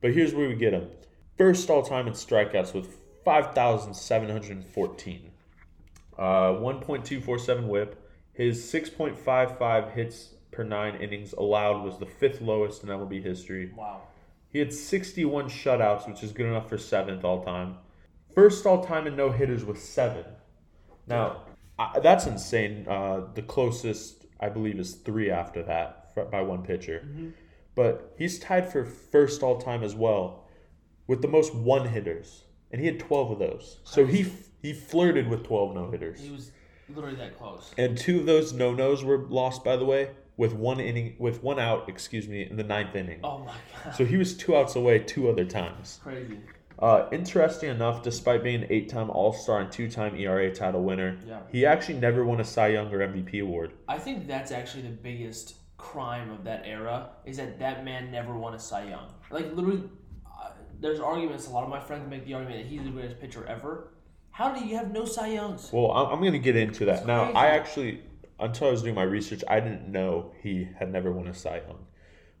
But 0.00 0.12
here's 0.12 0.34
where 0.34 0.48
we 0.48 0.54
get 0.54 0.72
him 0.72 0.88
first 1.38 1.70
all 1.70 1.82
time 1.82 2.06
in 2.06 2.12
strikeouts 2.12 2.74
with 2.74 2.96
5,714, 3.24 5.30
uh, 6.18 6.22
1.247 6.22 7.66
whip. 7.66 7.98
His 8.32 8.62
6.55 8.72 9.92
hits 9.92 10.34
per 10.50 10.62
nine 10.62 10.96
innings 10.96 11.32
allowed 11.32 11.82
was 11.82 11.98
the 11.98 12.06
fifth 12.06 12.40
lowest 12.40 12.82
in 12.82 12.88
MLB 12.88 13.22
history. 13.22 13.72
Wow. 13.76 14.02
He 14.48 14.58
had 14.58 14.72
61 14.72 15.48
shutouts, 15.48 16.06
which 16.06 16.22
is 16.22 16.32
good 16.32 16.46
enough 16.46 16.68
for 16.68 16.78
seventh 16.78 17.24
all 17.24 17.42
time. 17.42 17.76
First 18.34 18.66
all 18.66 18.84
time 18.84 19.06
in 19.06 19.16
no 19.16 19.30
hitters 19.30 19.64
with 19.64 19.82
seven. 19.82 20.24
Now, 21.06 21.42
I, 21.78 22.00
that's 22.00 22.26
insane. 22.26 22.86
Uh, 22.88 23.22
the 23.34 23.42
closest, 23.42 24.21
I 24.42 24.48
believe, 24.48 24.78
is 24.78 24.94
three 24.94 25.30
after 25.30 25.62
that 25.62 26.14
by 26.30 26.42
one 26.42 26.62
pitcher. 26.62 27.02
Mm-hmm. 27.06 27.30
But 27.74 28.14
he's 28.18 28.38
tied 28.38 28.70
for 28.70 28.84
first 28.84 29.42
all 29.42 29.58
time 29.58 29.82
as 29.82 29.94
well 29.94 30.44
with 31.06 31.22
the 31.22 31.28
most 31.28 31.54
one 31.54 31.88
hitters, 31.88 32.44
and 32.70 32.80
he 32.80 32.86
had 32.86 33.00
12 33.00 33.32
of 33.32 33.38
those. 33.38 33.78
So 33.84 34.04
he 34.04 34.26
he 34.60 34.72
flirted 34.72 35.28
with 35.28 35.44
12 35.44 35.74
no 35.74 35.90
hitters. 35.90 36.20
He 36.20 36.30
was 36.30 36.50
literally 36.94 37.16
that 37.16 37.38
close. 37.38 37.72
And 37.78 37.96
two 37.96 38.20
of 38.20 38.26
those 38.26 38.52
no 38.52 38.74
nos 38.74 39.02
were 39.04 39.18
lost, 39.18 39.64
by 39.64 39.76
the 39.76 39.84
way, 39.84 40.10
with 40.36 40.52
one 40.52 40.80
inning, 40.80 41.16
with 41.18 41.42
one 41.42 41.58
out, 41.58 41.88
excuse 41.88 42.28
me, 42.28 42.46
in 42.48 42.56
the 42.56 42.64
ninth 42.64 42.94
inning. 42.94 43.20
Oh 43.24 43.38
my 43.38 43.54
god. 43.84 43.94
So 43.94 44.04
he 44.04 44.16
was 44.16 44.36
two 44.36 44.56
outs 44.56 44.76
away 44.76 44.98
two 45.00 45.28
other 45.28 45.44
times. 45.44 46.00
Crazy. 46.02 46.38
Uh, 46.82 47.08
interesting 47.12 47.70
enough, 47.70 48.02
despite 48.02 48.42
being 48.42 48.64
an 48.64 48.66
eight-time 48.68 49.08
All-Star 49.08 49.60
and 49.60 49.70
two-time 49.70 50.16
ERA 50.16 50.52
title 50.52 50.82
winner, 50.82 51.16
Yeah. 51.24 51.38
he 51.52 51.64
actually 51.64 52.00
never 52.00 52.24
won 52.24 52.40
a 52.40 52.44
Cy 52.44 52.68
Young 52.68 52.92
or 52.92 52.98
MVP 52.98 53.40
award. 53.40 53.72
I 53.86 53.98
think 53.98 54.26
that's 54.26 54.50
actually 54.50 54.82
the 54.82 54.88
biggest 54.88 55.54
crime 55.76 56.30
of 56.30 56.42
that 56.42 56.62
era 56.66 57.10
is 57.24 57.36
that 57.36 57.60
that 57.60 57.84
man 57.84 58.10
never 58.10 58.36
won 58.36 58.54
a 58.54 58.58
Cy 58.58 58.88
Young. 58.88 59.06
Like 59.30 59.54
literally, 59.54 59.84
uh, 60.26 60.50
there's 60.80 60.98
arguments. 60.98 61.46
A 61.46 61.50
lot 61.50 61.62
of 61.62 61.70
my 61.70 61.78
friends 61.78 62.10
make 62.10 62.26
the 62.26 62.34
argument 62.34 62.64
that 62.64 62.68
he's 62.68 62.82
the 62.82 62.90
greatest 62.90 63.20
pitcher 63.20 63.46
ever. 63.46 63.92
How 64.32 64.52
do 64.52 64.64
you 64.64 64.76
have 64.76 64.90
no 64.90 65.04
Cy 65.04 65.28
Youngs? 65.34 65.70
Well, 65.72 65.92
I'm, 65.92 66.14
I'm 66.14 66.20
going 66.20 66.32
to 66.32 66.38
get 66.40 66.56
into 66.56 66.84
that 66.86 67.06
now. 67.06 67.30
I 67.32 67.46
actually, 67.48 68.02
until 68.40 68.66
I 68.66 68.70
was 68.72 68.82
doing 68.82 68.96
my 68.96 69.02
research, 69.04 69.44
I 69.48 69.60
didn't 69.60 69.86
know 69.86 70.32
he 70.42 70.66
had 70.80 70.90
never 70.90 71.12
won 71.12 71.28
a 71.28 71.34
Cy 71.34 71.58
Young. 71.58 71.86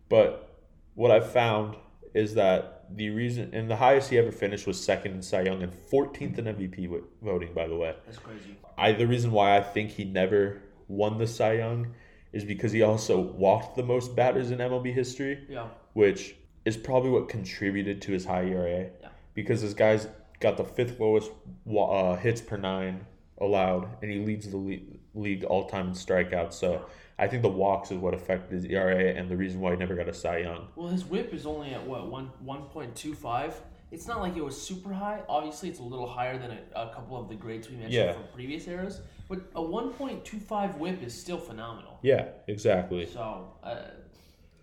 But 0.08 0.58
what 0.94 1.12
I 1.12 1.20
found 1.20 1.76
is 2.12 2.34
that 2.34 2.81
the 2.96 3.10
reason, 3.10 3.50
and 3.52 3.70
the 3.70 3.76
highest 3.76 4.10
he 4.10 4.18
ever 4.18 4.32
finished 4.32 4.66
was 4.66 4.82
second 4.82 5.12
in 5.12 5.22
Cy 5.22 5.42
Young 5.42 5.62
and 5.62 5.72
14th 5.72 6.38
in 6.38 6.44
MVP 6.46 6.88
vo- 6.88 7.04
voting, 7.22 7.52
by 7.54 7.66
the 7.68 7.76
way. 7.76 7.94
That's 8.06 8.18
crazy. 8.18 8.56
I 8.78 8.92
the 8.92 9.06
reason 9.06 9.30
why 9.32 9.56
I 9.56 9.60
think 9.62 9.90
he 9.90 10.04
never 10.04 10.60
won 10.88 11.18
the 11.18 11.26
Cy 11.26 11.54
Young 11.54 11.94
is 12.32 12.44
because 12.44 12.72
he 12.72 12.82
also 12.82 13.20
walked 13.20 13.76
the 13.76 13.82
most 13.82 14.16
batters 14.16 14.50
in 14.50 14.58
MLB 14.58 14.92
history, 14.92 15.44
Yeah. 15.48 15.68
which 15.92 16.34
is 16.64 16.76
probably 16.76 17.10
what 17.10 17.28
contributed 17.28 18.00
to 18.02 18.12
his 18.12 18.24
high 18.24 18.44
ERA. 18.44 18.90
Yeah. 19.00 19.08
Because 19.34 19.62
this 19.62 19.74
guy's 19.74 20.08
got 20.40 20.56
the 20.56 20.64
fifth 20.64 20.98
lowest 20.98 21.30
wa- 21.64 21.90
uh, 22.12 22.16
hits 22.16 22.40
per 22.40 22.56
nine 22.56 23.06
allowed, 23.38 23.88
and 24.02 24.10
he 24.10 24.18
leads 24.18 24.48
the 24.50 24.56
le- 24.56 24.78
league 25.14 25.44
all 25.44 25.66
time 25.68 25.88
in 25.88 25.92
strikeouts. 25.94 26.54
So 26.54 26.84
I 27.18 27.28
think 27.28 27.42
the 27.42 27.48
walks 27.48 27.90
is 27.90 27.98
what 27.98 28.14
affected 28.14 28.52
his 28.54 28.64
ERA 28.64 29.12
and 29.14 29.28
the 29.30 29.36
reason 29.36 29.60
why 29.60 29.72
he 29.72 29.76
never 29.76 29.94
got 29.94 30.08
a 30.08 30.14
Cy 30.14 30.38
Young. 30.38 30.68
Well, 30.76 30.88
his 30.88 31.04
whip 31.04 31.32
is 31.34 31.46
only 31.46 31.74
at 31.74 31.86
what 31.86 32.08
one 32.10 32.30
one 32.40 32.62
point 32.64 32.94
two 32.96 33.14
five. 33.14 33.54
It's 33.90 34.06
not 34.06 34.20
like 34.20 34.36
it 34.36 34.44
was 34.44 34.60
super 34.60 34.92
high. 34.92 35.20
Obviously, 35.28 35.68
it's 35.68 35.78
a 35.78 35.82
little 35.82 36.08
higher 36.08 36.38
than 36.38 36.50
a, 36.52 36.58
a 36.74 36.94
couple 36.94 37.20
of 37.20 37.28
the 37.28 37.34
grades 37.34 37.68
we 37.68 37.74
mentioned 37.76 37.92
Yeah. 37.94 38.12
from 38.14 38.22
previous 38.32 38.66
eras. 38.66 39.02
But 39.28 39.40
a 39.54 39.62
one 39.62 39.90
point 39.90 40.24
two 40.24 40.38
five 40.38 40.76
whip 40.76 41.02
is 41.02 41.12
still 41.18 41.38
phenomenal. 41.38 41.98
Yeah, 42.02 42.28
exactly. 42.48 43.06
So 43.06 43.52
uh, 43.62 43.76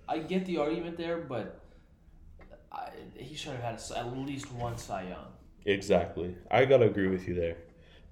I 0.08 0.18
get 0.20 0.46
the 0.46 0.58
argument 0.58 0.98
there, 0.98 1.18
but 1.18 1.60
I, 2.72 2.90
he 3.16 3.36
should 3.36 3.54
have 3.54 3.62
had 3.62 3.82
a 3.96 4.00
at 4.00 4.18
least 4.18 4.52
one 4.52 4.78
Cy 4.78 5.04
Young. 5.10 5.28
Exactly. 5.66 6.36
I 6.50 6.66
gotta 6.66 6.86
agree 6.86 7.08
with 7.08 7.28
you 7.28 7.36
there. 7.36 7.58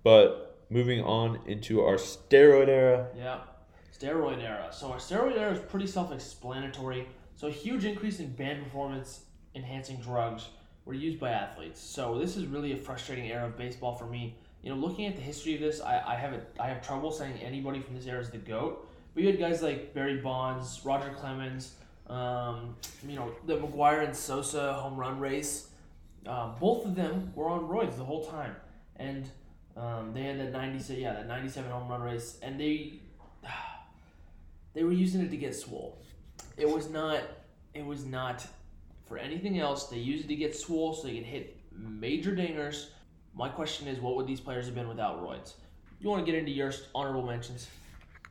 But 0.03 0.59
moving 0.69 1.01
on 1.01 1.39
into 1.47 1.81
our 1.81 1.95
steroid 1.95 2.67
era, 2.67 3.07
Yeah. 3.17 3.39
Steroid 3.99 4.43
era. 4.43 4.67
So 4.71 4.91
our 4.91 4.97
steroid 4.97 5.37
era 5.37 5.53
is 5.53 5.59
pretty 5.59 5.87
self-explanatory. 5.87 7.07
So 7.35 7.47
a 7.47 7.51
huge 7.51 7.85
increase 7.85 8.19
in 8.19 8.31
banned 8.33 8.63
performance 8.63 9.21
enhancing 9.55 9.97
drugs 9.97 10.49
were 10.85 10.93
used 10.93 11.19
by 11.19 11.31
athletes. 11.31 11.79
So 11.79 12.17
this 12.17 12.37
is 12.37 12.45
really 12.45 12.73
a 12.73 12.77
frustrating 12.77 13.31
era 13.31 13.47
of 13.47 13.57
baseball 13.57 13.95
for 13.95 14.05
me. 14.05 14.35
You 14.63 14.71
know, 14.71 14.75
looking 14.75 15.05
at 15.05 15.15
the 15.15 15.21
history 15.21 15.55
of 15.55 15.61
this, 15.61 15.81
I, 15.81 16.01
I 16.05 16.15
have 16.15 16.33
a, 16.33 16.41
I 16.59 16.67
have 16.67 16.85
trouble 16.85 17.11
saying 17.11 17.37
anybody 17.41 17.79
from 17.79 17.95
this 17.95 18.05
era 18.05 18.19
is 18.19 18.29
the 18.29 18.37
goat. 18.37 18.87
But 19.13 19.23
you 19.23 19.29
had 19.29 19.39
guys 19.39 19.61
like 19.61 19.93
Barry 19.93 20.17
Bonds, 20.17 20.81
Roger 20.83 21.11
Clemens, 21.11 21.73
um, 22.07 22.75
you 23.07 23.15
know, 23.15 23.31
the 23.45 23.57
McGwire 23.57 24.03
and 24.03 24.15
Sosa 24.15 24.73
home 24.73 24.95
run 24.95 25.19
race. 25.19 25.69
Uh, 26.25 26.49
both 26.59 26.85
of 26.85 26.95
them 26.95 27.31
were 27.35 27.49
on 27.49 27.61
roids 27.61 27.97
the 27.97 28.03
whole 28.03 28.25
time, 28.25 28.55
and 28.97 29.29
um, 29.75 30.11
they 30.13 30.23
had 30.23 30.39
that 30.39 30.51
ninety 30.51 30.95
yeah 30.95 31.13
that 31.13 31.27
ninety 31.27 31.47
seven 31.47 31.71
home 31.71 31.87
run 31.87 32.01
race, 32.01 32.37
and 32.41 32.59
they 32.59 32.99
they 34.77 34.83
were 34.83 34.91
using 34.91 35.21
it 35.21 35.31
to 35.31 35.37
get 35.37 35.55
swole. 35.55 35.97
It 36.55 36.69
was 36.69 36.87
not 36.87 37.21
it 37.73 37.83
was 37.83 38.05
not 38.05 38.45
for 39.07 39.17
anything 39.17 39.59
else. 39.59 39.87
They 39.87 39.97
used 39.97 40.25
it 40.25 40.27
to 40.27 40.35
get 40.35 40.55
swole 40.55 40.93
so 40.93 41.07
they 41.07 41.15
could 41.15 41.23
hit 41.23 41.57
major 41.71 42.35
dingers. 42.35 42.89
My 43.33 43.49
question 43.49 43.87
is, 43.87 43.99
what 43.99 44.15
would 44.15 44.27
these 44.27 44.39
players 44.39 44.65
have 44.67 44.75
been 44.75 44.87
without 44.87 45.23
roids? 45.23 45.53
You 45.99 46.09
want 46.09 46.23
to 46.23 46.31
get 46.31 46.37
into 46.37 46.51
your 46.51 46.71
honorable 46.93 47.25
mentions? 47.25 47.67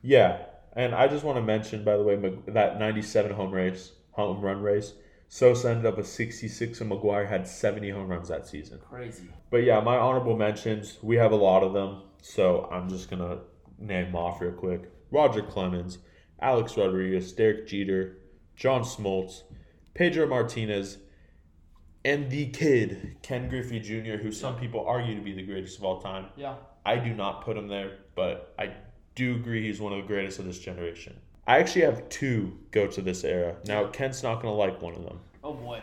Yeah, 0.02 0.38
and 0.74 0.94
I 0.94 1.08
just 1.08 1.24
want 1.24 1.36
to 1.36 1.42
mention, 1.42 1.82
by 1.82 1.96
the 1.96 2.04
way, 2.04 2.14
that 2.46 2.78
'97 2.78 3.32
home 3.32 3.50
race, 3.50 3.90
home 4.12 4.40
run 4.40 4.62
race. 4.62 4.92
Sosa 5.28 5.70
ended 5.70 5.86
up 5.86 5.96
with 5.96 6.06
66, 6.06 6.80
and 6.80 6.92
McGwire 6.92 7.28
had 7.28 7.48
70 7.48 7.90
home 7.90 8.06
runs 8.06 8.28
that 8.28 8.46
season. 8.46 8.78
Crazy. 8.88 9.24
But 9.50 9.64
yeah, 9.64 9.80
my 9.80 9.96
honorable 9.96 10.36
mentions, 10.36 10.98
we 11.02 11.16
have 11.16 11.32
a 11.32 11.36
lot 11.36 11.64
of 11.64 11.72
them, 11.72 12.02
so 12.22 12.68
I'm 12.70 12.88
just 12.88 13.10
gonna 13.10 13.38
name 13.80 14.06
them 14.06 14.14
off 14.16 14.40
real 14.40 14.52
quick. 14.52 14.92
Roger 15.10 15.42
Clemens, 15.42 15.98
Alex 16.40 16.76
Rodriguez, 16.76 17.32
Derek 17.32 17.66
Jeter, 17.66 18.18
John 18.54 18.82
Smoltz, 18.82 19.42
Pedro 19.94 20.26
Martinez, 20.26 20.98
and 22.04 22.30
the 22.30 22.46
kid 22.46 23.16
Ken 23.22 23.48
Griffey 23.48 23.80
Jr., 23.80 24.22
who 24.22 24.30
some 24.30 24.56
people 24.56 24.84
argue 24.86 25.14
to 25.14 25.20
be 25.20 25.32
the 25.32 25.42
greatest 25.42 25.78
of 25.78 25.84
all 25.84 26.00
time. 26.00 26.26
Yeah. 26.36 26.54
I 26.84 26.96
do 26.96 27.12
not 27.14 27.44
put 27.44 27.56
him 27.56 27.68
there, 27.68 27.98
but 28.14 28.54
I 28.58 28.72
do 29.14 29.34
agree 29.34 29.66
he's 29.66 29.80
one 29.80 29.92
of 29.92 29.98
the 29.98 30.06
greatest 30.06 30.38
of 30.38 30.44
this 30.44 30.58
generation. 30.58 31.16
I 31.46 31.58
actually 31.58 31.82
have 31.82 32.08
two 32.08 32.58
go 32.70 32.86
to 32.86 33.02
this 33.02 33.24
era. 33.24 33.56
Now, 33.66 33.86
Kent's 33.86 34.22
not 34.22 34.42
going 34.42 34.52
to 34.52 34.58
like 34.58 34.80
one 34.82 34.94
of 34.94 35.04
them. 35.04 35.20
Oh 35.42 35.54
boy. 35.54 35.80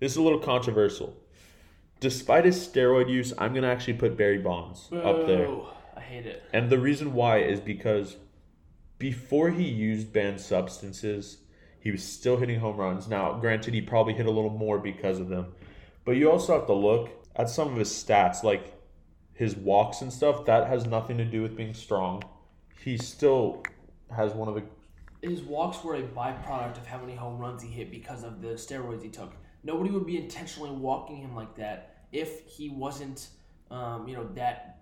This 0.00 0.12
is 0.12 0.18
a 0.18 0.22
little 0.22 0.38
controversial. 0.38 1.16
Despite 2.00 2.44
his 2.44 2.66
steroid 2.66 3.08
use, 3.10 3.32
I'm 3.38 3.52
going 3.52 3.64
to 3.64 3.68
actually 3.68 3.94
put 3.94 4.16
Barry 4.16 4.38
Bonds 4.38 4.88
up 4.92 5.26
there. 5.26 5.46
Boo. 5.46 5.66
I 5.96 6.00
hate 6.00 6.26
it. 6.26 6.44
And 6.52 6.70
the 6.70 6.78
reason 6.78 7.12
why 7.14 7.38
is 7.38 7.58
because 7.58 8.16
before 8.98 9.50
he 9.50 9.64
used 9.64 10.12
banned 10.12 10.40
substances, 10.40 11.38
he 11.80 11.90
was 11.90 12.02
still 12.02 12.36
hitting 12.36 12.58
home 12.58 12.76
runs. 12.76 13.08
Now, 13.08 13.38
granted, 13.38 13.74
he 13.74 13.80
probably 13.80 14.14
hit 14.14 14.26
a 14.26 14.30
little 14.30 14.50
more 14.50 14.78
because 14.78 15.20
of 15.20 15.28
them. 15.28 15.54
But 16.04 16.12
you 16.16 16.30
also 16.30 16.58
have 16.58 16.66
to 16.66 16.72
look 16.72 17.10
at 17.36 17.48
some 17.48 17.68
of 17.68 17.76
his 17.76 17.90
stats, 17.90 18.42
like 18.42 18.74
his 19.34 19.56
walks 19.56 20.02
and 20.02 20.12
stuff. 20.12 20.44
That 20.46 20.66
has 20.66 20.86
nothing 20.86 21.18
to 21.18 21.24
do 21.24 21.42
with 21.42 21.56
being 21.56 21.74
strong. 21.74 22.22
He 22.82 22.98
still 22.98 23.62
has 24.14 24.32
one 24.32 24.48
of 24.48 24.54
the. 24.54 24.64
His 25.22 25.42
walks 25.42 25.82
were 25.84 25.96
a 25.96 26.02
byproduct 26.02 26.78
of 26.78 26.86
how 26.86 26.98
many 26.98 27.14
home 27.14 27.38
runs 27.38 27.62
he 27.62 27.68
hit 27.68 27.90
because 27.90 28.24
of 28.24 28.40
the 28.40 28.48
steroids 28.48 29.02
he 29.02 29.08
took. 29.08 29.32
Nobody 29.64 29.90
would 29.90 30.06
be 30.06 30.16
intentionally 30.16 30.70
walking 30.70 31.16
him 31.16 31.34
like 31.34 31.54
that 31.56 32.04
if 32.12 32.46
he 32.46 32.70
wasn't, 32.70 33.28
um, 33.70 34.08
you 34.08 34.16
know, 34.16 34.28
that 34.34 34.78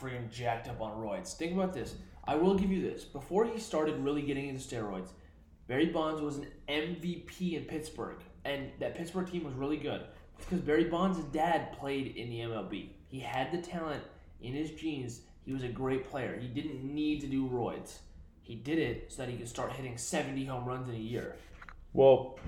freaking 0.00 0.30
jacked 0.30 0.68
up 0.68 0.80
on 0.80 0.92
roids. 0.92 1.36
Think 1.36 1.52
about 1.52 1.72
this. 1.72 1.96
I 2.30 2.36
will 2.36 2.54
give 2.54 2.70
you 2.70 2.80
this. 2.80 3.02
Before 3.02 3.44
he 3.44 3.58
started 3.58 3.96
really 3.96 4.22
getting 4.22 4.46
into 4.46 4.60
steroids, 4.60 5.08
Barry 5.66 5.86
Bonds 5.86 6.22
was 6.22 6.36
an 6.36 6.46
MVP 6.68 7.54
in 7.54 7.64
Pittsburgh, 7.64 8.18
and 8.44 8.70
that 8.78 8.94
Pittsburgh 8.94 9.28
team 9.28 9.42
was 9.42 9.52
really 9.54 9.78
good 9.78 10.02
because 10.38 10.60
Barry 10.60 10.84
Bonds' 10.84 11.18
dad 11.32 11.72
played 11.72 12.14
in 12.14 12.30
the 12.30 12.38
MLB. 12.38 12.90
He 13.08 13.18
had 13.18 13.50
the 13.50 13.58
talent 13.60 14.04
in 14.40 14.52
his 14.52 14.70
genes. 14.70 15.22
He 15.44 15.52
was 15.52 15.64
a 15.64 15.68
great 15.68 16.08
player. 16.08 16.38
He 16.40 16.46
didn't 16.46 16.84
need 16.84 17.20
to 17.22 17.26
do 17.26 17.48
roids. 17.48 17.98
He 18.42 18.54
did 18.54 18.78
it 18.78 19.10
so 19.10 19.22
that 19.22 19.28
he 19.28 19.36
could 19.36 19.48
start 19.48 19.72
hitting 19.72 19.98
70 19.98 20.44
home 20.44 20.66
runs 20.66 20.88
in 20.88 20.94
a 20.94 20.98
year. 20.98 21.34
Well, 21.94 22.38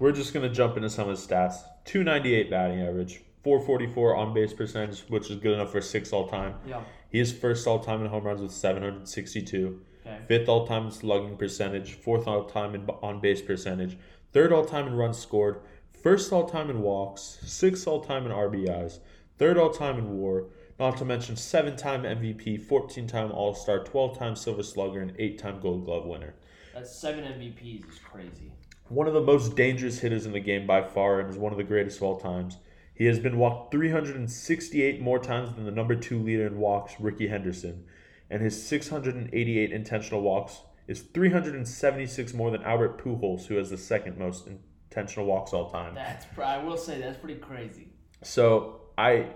we're 0.00 0.12
just 0.12 0.34
gonna 0.34 0.50
jump 0.50 0.76
into 0.76 0.90
some 0.90 1.08
of 1.08 1.16
his 1.16 1.26
stats. 1.26 1.62
298 1.86 2.50
batting 2.50 2.82
average, 2.82 3.22
444 3.42 4.16
on 4.16 4.34
base 4.34 4.52
percentage, 4.52 5.00
which 5.08 5.30
is 5.30 5.38
good 5.38 5.54
enough 5.54 5.72
for 5.72 5.80
six 5.80 6.12
all 6.12 6.28
time. 6.28 6.56
Yeah. 6.68 6.82
He 7.10 7.18
is 7.18 7.32
first 7.32 7.66
all 7.66 7.80
time 7.80 8.02
in 8.02 8.08
home 8.08 8.24
runs 8.24 8.40
with 8.40 8.52
762. 8.52 9.80
Okay. 10.06 10.18
Fifth 10.26 10.48
all 10.48 10.66
time 10.66 10.86
in 10.86 10.92
slugging 10.92 11.36
percentage, 11.36 11.94
fourth 11.94 12.26
all 12.26 12.44
time 12.44 12.74
in 12.74 12.88
on 13.02 13.20
base 13.20 13.42
percentage, 13.42 13.98
third 14.32 14.52
all 14.52 14.64
time 14.64 14.86
in 14.86 14.94
runs 14.94 15.18
scored, 15.18 15.60
first 16.02 16.32
all 16.32 16.48
time 16.48 16.70
in 16.70 16.80
walks, 16.80 17.38
sixth 17.44 17.86
all 17.86 18.00
time 18.00 18.24
in 18.26 18.32
RBIs, 18.32 19.00
third 19.38 19.58
all 19.58 19.70
time 19.70 19.98
in 19.98 20.18
WAR. 20.18 20.44
Not 20.78 20.96
to 20.96 21.04
mention 21.04 21.36
seven 21.36 21.76
time 21.76 22.04
MVP, 22.04 22.62
14 22.62 23.06
time 23.06 23.30
All 23.32 23.54
Star, 23.54 23.84
12 23.84 24.18
time 24.18 24.34
Silver 24.34 24.62
Slugger, 24.62 25.02
and 25.02 25.12
eight 25.18 25.38
time 25.38 25.60
Gold 25.60 25.84
Glove 25.84 26.06
winner. 26.06 26.34
That's 26.72 26.98
seven 26.98 27.24
MVPs 27.24 27.86
is 27.86 27.98
crazy. 27.98 28.52
One 28.88 29.06
of 29.06 29.12
the 29.12 29.20
most 29.20 29.56
dangerous 29.56 29.98
hitters 29.98 30.24
in 30.24 30.32
the 30.32 30.40
game 30.40 30.66
by 30.66 30.82
far, 30.82 31.20
and 31.20 31.28
is 31.28 31.36
one 31.36 31.52
of 31.52 31.58
the 31.58 31.64
greatest 31.64 31.98
of 31.98 32.04
all 32.04 32.18
times. 32.18 32.56
He 33.00 33.06
has 33.06 33.18
been 33.18 33.38
walked 33.38 33.72
368 33.72 35.00
more 35.00 35.18
times 35.18 35.54
than 35.54 35.64
the 35.64 35.70
number 35.70 35.94
two 35.94 36.22
leader 36.22 36.46
in 36.46 36.58
walks, 36.58 37.00
Ricky 37.00 37.28
Henderson, 37.28 37.86
and 38.28 38.42
his 38.42 38.62
688 38.62 39.72
intentional 39.72 40.20
walks 40.20 40.60
is 40.86 41.00
376 41.00 42.34
more 42.34 42.50
than 42.50 42.62
Albert 42.62 43.02
Pujols, 43.02 43.46
who 43.46 43.56
has 43.56 43.70
the 43.70 43.78
second 43.78 44.18
most 44.18 44.46
intentional 44.46 45.24
walks 45.24 45.54
all 45.54 45.70
time. 45.70 45.94
That's 45.94 46.26
I 46.38 46.58
will 46.58 46.76
say 46.76 47.00
that's 47.00 47.16
pretty 47.16 47.40
crazy. 47.40 47.88
So 48.20 48.82
I 48.98 49.28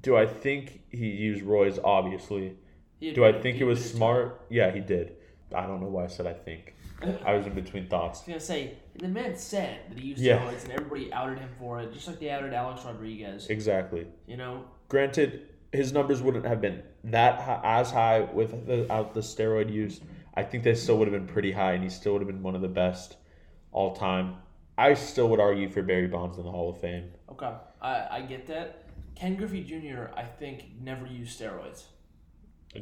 do 0.00 0.16
I 0.16 0.24
think 0.24 0.80
he 0.90 1.08
used 1.08 1.42
Roy's 1.42 1.78
obviously. 1.78 2.56
Do 3.02 3.26
I 3.26 3.32
think 3.32 3.60
it 3.60 3.64
was 3.64 3.84
smart? 3.84 4.46
Yeah, 4.48 4.70
he 4.70 4.80
did. 4.80 5.16
I 5.54 5.66
don't 5.66 5.82
know 5.82 5.88
why 5.88 6.04
I 6.04 6.06
said 6.06 6.26
I 6.26 6.32
think. 6.32 6.74
I 7.24 7.34
was 7.34 7.46
in 7.46 7.54
between 7.54 7.88
thoughts. 7.88 8.20
I 8.20 8.22
was 8.22 8.28
gonna 8.28 8.40
say 8.40 8.74
the 8.96 9.08
man 9.08 9.34
said 9.36 9.80
that 9.88 9.98
he 9.98 10.08
used 10.08 10.20
Yeah. 10.20 10.38
steroids 10.38 10.64
and 10.64 10.72
everybody 10.72 11.12
outed 11.12 11.38
him 11.38 11.48
for 11.58 11.80
it, 11.80 11.92
just 11.92 12.06
like 12.06 12.18
they 12.20 12.30
outed 12.30 12.52
Alex 12.52 12.84
Rodriguez. 12.84 13.48
Exactly. 13.48 14.06
You 14.26 14.36
know, 14.36 14.64
Granted, 14.88 15.48
his 15.72 15.92
numbers 15.92 16.20
wouldn't 16.20 16.44
have 16.44 16.60
been 16.60 16.82
that 17.04 17.40
high, 17.40 17.60
as 17.62 17.90
high 17.92 18.20
without 18.20 19.14
the 19.14 19.20
steroid 19.20 19.72
use. 19.72 20.00
I 20.34 20.42
think 20.42 20.64
they 20.64 20.74
still 20.74 20.98
would 20.98 21.06
have 21.06 21.12
been 21.18 21.32
pretty 21.32 21.52
high, 21.52 21.72
and 21.74 21.82
he 21.84 21.88
still 21.88 22.12
would 22.14 22.22
have 22.22 22.26
been 22.28 22.42
one 22.42 22.54
of 22.56 22.60
the 22.60 22.68
best 22.68 23.16
all 23.72 23.94
time. 23.94 24.36
I 24.76 24.94
still 24.94 25.28
would 25.28 25.38
argue 25.40 25.68
for 25.70 25.82
Barry 25.82 26.08
Bonds 26.08 26.38
in 26.38 26.44
the 26.44 26.50
Hall 26.50 26.70
of 26.70 26.80
Fame. 26.80 27.10
okay, 27.30 27.52
I, 27.80 28.06
I 28.10 28.20
get 28.22 28.46
that. 28.48 28.84
Ken 29.14 29.36
Griffey 29.36 29.62
Jr. 29.62 30.06
I 30.16 30.24
think 30.24 30.64
never 30.80 31.06
used 31.06 31.38
steroids. 31.40 31.84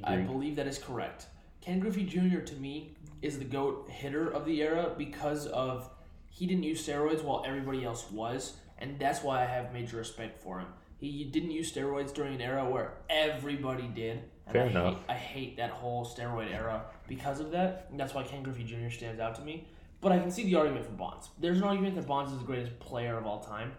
I 0.05 0.17
believe 0.17 0.57
that 0.57 0.67
is 0.67 0.79
correct. 0.79 1.27
Ken 1.61 1.81
Griffey 1.81 2.05
Jr. 2.05 2.39
to 2.41 2.55
me 2.57 2.95
is 3.23 3.39
the 3.39 3.45
goat 3.45 3.89
hitter 3.91 4.29
of 4.29 4.45
the 4.45 4.63
era 4.63 4.93
because 4.97 5.47
of 5.47 5.91
he 6.31 6.47
didn't 6.47 6.63
use 6.63 6.87
steroids 6.87 7.23
while 7.23 7.43
everybody 7.47 7.85
else 7.85 8.11
was, 8.11 8.57
and 8.79 8.99
that's 8.99 9.23
why 9.23 9.43
I 9.43 9.47
have 9.47 9.73
major 9.73 9.97
respect 9.97 10.43
for 10.43 10.61
him. 10.61 10.69
He 10.99 11.25
didn't 11.25 11.53
use 11.53 11.73
steroids 11.73 12.13
during 12.13 12.35
an 12.35 12.41
era 12.41 12.69
where 12.69 12.95
everybody 13.09 13.89
did. 13.89 14.23
And 14.47 14.53
Fair 14.53 14.65
I 14.65 14.69
enough. 14.69 14.95
Hate, 14.95 15.05
I 15.09 15.15
hate 15.15 15.57
that 15.59 15.71
whole 15.71 16.05
steroid 16.05 16.53
era 16.53 16.83
because 17.07 17.39
of 17.41 17.53
that. 17.53 17.87
And 17.91 18.01
that's 18.01 18.15
why 18.15 18.25
Ken 18.25 18.43
Griffey 18.43 18.65
Jr. 18.65 18.91
stands 18.91 19.21
out 19.21 19.37
to 19.37 19.43
me. 19.43 19.69
But 20.01 20.13
I 20.13 20.19
can 20.19 20.31
see 20.31 20.45
the 20.45 20.57
argument 20.57 20.87
for 20.87 20.93
Bonds. 20.93 21.29
There's 21.41 21.59
an 21.59 21.65
argument 21.65 21.97
that 21.97 22.07
Bonds 22.07 22.33
is 22.33 22.39
the 22.39 22.45
greatest 22.45 22.79
player 22.79 23.17
of 23.17 23.27
all 23.27 23.41
time, 23.41 23.73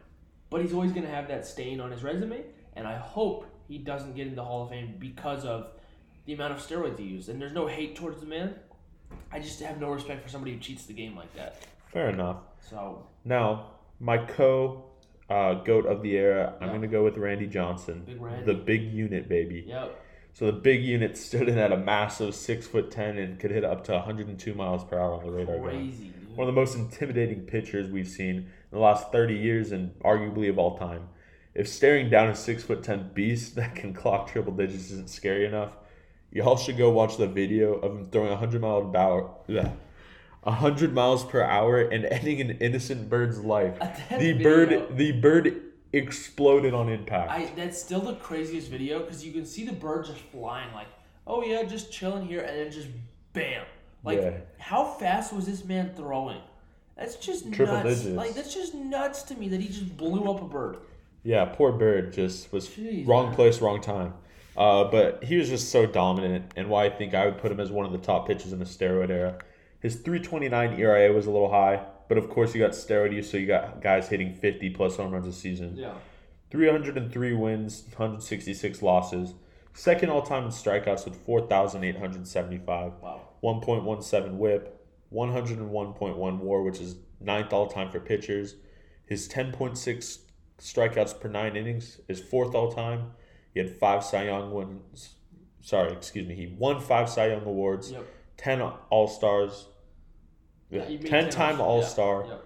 but 0.50 0.62
he's 0.62 0.74
always 0.74 0.92
going 0.92 1.06
to 1.06 1.12
have 1.12 1.28
that 1.30 1.46
stain 1.46 1.80
on 1.80 1.92
his 1.92 2.04
resume, 2.04 2.44
and 2.74 2.86
I 2.86 2.98
hope 2.98 3.46
he 3.68 3.78
doesn't 3.78 4.16
get 4.16 4.24
into 4.24 4.36
the 4.36 4.44
Hall 4.44 4.64
of 4.64 4.70
Fame 4.70 4.96
because 5.00 5.46
of 5.46 5.72
the 6.26 6.34
amount 6.34 6.54
of 6.54 6.60
steroids 6.60 7.00
he 7.00 7.06
used. 7.06 7.30
And 7.30 7.42
there's 7.42 7.54
no 7.54 7.68
hate 7.68 7.96
towards 7.96 8.20
the 8.20 8.26
man. 8.26 8.56
I 9.32 9.40
just 9.40 9.60
have 9.62 9.80
no 9.80 9.90
respect 9.90 10.24
for 10.24 10.30
somebody 10.30 10.54
who 10.54 10.60
cheats 10.60 10.86
the 10.86 10.94
game 10.94 11.16
like 11.16 11.34
that. 11.36 11.58
Fair 11.94 12.10
enough. 12.10 12.38
So 12.70 13.06
Now, 13.26 13.72
my 14.00 14.18
co 14.18 14.86
uh, 15.30 15.56
goat 15.56 15.86
of 15.86 16.02
the 16.02 16.16
era, 16.18 16.56
I'm 16.62 16.82
to 16.82 16.88
go 16.88 17.04
with 17.04 17.18
Randy 17.18 17.48
Johnson. 17.48 18.04
Big 18.06 18.22
Randy. 18.22 18.46
The 18.46 18.60
big 18.60 18.84
unit, 18.92 19.30
baby. 19.30 19.66
Yep. 19.68 20.06
So 20.34 20.46
the 20.46 20.54
big 20.54 20.84
unit 20.84 21.18
stood 21.18 21.50
in 21.50 21.58
at 21.58 21.72
a 21.72 21.78
massive 21.78 22.34
six 22.34 22.68
foot 22.68 22.92
ten 22.92 23.18
and 23.18 23.40
could 23.40 23.52
hit 23.52 23.64
up 23.66 23.84
to 23.86 23.94
102 23.94 24.54
miles 24.54 24.84
per 24.84 24.98
hour 24.98 25.14
on 25.14 25.26
the 25.26 25.32
radar 25.32 25.58
gun. 25.58 25.66
Crazy, 25.66 26.06
dude. 26.06 26.38
One 26.38 26.48
of 26.48 26.56
the 26.56 26.60
most 26.60 26.76
intimidating 26.76 27.42
pitchers 27.42 27.90
we've 27.90 28.08
seen 28.08 28.36
in 28.38 28.48
the 28.72 28.80
last 28.80 29.12
30 29.12 29.36
years 29.36 29.72
and 29.72 29.98
arguably 30.00 30.50
of 30.50 30.58
all 30.58 30.78
time. 30.78 31.10
If 31.54 31.68
staring 31.68 32.10
down 32.10 32.30
a 32.30 32.36
six 32.36 32.64
foot 32.64 32.84
ten 32.84 33.12
beast 33.14 33.56
that 33.56 33.76
can 33.76 33.94
clock 33.94 34.32
triple 34.32 34.54
digits 34.54 34.92
isn't 34.92 35.10
scary 35.10 35.46
enough, 35.46 35.74
y'all 36.32 36.58
should 36.58 36.78
go 36.78 36.90
watch 36.90 37.18
the 37.18 37.28
video 37.28 37.74
of 37.76 37.92
him 37.92 38.06
throwing 38.06 38.30
100 38.30 38.62
mile 38.62 38.82
per 38.86 38.98
hour. 38.98 39.32
Yeah. 39.48 39.72
100 40.44 40.94
miles 40.94 41.26
per 41.26 41.42
hour 41.44 41.82
and 41.82 42.06
ending 42.06 42.40
an 42.42 42.52
innocent 42.60 43.10
bird's 43.10 43.40
life. 43.42 43.78
The 44.10 44.34
video- 44.34 44.44
bird 44.44 44.98
the 44.98 45.12
bird 45.14 45.62
exploded 45.92 46.74
on 46.74 46.88
impact. 46.90 47.30
I 47.32 47.52
that's 47.56 47.78
still 47.82 48.00
the 48.02 48.16
craziest 48.16 48.70
video 48.70 49.00
because 49.00 49.26
you 49.26 49.32
can 49.34 49.46
see 49.46 49.66
the 49.66 49.74
bird 49.74 50.06
just 50.06 50.20
flying 50.20 50.74
like, 50.74 50.88
oh 51.28 51.44
yeah, 51.44 51.64
just 51.64 51.92
chilling 51.92 52.26
here, 52.26 52.42
and 52.42 52.58
then 52.58 52.72
just 52.72 52.88
bam. 53.34 53.66
Like, 54.04 54.20
Yeah. 54.22 54.38
how 54.60 54.86
fast 54.86 55.34
was 55.34 55.46
this 55.46 55.66
man 55.66 55.92
throwing? 55.96 56.42
That's 56.96 57.16
just 57.18 57.52
Triple 57.52 57.76
nuts. 57.76 58.00
digits. 58.02 58.16
Like 58.16 58.34
that's 58.34 58.54
just 58.54 58.74
nuts 58.74 59.24
to 59.24 59.36
me 59.36 59.50
that 59.50 59.60
he 59.62 59.68
just 59.68 59.96
blew 59.98 60.30
up 60.32 60.42
a 60.42 60.46
bird. 60.46 60.78
Yeah, 61.24 61.46
poor 61.46 61.74
Bird 61.74 62.14
just 62.14 62.52
was 62.54 62.70
Jeez, 62.70 63.06
wrong 63.06 63.28
man. 63.28 63.36
place, 63.36 63.60
wrong 63.60 63.82
time. 63.82 64.14
Uh, 64.60 64.84
but 64.84 65.24
he 65.24 65.38
was 65.38 65.48
just 65.48 65.72
so 65.72 65.86
dominant, 65.86 66.52
and 66.58 66.70
why 66.70 66.86
I 66.86 66.90
think 66.90 67.14
I 67.14 67.26
would 67.26 67.38
put 67.38 67.50
him 67.50 67.62
as 67.62 67.72
one 67.72 67.86
of 67.86 67.94
the 67.94 67.98
top 67.98 68.28
pitchers 68.28 68.52
in 68.52 68.60
the 68.60 68.66
steroid 68.66 69.10
era. 69.10 69.40
His 69.80 69.96
329 69.96 70.78
ERA 70.78 71.14
was 71.14 71.28
a 71.28 71.32
little 71.32 71.50
high, 71.50 71.82
but 72.10 72.18
of 72.18 72.30
course 72.30 72.54
you 72.54 72.60
got 72.60 72.72
steroid 72.72 73.14
use, 73.14 73.32
so 73.32 73.38
you 73.38 73.48
got 73.48 73.82
guys 73.82 74.10
hitting 74.10 74.36
50 74.36 74.72
plus 74.72 74.98
home 74.98 75.14
runs 75.14 75.28
a 75.28 75.32
season. 75.32 75.78
Yeah. 75.78 75.94
303 76.52 77.34
wins, 77.34 77.84
166 77.84 78.82
losses. 78.82 79.34
Second 79.74 80.10
all 80.10 80.24
time 80.24 80.44
in 80.44 80.50
strikeouts 80.50 81.06
with 81.06 81.16
4,875. 81.26 82.92
Wow. 83.02 83.22
1.17 83.42 84.34
whip, 84.34 84.86
101.1 85.14 86.38
war, 86.40 86.64
which 86.64 86.82
is 86.82 86.98
ninth 87.22 87.54
all 87.54 87.68
time 87.68 87.90
for 87.90 88.02
pitchers. 88.02 88.56
His 89.06 89.30
10.6 89.30 90.20
strikeouts 90.60 91.18
per 91.22 91.30
nine 91.30 91.56
innings 91.56 92.02
is 92.10 92.20
fourth 92.20 92.54
all 92.54 92.74
time. 92.74 93.12
He 93.54 93.60
had 93.60 93.70
five 93.78 94.04
Cy 94.04 94.26
Young 94.26 94.52
wins. 94.54 95.16
Sorry, 95.62 95.92
excuse 95.92 96.28
me. 96.28 96.36
He 96.36 96.48
won 96.58 96.80
five 96.80 97.10
Cy 97.10 97.28
Young 97.28 97.46
awards, 97.46 97.92
Yep. 97.92 98.06
10 98.38 98.62
All 98.62 99.08
Stars, 99.08 99.68
Yeah, 100.70 100.86
10 100.86 101.30
time 101.30 101.60
All- 101.60 101.80
yeah, 101.82 101.86
Star. 101.88 102.26
Yep. 102.28 102.46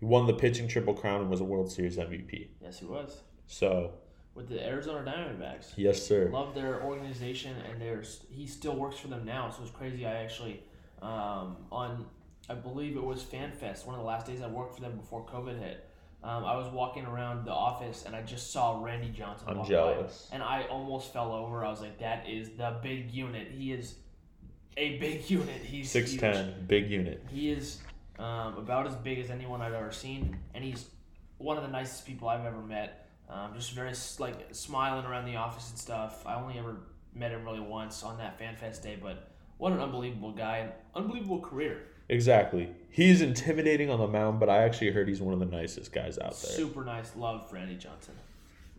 He 0.00 0.04
won 0.06 0.26
the 0.26 0.34
pitching 0.34 0.68
triple 0.68 0.94
crown 0.94 1.20
and 1.22 1.30
was 1.30 1.40
a 1.40 1.44
World 1.44 1.70
Series 1.72 1.96
MVP. 1.98 2.50
Yes, 2.62 2.78
he 2.80 2.86
was 2.86 3.22
So, 3.46 3.92
with 4.34 4.48
the 4.48 4.64
Arizona 4.64 5.02
Diamondbacks. 5.10 5.72
yes, 5.76 6.02
sir. 6.06 6.28
Love 6.30 6.54
their 6.54 6.82
organization, 6.82 7.56
and 7.70 7.80
there's 7.80 8.24
he 8.30 8.46
still 8.46 8.76
works 8.76 8.98
for 8.98 9.08
them 9.08 9.24
now. 9.24 9.50
So 9.50 9.62
it's 9.62 9.70
crazy. 9.70 10.06
I 10.06 10.22
actually 10.22 10.62
um, 11.02 11.56
on 11.72 12.06
I 12.48 12.54
believe 12.54 12.96
it 12.96 13.02
was 13.02 13.22
FanFest, 13.22 13.86
one 13.86 13.94
of 13.94 14.00
the 14.00 14.06
last 14.06 14.26
days 14.26 14.40
I 14.42 14.46
worked 14.48 14.74
for 14.74 14.80
them 14.82 14.96
before 14.96 15.24
COVID 15.26 15.58
hit. 15.58 15.88
Um, 16.22 16.44
I 16.44 16.56
was 16.56 16.70
walking 16.72 17.06
around 17.06 17.46
the 17.46 17.52
office 17.52 18.04
and 18.04 18.14
I 18.14 18.22
just 18.22 18.52
saw 18.52 18.82
Randy 18.82 19.08
Johnson. 19.08 19.48
I'm 19.48 19.58
walk 19.58 19.68
jealous. 19.68 20.28
By, 20.30 20.34
and 20.34 20.42
I 20.42 20.64
almost 20.64 21.12
fell 21.12 21.32
over. 21.32 21.64
I 21.64 21.70
was 21.70 21.80
like, 21.80 21.98
"That 21.98 22.28
is 22.28 22.50
the 22.50 22.76
big 22.82 23.10
unit. 23.10 23.48
He 23.50 23.72
is 23.72 23.94
a 24.76 24.98
big 24.98 25.28
unit. 25.30 25.62
He's 25.62 25.92
6'10, 25.92 26.66
big 26.66 26.90
unit. 26.90 27.24
He 27.30 27.50
is 27.50 27.80
um, 28.18 28.56
about 28.58 28.86
as 28.86 28.94
big 28.96 29.18
as 29.18 29.30
anyone 29.30 29.62
I've 29.62 29.72
ever 29.72 29.92
seen, 29.92 30.36
and 30.54 30.62
he's 30.62 30.86
one 31.38 31.56
of 31.56 31.62
the 31.62 31.70
nicest 31.70 32.06
people 32.06 32.28
I've 32.28 32.44
ever 32.44 32.60
met. 32.60 33.08
Um, 33.28 33.54
just 33.54 33.72
very 33.72 33.92
like 34.18 34.48
smiling 34.52 35.06
around 35.06 35.24
the 35.24 35.36
office 35.36 35.70
and 35.70 35.78
stuff. 35.78 36.26
I 36.26 36.34
only 36.34 36.58
ever 36.58 36.76
met 37.14 37.30
him 37.32 37.44
really 37.44 37.60
once 37.60 38.02
on 38.02 38.18
that 38.18 38.38
FanFest 38.38 38.82
day, 38.82 38.98
but 39.00 39.30
what 39.56 39.72
an 39.72 39.80
unbelievable 39.80 40.32
guy 40.32 40.58
and 40.58 40.72
unbelievable 40.94 41.40
career. 41.40 41.82
Exactly. 42.10 42.68
He's 42.90 43.20
intimidating 43.22 43.88
on 43.88 44.00
the 44.00 44.08
mound, 44.08 44.40
but 44.40 44.48
I 44.50 44.64
actually 44.64 44.90
heard 44.90 45.06
he's 45.08 45.22
one 45.22 45.32
of 45.32 45.38
the 45.38 45.46
nicest 45.46 45.92
guys 45.92 46.18
out 46.18 46.32
there. 46.42 46.50
Super 46.52 46.84
nice. 46.84 47.14
Love 47.16 47.50
Randy 47.52 47.76
Johnson. 47.76 48.14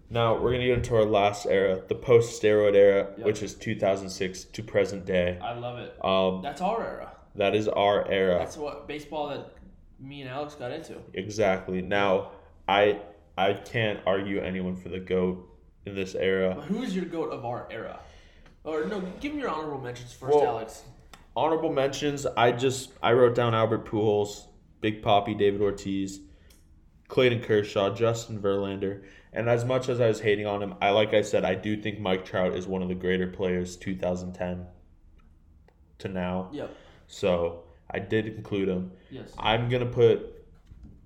Now 0.10 0.38
we're 0.38 0.52
gonna 0.52 0.66
get 0.66 0.78
into 0.80 0.96
our 0.98 1.06
last 1.06 1.46
era, 1.46 1.82
the 1.88 1.96
post-steroid 1.96 2.76
era, 2.76 3.14
Yep. 3.18 3.26
which 3.26 3.42
is 3.42 3.56
2006 3.56 4.44
to 4.44 4.62
present 4.62 5.06
day. 5.06 5.40
I 5.42 5.54
love 5.58 5.80
it. 5.80 5.96
Um, 6.04 6.42
That's 6.44 6.60
our 6.62 6.84
era. 6.86 7.14
that 7.36 7.56
is 7.56 7.70
our 7.70 8.06
era 8.12 8.38
That's 8.38 8.58
what 8.58 8.86
baseball 8.90 9.30
that 9.30 9.54
me 9.98 10.20
and 10.22 10.30
Alex 10.30 10.56
got 10.56 10.72
into. 10.74 10.96
exactly. 11.14 11.82
Now, 11.82 12.32
I 12.68 13.00
I 13.38 13.54
can't 13.54 14.02
argue 14.06 14.42
anyone 14.42 14.76
for 14.76 14.90
the 14.90 15.00
goat 15.00 15.48
in 15.86 15.96
this 15.96 16.16
era. 16.16 16.54
But 16.58 16.66
who 16.66 16.84
is 16.84 16.94
your 16.94 17.06
goat 17.06 17.32
of 17.32 17.46
our 17.46 17.66
era? 17.72 17.98
Or 18.66 18.84
no, 18.88 19.00
give 19.22 19.34
me 19.34 19.40
your 19.40 19.50
honorable 19.50 19.80
mentions 19.80 20.12
first, 20.12 20.36
Well- 20.36 20.46
Alex. 20.48 20.84
Honorable 21.36 21.72
mentions. 21.72 22.26
I 22.26 22.52
just 22.52 22.92
I 23.02 23.14
wrote 23.14 23.36
down 23.36 23.54
Albert 23.56 23.86
Pujols, 23.86 24.48
Big 24.82 25.02
Papi, 25.02 25.38
David 25.38 25.62
Ortiz, 25.62 26.20
Clayton 27.08 27.42
Kershaw, 27.42 27.94
Justin 27.94 28.40
Verlander, 28.40 29.04
and 29.34 29.50
as 29.50 29.64
much 29.64 29.88
as 29.90 30.02
I 30.02 30.08
was 30.08 30.20
hating 30.20 30.46
on 30.46 30.62
him, 30.62 30.76
I 30.82 30.90
like 30.90 31.14
I 31.14 31.22
said 31.22 31.46
I 31.46 31.56
do 31.56 31.82
think 31.82 32.00
Mike 32.00 32.26
Trout 32.26 32.56
is 32.56 32.68
one 32.68 32.82
of 32.82 32.90
the 32.90 32.96
greater 32.96 33.28
players 33.28 33.78
2010 33.78 34.66
to 36.00 36.08
now. 36.10 36.50
Yep. 36.52 36.76
So 37.08 37.64
I 37.90 38.00
did 38.00 38.28
include 38.28 38.68
him. 38.70 38.92
Yes. 39.10 39.32
I'm 39.38 39.70
gonna 39.70 39.86
put 39.86 40.46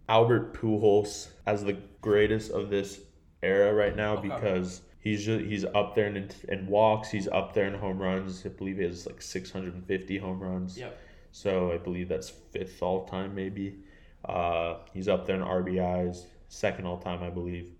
Albert 0.09 0.53
Pujols 0.53 1.29
as 1.45 1.63
the 1.63 1.77
greatest 2.01 2.51
of 2.51 2.69
this 2.69 2.99
era 3.43 3.73
right 3.73 3.95
now 3.95 4.17
Okay. 4.17 4.29
because 4.29 4.81
he's 5.05 5.25
just, 5.25 5.45
he's 5.45 5.63
up 5.63 5.95
there 5.95 6.07
in, 6.07 6.29
in 6.49 6.67
walks. 6.67 7.09
He's 7.09 7.29
up 7.29 7.53
there 7.53 7.67
in 7.67 7.75
home 7.75 7.99
runs. 7.99 8.45
I 8.45 8.49
believe 8.49 8.77
he 8.77 8.83
has 8.83 9.05
like 9.05 9.21
650 9.21 10.17
home 10.17 10.39
runs. 10.41 10.77
Yep. 10.77 10.99
So 11.31 11.71
I 11.71 11.77
believe 11.77 12.09
that's 12.09 12.29
fifth 12.29 12.81
all 12.81 13.05
time, 13.05 13.33
maybe. 13.35 13.77
Uh, 14.25 14.77
he's 14.93 15.07
up 15.07 15.25
there 15.27 15.35
in 15.37 15.41
RBIs, 15.43 16.25
second 16.49 16.85
all 16.85 16.97
time, 16.97 17.21
I 17.23 17.29
believe. 17.29 17.71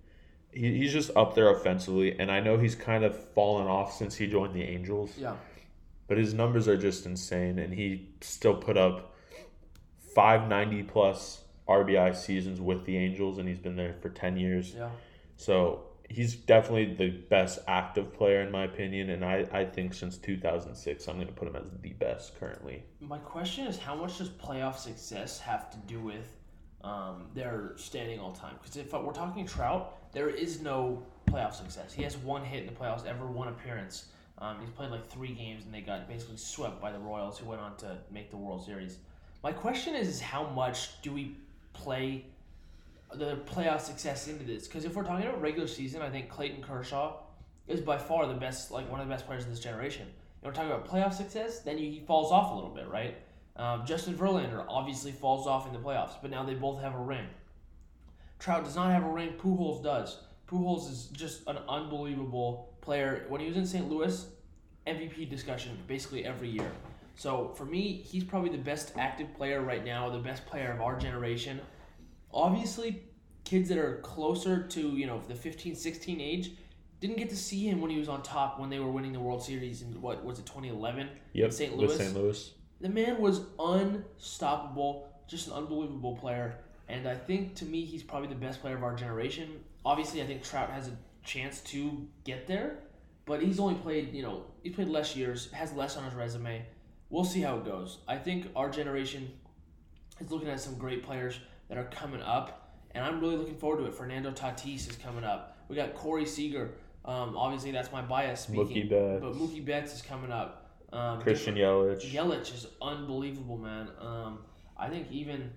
He, 0.52 0.78
he's 0.78 0.94
just 0.94 1.10
up 1.18 1.36
there 1.36 1.50
offensively, 1.50 2.18
and 2.20 2.32
I 2.32 2.40
know 2.40 2.58
he's 2.58 2.76
kind 2.76 3.04
of 3.04 3.18
fallen 3.34 3.68
off 3.68 3.94
since 3.98 4.16
he 4.16 4.28
joined 4.28 4.54
the 4.54 4.62
Angels, 4.64 5.18
Yeah. 5.18 5.36
but 6.08 6.18
his 6.18 6.34
numbers 6.34 6.68
are 6.68 6.78
just 6.78 7.06
insane, 7.06 7.58
and 7.60 7.74
he 7.74 8.10
still 8.22 8.56
put 8.56 8.78
up 8.78 9.14
590 10.14 10.84
plus 10.84 11.42
RBI 11.68 12.16
seasons 12.16 12.62
with 12.62 12.86
the 12.86 12.96
Angels, 12.98 13.38
and 13.38 13.48
he's 13.50 13.58
been 13.60 13.76
there 13.76 13.96
for 14.02 14.10
10 14.10 14.38
years. 14.38 14.74
Yeah. 14.78 14.90
So 15.38 15.85
he's 16.10 16.36
definitely 16.36 16.94
the 16.96 17.10
best 17.10 17.60
active 17.68 18.14
player, 18.14 18.42
in 18.42 18.52
my 18.52 18.64
opinion, 18.64 19.10
and 19.10 19.24
I, 19.24 19.46
I 19.52 19.66
think 19.66 19.94
since 19.94 20.18
2006, 20.18 21.08
I'm 21.08 21.16
going 21.16 21.28
to 21.28 21.34
put 21.34 21.48
him 21.48 21.56
as 21.56 21.64
the 21.82 21.94
best 21.94 22.40
currently. 22.40 22.84
My 23.00 23.18
question 23.20 23.68
is, 23.68 23.78
how 23.78 23.96
much 23.96 24.18
does 24.18 24.30
playoff 24.30 24.78
success 24.78 25.40
have 25.40 25.70
to 25.72 25.78
do 25.88 26.00
with 26.00 26.36
um, 26.84 27.28
their 27.34 27.74
standing 27.76 28.20
all 28.20 28.32
time? 28.32 28.56
Because 28.62 28.78
if 28.78 28.94
we're 28.94 29.14
talking 29.14 29.46
Trout, 29.46 30.12
there 30.12 30.30
is 30.30 30.62
no 30.62 31.04
playoff 31.28 31.54
success. 31.54 31.94
He 31.94 32.04
has 32.04 32.18
one 32.18 32.44
hit 32.44 32.62
in 32.62 32.68
the 32.68 32.74
playoffs, 32.74 33.06
ever 33.06 33.26
one 33.26 33.48
appearance. 33.48 34.06
Um, 34.38 34.58
he's 34.60 34.70
played 34.70 34.92
like 34.92 35.10
three 35.10 35.34
games, 35.34 35.66
and 35.66 35.74
they 35.74 35.82
got 35.82 36.08
basically 36.08 36.38
swept 36.38 36.82
by 36.82 36.92
the 36.92 37.00
Royals, 37.00 37.38
who 37.38 37.48
went 37.48 37.62
on 37.62 37.78
to 37.78 37.98
make 38.12 38.32
the 38.32 38.38
World 38.38 38.66
Series. 38.66 38.98
My 39.44 39.52
question 39.52 39.96
is, 39.96 40.08
is 40.08 40.22
how 40.22 40.48
much 40.50 41.02
do 41.02 41.12
we 41.12 41.38
play 41.74 42.26
the 43.14 43.38
playoff 43.46 43.82
success 43.82 44.28
into 44.28 44.44
this? 44.44 44.68
Because 44.68 44.86
if 44.86 44.96
we're 44.96 45.04
talking 45.04 45.28
about 45.28 45.42
regular 45.42 45.68
season, 45.68 46.02
I 46.02 46.10
think 46.10 46.30
Clayton 46.30 46.64
Kershaw 46.64 47.18
is 47.68 47.82
by 47.82 47.98
far 47.98 48.28
the 48.28 48.34
best, 48.34 48.72
like 48.72 48.90
one 48.90 49.00
of 49.00 49.08
the 49.08 49.14
best 49.14 49.26
players 49.26 49.44
in 49.44 49.50
this 49.50 49.60
generation. 49.60 50.08
You 50.08 50.14
know, 50.44 50.50
we're 50.50 50.54
talking 50.54 50.72
about 50.72 50.88
playoff 50.88 51.14
success, 51.14 51.60
then 51.60 51.78
he 51.78 52.04
falls 52.06 52.32
off 52.32 52.52
a 52.52 52.56
little 52.56 52.70
bit, 52.70 52.88
right? 52.88 53.16
Um, 53.56 53.86
Justin 53.86 54.16
Verlander 54.16 54.66
obviously 54.68 55.12
falls 55.12 55.48
off 55.48 55.66
in 55.66 55.74
the 55.74 55.80
playoffs, 55.80 56.16
but 56.22 56.30
now 56.30 56.44
they 56.44 56.54
both 56.54 56.82
have 56.82 56.94
a 56.94 57.00
ring. 57.00 57.26
Trout 58.40 58.66
does 58.66 58.76
not 58.76 58.92
have 58.92 59.04
a 59.04 59.10
ring. 59.10 59.34
Pujols 59.38 59.82
does. 59.82 60.20
Pujols 60.48 60.92
is 60.92 61.06
just 61.14 61.48
an 61.48 61.58
unbelievable 61.70 62.74
player. 62.82 63.26
When 63.30 63.42
he 63.42 63.48
was 63.48 63.56
in 63.56 63.66
St. 63.66 63.90
Louis, 63.90 64.28
MVP 64.86 65.30
discussion 65.30 65.78
basically 65.88 66.26
every 66.26 66.50
year. 66.50 66.70
So 67.16 67.54
for 67.56 67.66
me, 67.66 68.04
he's 68.06 68.24
probably 68.24 68.50
the 68.50 68.58
best 68.58 68.92
active 68.98 69.34
player 69.36 69.62
right 69.62 69.84
now, 69.84 70.10
the 70.10 70.20
best 70.20 70.46
player 70.46 70.72
of 70.72 70.82
our 70.82 70.98
generation. 70.98 71.62
Obviously, 72.36 73.02
kids 73.46 73.70
that 73.70 73.78
are 73.78 73.96
closer 74.04 74.68
to, 74.68 74.82
you 74.90 75.08
know, 75.08 75.22
the 75.30 75.36
15, 75.36 75.74
16 75.74 76.20
age 76.20 76.52
didn't 77.00 77.18
get 77.18 77.30
to 77.30 77.38
see 77.38 77.66
him 77.66 77.80
when 77.82 77.90
he 77.90 77.98
was 77.98 78.10
on 78.10 78.22
top 78.24 78.60
when 78.60 78.70
they 78.70 78.80
were 78.80 78.92
winning 78.92 79.14
the 79.14 79.20
World 79.20 79.42
Series 79.42 79.82
in 79.82 80.02
what 80.02 80.24
was 80.24 80.38
it 80.40 80.46
2011 80.46 81.10
Yep, 81.34 81.46
in 81.46 81.52
St. 81.52 81.78
Louis. 81.78 81.98
St. 81.98 82.14
Louis. 82.14 82.52
The 82.82 82.90
man 82.90 83.22
was 83.22 83.42
unstoppable, 83.58 85.08
just 85.28 85.48
an 85.48 85.54
unbelievable 85.54 86.18
player. 86.18 86.58
And 86.90 87.08
I 87.08 87.16
think 87.16 87.56
to 87.56 87.66
me, 87.66 87.86
he's 87.86 88.04
probably 88.04 88.28
the 88.28 88.36
best 88.36 88.62
player 88.62 88.76
of 88.76 88.84
our 88.84 88.96
generation. 88.96 89.64
Obviously, 89.86 90.22
I 90.22 90.28
think 90.28 90.44
Trout 90.44 90.70
has 90.70 90.90
a 90.90 90.98
chance 91.24 91.62
to 91.62 92.06
get 92.26 92.48
there, 92.48 92.80
but 93.26 93.42
he's 93.42 93.60
only 93.60 93.76
played, 93.76 94.14
you 94.14 94.24
know, 94.24 94.44
he 94.62 94.70
played 94.72 94.90
less 94.90 95.16
years, 95.16 95.52
has 95.52 95.74
less 95.74 95.96
on 95.96 96.04
his 96.04 96.14
resume. 96.14 96.66
We'll 97.10 97.24
see 97.24 97.42
how 97.42 97.58
it 97.58 97.66
goes. 97.66 98.00
I 98.08 98.18
think 98.18 98.48
our 98.56 98.70
generation 98.70 99.32
is 100.20 100.32
looking 100.32 100.50
at 100.50 100.60
some 100.60 100.76
great 100.76 101.02
players 101.04 101.40
that 101.70 101.78
are 101.78 101.86
coming 101.86 102.22
up, 102.22 102.70
and 102.92 103.04
I'm 103.04 103.20
really 103.20 103.38
looking 103.38 103.58
forward 103.58 103.82
to 103.82 103.86
it. 103.86 103.94
Fernando 103.94 104.32
Tatis 104.32 104.90
is 104.90 104.96
coming 104.96 105.24
up. 105.24 105.58
We 105.68 105.76
got 105.76 105.96
Corey 105.96 106.26
Seager. 106.26 106.72
Um, 107.04 107.36
obviously, 107.38 107.72
that's 107.72 107.92
my 107.92 108.02
bias 108.02 108.42
speaking. 108.42 108.88
Mookie 108.88 108.90
Betts. 108.90 109.22
But 109.22 109.34
Mookie 109.34 109.66
Betts 109.66 109.94
is 109.96 110.02
coming 110.02 110.32
up. 110.32 110.72
Um, 110.92 111.22
Christian 111.22 111.56
Yelich. 111.56 112.12
Yelich 112.12 112.54
is 112.54 112.68
unbelievable, 112.82 113.58
man. 113.58 113.90
Um, 114.00 114.40
I 114.78 114.90
think 114.90 115.12
even 115.12 115.52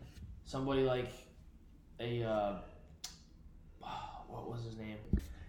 somebody 0.45 0.83
like 0.83 1.11
a 2.01 2.23
uh, 2.23 2.55
what 4.29 4.51
was 4.51 4.65
his 4.65 4.77
name? 4.77 4.97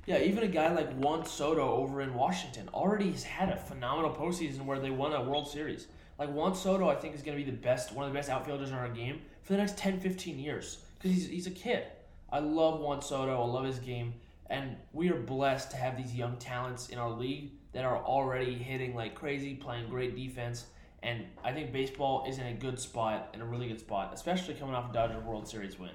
Yeah, 0.05 0.19
even 0.19 0.43
a 0.43 0.47
guy 0.47 0.73
like 0.73 0.91
Juan 0.95 1.25
Soto 1.25 1.75
over 1.75 2.01
in 2.01 2.13
Washington 2.15 2.67
already 2.73 3.11
has 3.11 3.23
had 3.23 3.49
a 3.49 3.55
phenomenal 3.55 4.11
postseason 4.11 4.65
where 4.65 4.79
they 4.79 4.89
won 4.89 5.13
a 5.13 5.21
World 5.21 5.47
Series. 5.47 5.87
Like 6.17 6.31
Juan 6.31 6.55
Soto, 6.55 6.89
I 6.89 6.95
think 6.95 7.15
is 7.15 7.21
going 7.21 7.37
to 7.37 7.43
be 7.43 7.49
the 7.49 7.55
best, 7.55 7.93
one 7.93 8.05
of 8.05 8.11
the 8.11 8.17
best 8.17 8.29
outfielders 8.29 8.69
in 8.69 8.75
our 8.75 8.89
game 8.89 9.21
for 9.49 9.53
the 9.53 9.57
next 9.57 9.79
10, 9.79 9.99
15 9.99 10.37
years 10.37 10.77
because 10.93 11.09
he's, 11.09 11.27
he's 11.27 11.47
a 11.47 11.51
kid. 11.51 11.83
I 12.31 12.37
love 12.37 12.81
Juan 12.81 13.01
Soto. 13.01 13.41
I 13.41 13.45
love 13.47 13.65
his 13.65 13.79
game. 13.79 14.13
And 14.47 14.75
we 14.93 15.09
are 15.09 15.15
blessed 15.15 15.71
to 15.71 15.77
have 15.77 15.97
these 15.97 16.13
young 16.13 16.37
talents 16.37 16.89
in 16.89 16.99
our 16.99 17.09
league 17.09 17.53
that 17.73 17.83
are 17.83 17.97
already 17.97 18.53
hitting 18.53 18.93
like 18.93 19.15
crazy, 19.15 19.55
playing 19.55 19.89
great 19.89 20.15
defense. 20.15 20.67
And 21.01 21.25
I 21.43 21.51
think 21.51 21.71
baseball 21.71 22.25
is 22.29 22.37
in 22.37 22.45
a 22.45 22.53
good 22.53 22.79
spot, 22.79 23.31
in 23.33 23.41
a 23.41 23.45
really 23.45 23.67
good 23.67 23.79
spot, 23.79 24.11
especially 24.13 24.53
coming 24.53 24.75
off 24.75 24.91
a 24.91 24.93
Dodger 24.93 25.19
World 25.19 25.47
Series 25.47 25.79
win. 25.79 25.89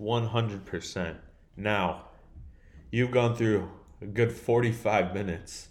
100%. 0.00 1.16
Now, 1.56 2.04
you've 2.92 3.10
gone 3.10 3.34
through 3.34 3.68
a 4.00 4.06
good 4.06 4.30
45 4.30 5.12
minutes 5.12 5.70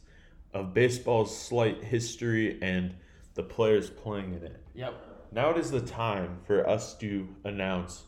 of 0.53 0.73
baseball's 0.73 1.33
slight 1.33 1.81
history 1.81 2.59
and 2.61 2.93
the 3.35 3.43
players 3.43 3.89
playing 3.89 4.33
in 4.33 4.43
it. 4.43 4.61
Yep. 4.75 5.08
Now 5.31 5.51
it 5.51 5.57
is 5.57 5.71
the 5.71 5.81
time 5.81 6.39
for 6.45 6.67
us 6.67 6.95
to 6.97 7.27
announce 7.43 8.03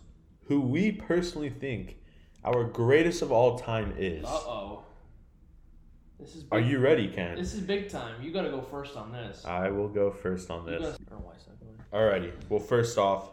who 0.48 0.62
we 0.62 0.92
personally 0.92 1.50
think 1.50 1.98
our 2.44 2.64
greatest 2.64 3.22
of 3.22 3.32
all 3.32 3.58
time 3.60 3.94
is. 3.98 4.26
Uh 4.26 4.30
oh. 4.30 4.84
This 6.20 6.36
is 6.36 6.44
big, 6.44 6.54
Are 6.54 6.60
you 6.60 6.80
ready, 6.80 7.08
Ken? 7.08 7.36
This 7.36 7.54
is 7.54 7.62
big 7.62 7.90
time. 7.90 8.22
You 8.22 8.32
got 8.32 8.44
to 8.44 8.50
go 8.52 8.62
first 8.62 8.96
on 8.96 9.12
this. 9.12 9.44
I 9.44 9.70
will 9.70 9.88
go 9.88 10.12
first 10.12 10.52
on 10.52 10.66
this. 10.66 10.82
gotta- 10.82 10.94
I 10.94 11.10
don't 11.10 11.20
know 11.20 11.26
why 11.26 11.34
I 11.34 11.38
said 11.38 11.54
that. 11.60 11.92
Alrighty. 11.92 12.32
Well, 12.50 12.60
first 12.60 12.98
off, 12.98 13.32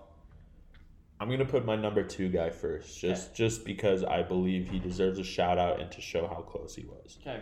I'm 1.20 1.28
gonna 1.28 1.44
put 1.44 1.64
my 1.64 1.74
number 1.74 2.02
two 2.04 2.28
guy 2.28 2.48
first, 2.50 3.00
just 3.00 3.34
just 3.34 3.64
because 3.64 4.04
I 4.04 4.22
believe 4.22 4.68
he 4.68 4.78
deserves 4.78 5.18
a 5.18 5.24
shout 5.24 5.58
out 5.58 5.80
and 5.80 5.90
to 5.92 6.00
show 6.00 6.28
how 6.28 6.42
close 6.42 6.76
he 6.76 6.84
was. 6.84 7.18
Okay. 7.20 7.40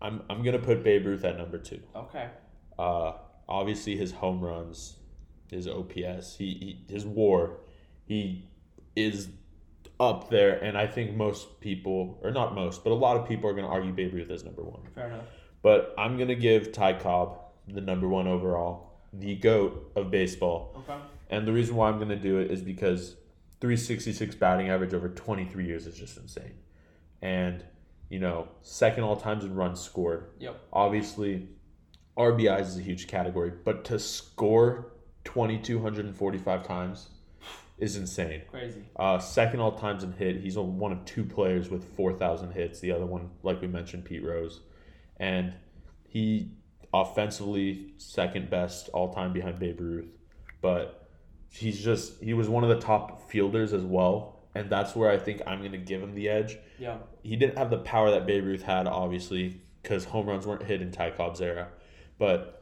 I'm 0.00 0.22
I'm 0.28 0.42
gonna 0.42 0.58
put 0.58 0.82
Babe 0.82 1.06
Ruth 1.06 1.24
at 1.24 1.38
number 1.38 1.58
two. 1.58 1.80
Okay. 1.94 2.28
Uh, 2.78 3.12
obviously 3.48 3.96
his 3.96 4.10
home 4.10 4.40
runs, 4.40 4.96
his 5.52 5.68
OPS, 5.68 6.36
he, 6.36 6.78
he 6.88 6.92
his 6.92 7.04
WAR, 7.04 7.58
he 8.04 8.48
is 8.96 9.28
up 10.00 10.30
there, 10.30 10.58
and 10.62 10.76
I 10.76 10.86
think 10.86 11.14
most 11.14 11.60
people, 11.60 12.18
or 12.22 12.30
not 12.30 12.54
most, 12.54 12.82
but 12.82 12.90
a 12.90 12.94
lot 12.94 13.16
of 13.16 13.28
people 13.28 13.48
are 13.48 13.54
gonna 13.54 13.68
argue 13.68 13.92
Babe 13.92 14.14
Ruth 14.14 14.30
as 14.30 14.44
number 14.44 14.62
one. 14.62 14.82
Fair 14.94 15.08
enough. 15.08 15.24
But 15.62 15.94
I'm 15.96 16.18
gonna 16.18 16.34
give 16.34 16.72
Ty 16.72 16.94
Cobb 16.94 17.38
the 17.68 17.80
number 17.80 18.08
one 18.08 18.26
overall, 18.26 19.00
the 19.12 19.36
goat 19.36 19.92
of 19.94 20.10
baseball. 20.10 20.74
Okay. 20.78 20.98
And 21.30 21.46
the 21.46 21.52
reason 21.52 21.76
why 21.76 21.88
I'm 21.88 21.96
going 21.96 22.10
to 22.10 22.16
do 22.16 22.38
it 22.38 22.50
is 22.50 22.62
because 22.62 23.16
366 23.60 24.34
batting 24.34 24.68
average 24.68 24.92
over 24.92 25.08
23 25.08 25.66
years 25.66 25.86
is 25.86 25.96
just 25.96 26.18
insane. 26.18 26.54
And, 27.22 27.64
you 28.10 28.18
know, 28.18 28.48
second 28.60 29.04
all 29.04 29.16
times 29.16 29.44
in 29.44 29.54
runs 29.54 29.80
scored. 29.80 30.26
Yep. 30.40 30.60
Obviously, 30.72 31.48
RBIs 32.18 32.60
is 32.60 32.78
a 32.78 32.82
huge 32.82 33.06
category, 33.06 33.50
but 33.64 33.84
to 33.86 33.98
score 33.98 34.91
2,245 35.24 36.66
times 36.66 37.08
is 37.78 37.96
insane. 37.96 38.42
Crazy. 38.50 38.82
Uh, 38.96 39.18
second 39.18 39.60
all 39.60 39.72
times 39.72 40.04
in 40.04 40.12
hit. 40.12 40.36
He's 40.36 40.56
one 40.56 40.92
of 40.92 41.04
two 41.04 41.24
players 41.24 41.68
with 41.68 41.84
4,000 41.96 42.52
hits. 42.52 42.80
The 42.80 42.92
other 42.92 43.06
one, 43.06 43.30
like 43.42 43.60
we 43.60 43.66
mentioned, 43.66 44.04
Pete 44.04 44.24
Rose. 44.24 44.60
And 45.16 45.54
he 46.08 46.52
offensively 46.94 47.94
second 47.96 48.50
best 48.50 48.88
all 48.90 49.12
time 49.12 49.32
behind 49.32 49.58
Babe 49.58 49.80
Ruth. 49.80 50.06
But 50.60 51.08
he's 51.50 51.82
just, 51.82 52.22
he 52.22 52.34
was 52.34 52.48
one 52.48 52.62
of 52.62 52.70
the 52.70 52.80
top 52.80 53.28
fielders 53.30 53.72
as 53.72 53.82
well. 53.82 54.40
And 54.54 54.70
that's 54.70 54.94
where 54.94 55.10
I 55.10 55.18
think 55.18 55.42
I'm 55.46 55.60
going 55.60 55.72
to 55.72 55.78
give 55.78 56.02
him 56.02 56.14
the 56.14 56.28
edge. 56.28 56.58
Yeah. 56.78 56.98
He 57.22 57.36
didn't 57.36 57.58
have 57.58 57.70
the 57.70 57.78
power 57.78 58.10
that 58.10 58.26
Babe 58.26 58.44
Ruth 58.44 58.62
had, 58.62 58.86
obviously, 58.86 59.60
because 59.82 60.04
home 60.04 60.26
runs 60.26 60.46
weren't 60.46 60.62
hit 60.62 60.82
in 60.82 60.92
Ty 60.92 61.10
Cobb's 61.10 61.40
era. 61.40 61.68
But 62.18 62.61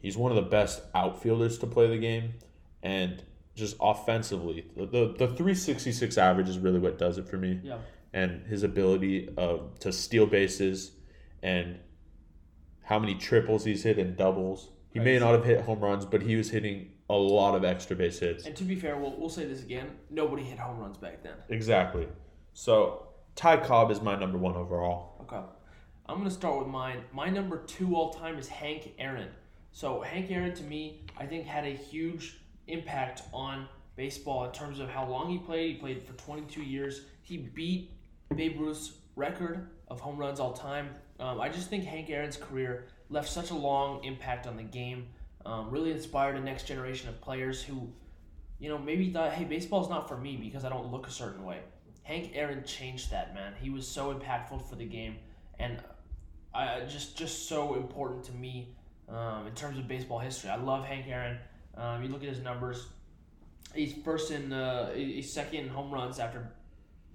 he's 0.00 0.16
one 0.16 0.30
of 0.30 0.36
the 0.36 0.50
best 0.50 0.82
outfielders 0.94 1.58
to 1.58 1.66
play 1.66 1.88
the 1.88 1.98
game. 1.98 2.34
And 2.82 3.22
just 3.54 3.76
offensively, 3.80 4.66
the, 4.76 4.86
the, 4.86 5.06
the 5.18 5.26
366 5.26 6.16
average 6.16 6.48
is 6.48 6.58
really 6.58 6.78
what 6.78 6.98
does 6.98 7.18
it 7.18 7.28
for 7.28 7.36
me. 7.36 7.60
Yeah. 7.62 7.78
And 8.12 8.46
his 8.46 8.62
ability 8.62 9.28
of 9.36 9.78
to 9.80 9.92
steal 9.92 10.26
bases 10.26 10.92
and 11.42 11.78
how 12.84 12.98
many 12.98 13.14
triples 13.14 13.64
he's 13.64 13.82
hit 13.82 13.98
and 13.98 14.16
doubles. 14.16 14.70
He 14.90 15.00
may 15.00 15.18
not 15.18 15.32
have 15.32 15.44
hit 15.44 15.60
home 15.60 15.80
runs, 15.80 16.06
but 16.06 16.22
he 16.22 16.34
was 16.34 16.50
hitting 16.50 16.90
a 17.10 17.14
lot 17.14 17.54
of 17.54 17.64
extra 17.64 17.94
base 17.94 18.18
hits. 18.18 18.46
And 18.46 18.56
to 18.56 18.64
be 18.64 18.74
fair, 18.74 18.96
we'll, 18.96 19.14
we'll 19.18 19.28
say 19.28 19.44
this 19.44 19.62
again. 19.62 19.90
Nobody 20.10 20.42
hit 20.42 20.58
home 20.58 20.78
runs 20.78 20.96
back 20.96 21.22
then. 21.22 21.34
Exactly. 21.50 22.08
So 22.54 23.08
Ty 23.36 23.58
Cobb 23.58 23.90
is 23.90 24.00
my 24.00 24.18
number 24.18 24.38
one 24.38 24.56
overall. 24.56 25.16
Okay. 25.22 25.40
I'm 26.06 26.16
going 26.16 26.28
to 26.28 26.34
start 26.34 26.58
with 26.58 26.68
mine. 26.68 27.02
My 27.12 27.28
number 27.28 27.58
two 27.58 27.94
all 27.94 28.12
time 28.12 28.38
is 28.38 28.48
Hank 28.48 28.94
Aaron. 28.98 29.28
So 29.72 30.00
Hank 30.00 30.30
Aaron, 30.30 30.54
to 30.54 30.64
me, 30.64 31.02
I 31.16 31.26
think 31.26 31.46
had 31.46 31.64
a 31.64 31.74
huge 31.74 32.40
impact 32.66 33.22
on 33.32 33.68
baseball 33.96 34.44
in 34.44 34.52
terms 34.52 34.78
of 34.78 34.88
how 34.88 35.06
long 35.06 35.30
he 35.30 35.38
played. 35.38 35.74
He 35.74 35.80
played 35.80 36.02
for 36.02 36.12
22 36.14 36.62
years. 36.62 37.02
He 37.22 37.36
beat 37.36 37.92
Babe 38.34 38.60
Ruth's 38.60 38.92
record 39.16 39.68
of 39.88 40.00
home 40.00 40.16
runs 40.16 40.40
all 40.40 40.52
time. 40.52 40.90
Um, 41.18 41.40
I 41.40 41.48
just 41.48 41.68
think 41.68 41.84
Hank 41.84 42.08
Aaron's 42.10 42.36
career 42.36 42.86
left 43.10 43.28
such 43.28 43.50
a 43.50 43.54
long 43.54 44.04
impact 44.04 44.46
on 44.46 44.56
the 44.56 44.62
game. 44.62 45.08
Um, 45.44 45.70
really 45.70 45.90
inspired 45.90 46.36
a 46.36 46.40
next 46.40 46.64
generation 46.64 47.08
of 47.08 47.20
players 47.20 47.62
who, 47.62 47.90
you 48.58 48.68
know, 48.68 48.78
maybe 48.78 49.10
thought, 49.10 49.32
hey, 49.32 49.44
baseball's 49.44 49.88
not 49.88 50.08
for 50.08 50.16
me 50.16 50.36
because 50.36 50.64
I 50.64 50.68
don't 50.68 50.90
look 50.92 51.06
a 51.06 51.10
certain 51.10 51.44
way. 51.44 51.60
Hank 52.02 52.32
Aaron 52.34 52.64
changed 52.64 53.10
that, 53.10 53.34
man. 53.34 53.52
He 53.60 53.70
was 53.70 53.86
so 53.86 54.14
impactful 54.14 54.68
for 54.68 54.76
the 54.76 54.84
game, 54.84 55.16
and 55.58 55.78
I 56.54 56.80
just 56.88 57.18
just 57.18 57.48
so 57.48 57.74
important 57.74 58.24
to 58.24 58.32
me 58.32 58.74
um, 59.10 59.46
in 59.46 59.54
terms 59.54 59.78
of 59.78 59.88
baseball 59.88 60.18
history. 60.18 60.50
I 60.50 60.56
love 60.56 60.84
Hank 60.84 61.06
Aaron. 61.08 61.38
Um, 61.76 62.02
you 62.02 62.08
look 62.08 62.22
at 62.22 62.28
his 62.28 62.40
numbers. 62.40 62.86
He's 63.74 63.94
first 64.04 64.30
in 64.30 64.52
uh, 64.52 64.92
he's 64.92 65.32
second 65.32 65.60
in 65.60 65.68
home 65.68 65.90
runs 65.90 66.18
after 66.18 66.50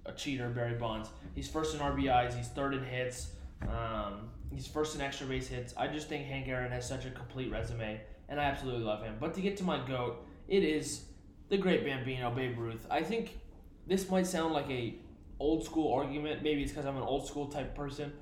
a 0.06 0.12
cheater, 0.12 0.48
Barry 0.48 0.74
Bonds. 0.74 1.08
He's 1.34 1.48
first 1.48 1.74
in 1.74 1.80
RBIs. 1.80 2.34
He's 2.34 2.48
third 2.48 2.74
in 2.74 2.84
hits. 2.84 3.32
Um, 3.62 4.30
he's 4.52 4.66
first 4.66 4.94
in 4.94 5.00
extra 5.00 5.26
base 5.26 5.48
hits. 5.48 5.74
I 5.76 5.88
just 5.88 6.08
think 6.08 6.26
Hank 6.26 6.48
Aaron 6.48 6.70
has 6.72 6.86
such 6.86 7.04
a 7.04 7.10
complete 7.10 7.50
resume, 7.50 8.00
and 8.28 8.40
I 8.40 8.44
absolutely 8.44 8.84
love 8.84 9.02
him. 9.02 9.16
But 9.18 9.34
to 9.34 9.40
get 9.40 9.56
to 9.58 9.64
my 9.64 9.84
goat, 9.86 10.24
it 10.48 10.62
is 10.62 11.04
the 11.48 11.56
great 11.56 11.84
Bambino, 11.84 12.30
Babe 12.30 12.58
Ruth. 12.58 12.86
I 12.90 13.02
think 13.02 13.38
this 13.86 14.08
might 14.10 14.26
sound 14.26 14.52
like 14.54 14.70
a 14.70 14.96
old 15.38 15.64
school 15.64 15.92
argument. 15.92 16.42
Maybe 16.42 16.62
it's 16.62 16.72
because 16.72 16.86
I'm 16.86 16.96
an 16.96 17.02
old 17.02 17.26
school 17.26 17.46
type 17.46 17.74
person. 17.74 18.12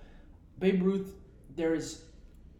Babe 0.59 0.83
Ruth, 0.83 1.15
there 1.57 1.75
is 1.75 2.03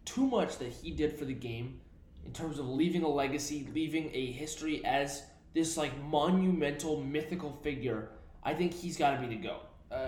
too 0.05 0.27
much 0.27 0.57
that 0.57 0.71
he 0.71 0.91
did 0.91 1.17
for 1.17 1.25
the 1.25 1.33
game 1.33 1.79
in 2.25 2.31
terms 2.31 2.59
of 2.59 2.67
leaving 2.67 3.03
a 3.03 3.07
legacy, 3.07 3.67
leaving 3.73 4.09
a 4.13 4.31
history 4.31 4.83
as 4.85 5.23
this 5.53 5.77
like 5.77 6.01
monumental 6.03 7.01
mythical 7.01 7.51
figure. 7.61 8.09
I 8.43 8.53
think 8.53 8.73
he's 8.73 8.97
got 8.97 9.15
to 9.15 9.27
be 9.27 9.35
the 9.35 9.41
go. 9.41 9.59
Uh, 9.91 10.07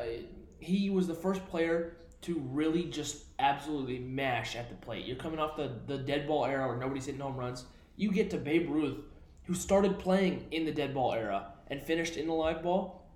he 0.59 0.89
was 0.89 1.07
the 1.07 1.13
first 1.13 1.45
player 1.47 1.97
to 2.21 2.39
really 2.51 2.85
just 2.85 3.25
absolutely 3.37 3.99
mash 3.99 4.55
at 4.55 4.69
the 4.69 4.75
plate. 4.75 5.05
You're 5.05 5.15
coming 5.15 5.39
off 5.39 5.55
the, 5.55 5.71
the 5.85 5.97
dead 5.97 6.27
ball 6.27 6.45
era 6.45 6.67
where 6.67 6.77
nobody's 6.77 7.05
hitting 7.05 7.21
home 7.21 7.37
runs. 7.37 7.65
You 7.97 8.11
get 8.11 8.29
to 8.31 8.37
Babe 8.37 8.69
Ruth, 8.69 8.97
who 9.43 9.53
started 9.53 9.99
playing 9.99 10.47
in 10.51 10.65
the 10.65 10.71
dead 10.71 10.93
ball 10.93 11.13
era 11.13 11.53
and 11.67 11.81
finished 11.81 12.17
in 12.17 12.27
the 12.27 12.33
live 12.33 12.63
ball. 12.63 13.07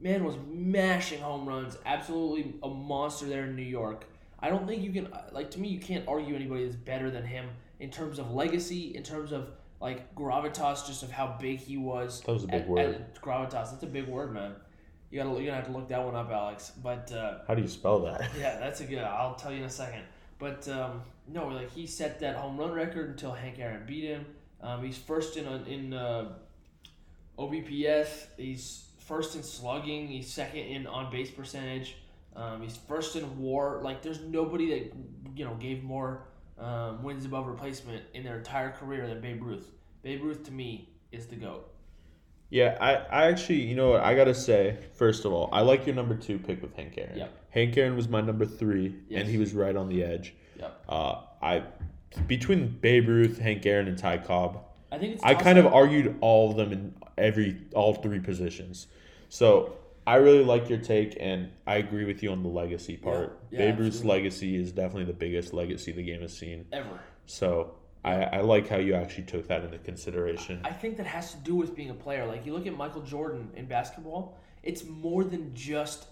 Man 0.00 0.24
was 0.24 0.36
mashing 0.48 1.20
home 1.20 1.48
runs, 1.48 1.76
absolutely 1.86 2.54
a 2.62 2.68
monster 2.68 3.26
there 3.26 3.44
in 3.44 3.56
New 3.56 3.62
York. 3.62 4.06
I 4.40 4.48
don't 4.48 4.66
think 4.66 4.82
you 4.82 4.92
can 4.92 5.08
like 5.32 5.50
to 5.52 5.60
me 5.60 5.68
you 5.68 5.80
can't 5.80 6.06
argue 6.06 6.34
anybody 6.34 6.64
that's 6.64 6.76
better 6.76 7.10
than 7.10 7.24
him 7.24 7.48
in 7.80 7.90
terms 7.90 8.18
of 8.18 8.32
legacy, 8.32 8.94
in 8.96 9.02
terms 9.02 9.32
of 9.32 9.50
like 9.80 10.14
gravitas, 10.14 10.86
just 10.86 11.02
of 11.02 11.10
how 11.10 11.36
big 11.40 11.58
he 11.58 11.76
was. 11.76 12.20
That 12.22 12.32
was 12.32 12.44
a 12.44 12.48
big 12.48 12.62
at, 12.62 12.68
word. 12.68 12.94
At 12.94 13.22
gravitas, 13.22 13.70
that's 13.70 13.82
a 13.82 13.86
big 13.86 14.06
word, 14.06 14.32
man. 14.32 14.54
You 15.10 15.22
gotta 15.22 15.30
you're 15.30 15.46
gonna 15.46 15.56
have 15.56 15.66
to 15.66 15.72
look 15.72 15.88
that 15.88 16.04
one 16.04 16.14
up, 16.14 16.30
Alex. 16.30 16.72
But 16.82 17.10
uh, 17.12 17.38
How 17.46 17.54
do 17.54 17.62
you 17.62 17.68
spell 17.68 18.00
that? 18.00 18.30
yeah, 18.38 18.58
that's 18.58 18.80
a 18.80 18.84
good. 18.84 18.98
I'll 18.98 19.34
tell 19.34 19.52
you 19.52 19.58
in 19.58 19.64
a 19.64 19.70
second. 19.70 20.02
But 20.38 20.68
um, 20.68 21.02
no, 21.26 21.48
like 21.48 21.70
he 21.72 21.86
set 21.86 22.20
that 22.20 22.36
home 22.36 22.58
run 22.58 22.72
record 22.72 23.10
until 23.10 23.32
Hank 23.32 23.58
Aaron 23.58 23.84
beat 23.86 24.04
him. 24.04 24.26
Um, 24.60 24.84
he's 24.84 24.98
first 24.98 25.36
in 25.36 25.46
in 25.66 25.94
uh, 25.94 26.32
OBPS. 27.38 28.26
He's 28.36 28.84
first 28.98 29.34
in 29.34 29.42
slugging. 29.42 30.08
He's 30.08 30.30
second 30.30 30.60
in 30.60 30.86
on 30.86 31.10
base 31.10 31.30
percentage. 31.30 31.96
Um, 32.38 32.62
he's 32.62 32.76
first 32.76 33.16
in 33.16 33.38
WAR. 33.38 33.80
Like 33.82 34.00
there's 34.02 34.20
nobody 34.20 34.68
that 34.70 34.92
you 35.36 35.44
know 35.44 35.54
gave 35.54 35.82
more 35.82 36.28
um, 36.58 37.02
wins 37.02 37.24
above 37.24 37.46
replacement 37.46 38.04
in 38.14 38.22
their 38.22 38.38
entire 38.38 38.70
career 38.70 39.06
than 39.08 39.20
Babe 39.20 39.42
Ruth. 39.42 39.72
Babe 40.02 40.22
Ruth 40.22 40.44
to 40.44 40.52
me 40.52 40.88
is 41.10 41.26
the 41.26 41.36
goat. 41.36 41.68
Yeah, 42.50 42.78
I, 42.80 42.94
I 42.94 43.26
actually, 43.26 43.62
you 43.62 43.74
know 43.74 43.90
what, 43.90 44.00
I 44.02 44.14
gotta 44.14 44.34
say, 44.34 44.78
first 44.94 45.26
of 45.26 45.32
all, 45.32 45.50
I 45.52 45.60
like 45.60 45.84
your 45.84 45.94
number 45.94 46.14
two 46.14 46.38
pick 46.38 46.62
with 46.62 46.74
Hank 46.74 46.94
Aaron. 46.96 47.18
Yep. 47.18 47.34
Hank 47.50 47.76
Aaron 47.76 47.94
was 47.94 48.08
my 48.08 48.22
number 48.22 48.46
three, 48.46 48.94
Yes. 49.08 49.20
and 49.20 49.30
he 49.30 49.36
was 49.36 49.52
right 49.52 49.76
on 49.76 49.90
the 49.90 50.02
edge. 50.02 50.34
Yep. 50.58 50.84
Uh, 50.88 51.20
I 51.42 51.64
between 52.26 52.68
Babe 52.80 53.08
Ruth, 53.08 53.38
Hank 53.38 53.66
Aaron, 53.66 53.86
and 53.88 53.98
Ty 53.98 54.18
Cobb, 54.18 54.64
I 54.90 54.98
think 54.98 55.14
it's. 55.14 55.24
I 55.24 55.34
kind 55.34 55.58
of 55.58 55.66
argued 55.66 56.16
all 56.20 56.50
of 56.50 56.56
them 56.56 56.72
in 56.72 56.94
every 57.18 57.60
all 57.74 57.94
three 57.94 58.20
positions. 58.20 58.86
So 59.28 59.74
I 60.08 60.14
really 60.14 60.42
like 60.42 60.70
your 60.70 60.78
take, 60.78 61.18
and 61.20 61.50
I 61.66 61.76
agree 61.76 62.06
with 62.06 62.22
you 62.22 62.32
on 62.32 62.42
the 62.42 62.48
legacy 62.48 62.96
part. 62.96 63.38
yeah, 63.50 63.58
Babe 63.58 63.80
Ruth's 63.80 64.04
legacy 64.04 64.56
is 64.56 64.72
definitely 64.72 65.04
the 65.04 65.12
biggest 65.12 65.52
legacy 65.52 65.92
the 65.92 66.02
game 66.02 66.22
has 66.22 66.34
seen. 66.34 66.64
ever. 66.72 66.98
So 67.26 67.74
I, 68.02 68.22
I 68.22 68.40
like 68.40 68.70
how 68.70 68.78
you 68.78 68.94
actually 68.94 69.24
took 69.24 69.46
that 69.48 69.64
into 69.64 69.76
consideration. 69.76 70.62
I 70.64 70.72
think 70.72 70.96
that 70.96 71.04
has 71.04 71.32
to 71.32 71.36
do 71.40 71.54
with 71.56 71.76
being 71.76 71.90
a 71.90 71.94
player. 71.94 72.24
Like 72.24 72.46
you 72.46 72.54
look 72.54 72.66
at 72.66 72.74
Michael 72.74 73.02
Jordan 73.02 73.50
in 73.54 73.66
basketball, 73.66 74.38
it's 74.62 74.82
more 74.82 75.24
than 75.24 75.54
just 75.54 76.06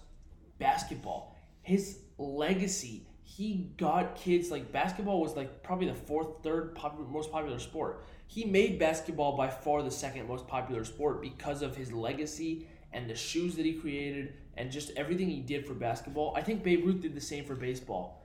basketball. 0.59 1.35
His 1.63 1.97
legacy, 2.19 3.07
he 3.23 3.71
got 3.77 4.15
kids 4.15 4.51
like 4.51 4.71
basketball 4.71 5.21
was 5.21 5.35
like 5.35 5.63
probably 5.63 5.87
the 5.87 5.95
fourth, 5.95 6.43
third 6.43 6.75
popular, 6.75 7.07
most 7.07 7.31
popular 7.31 7.57
sport. 7.57 8.05
He 8.27 8.45
made 8.45 8.77
basketball 8.77 9.35
by 9.35 9.49
far 9.49 9.81
the 9.81 9.89
second 9.89 10.27
most 10.27 10.47
popular 10.47 10.83
sport 10.83 11.19
because 11.19 11.63
of 11.63 11.75
his 11.75 11.91
legacy 11.91 12.67
and 12.93 13.09
the 13.09 13.15
shoes 13.15 13.55
that 13.55 13.65
he 13.65 13.73
created 13.73 14.33
and 14.55 14.71
just 14.71 14.91
everything 14.95 15.29
he 15.29 15.39
did 15.39 15.65
for 15.65 15.73
basketball. 15.73 16.33
I 16.35 16.41
think 16.41 16.63
Babe 16.63 16.85
Ruth 16.85 17.01
did 17.01 17.15
the 17.15 17.21
same 17.21 17.45
for 17.45 17.55
baseball 17.55 18.23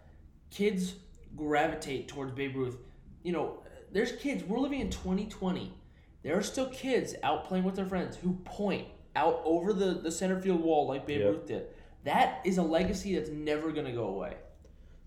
kids 0.52 0.94
gravitate 1.34 2.08
towards 2.08 2.32
Babe 2.32 2.54
Ruth. 2.54 2.76
You 3.22 3.32
know, 3.32 3.62
there's 3.90 4.12
kids, 4.12 4.44
we're 4.44 4.58
living 4.58 4.80
in 4.80 4.90
2020. 4.90 5.72
There 6.22 6.36
are 6.36 6.42
still 6.42 6.68
kids 6.68 7.14
out 7.22 7.46
playing 7.46 7.64
with 7.64 7.74
their 7.74 7.86
friends 7.86 8.16
who 8.16 8.34
point 8.44 8.86
out 9.16 9.42
over 9.44 9.72
the, 9.72 9.94
the 9.94 10.10
center 10.10 10.40
field 10.40 10.60
wall 10.60 10.86
like 10.86 11.06
Babe 11.06 11.20
Yep. 11.20 11.28
Ruth 11.30 11.46
did. 11.46 11.66
That 12.04 12.40
is 12.44 12.58
a 12.58 12.62
legacy 12.62 13.14
that's 13.14 13.30
never 13.30 13.72
going 13.72 13.86
to 13.86 13.92
go 13.92 14.06
away. 14.06 14.36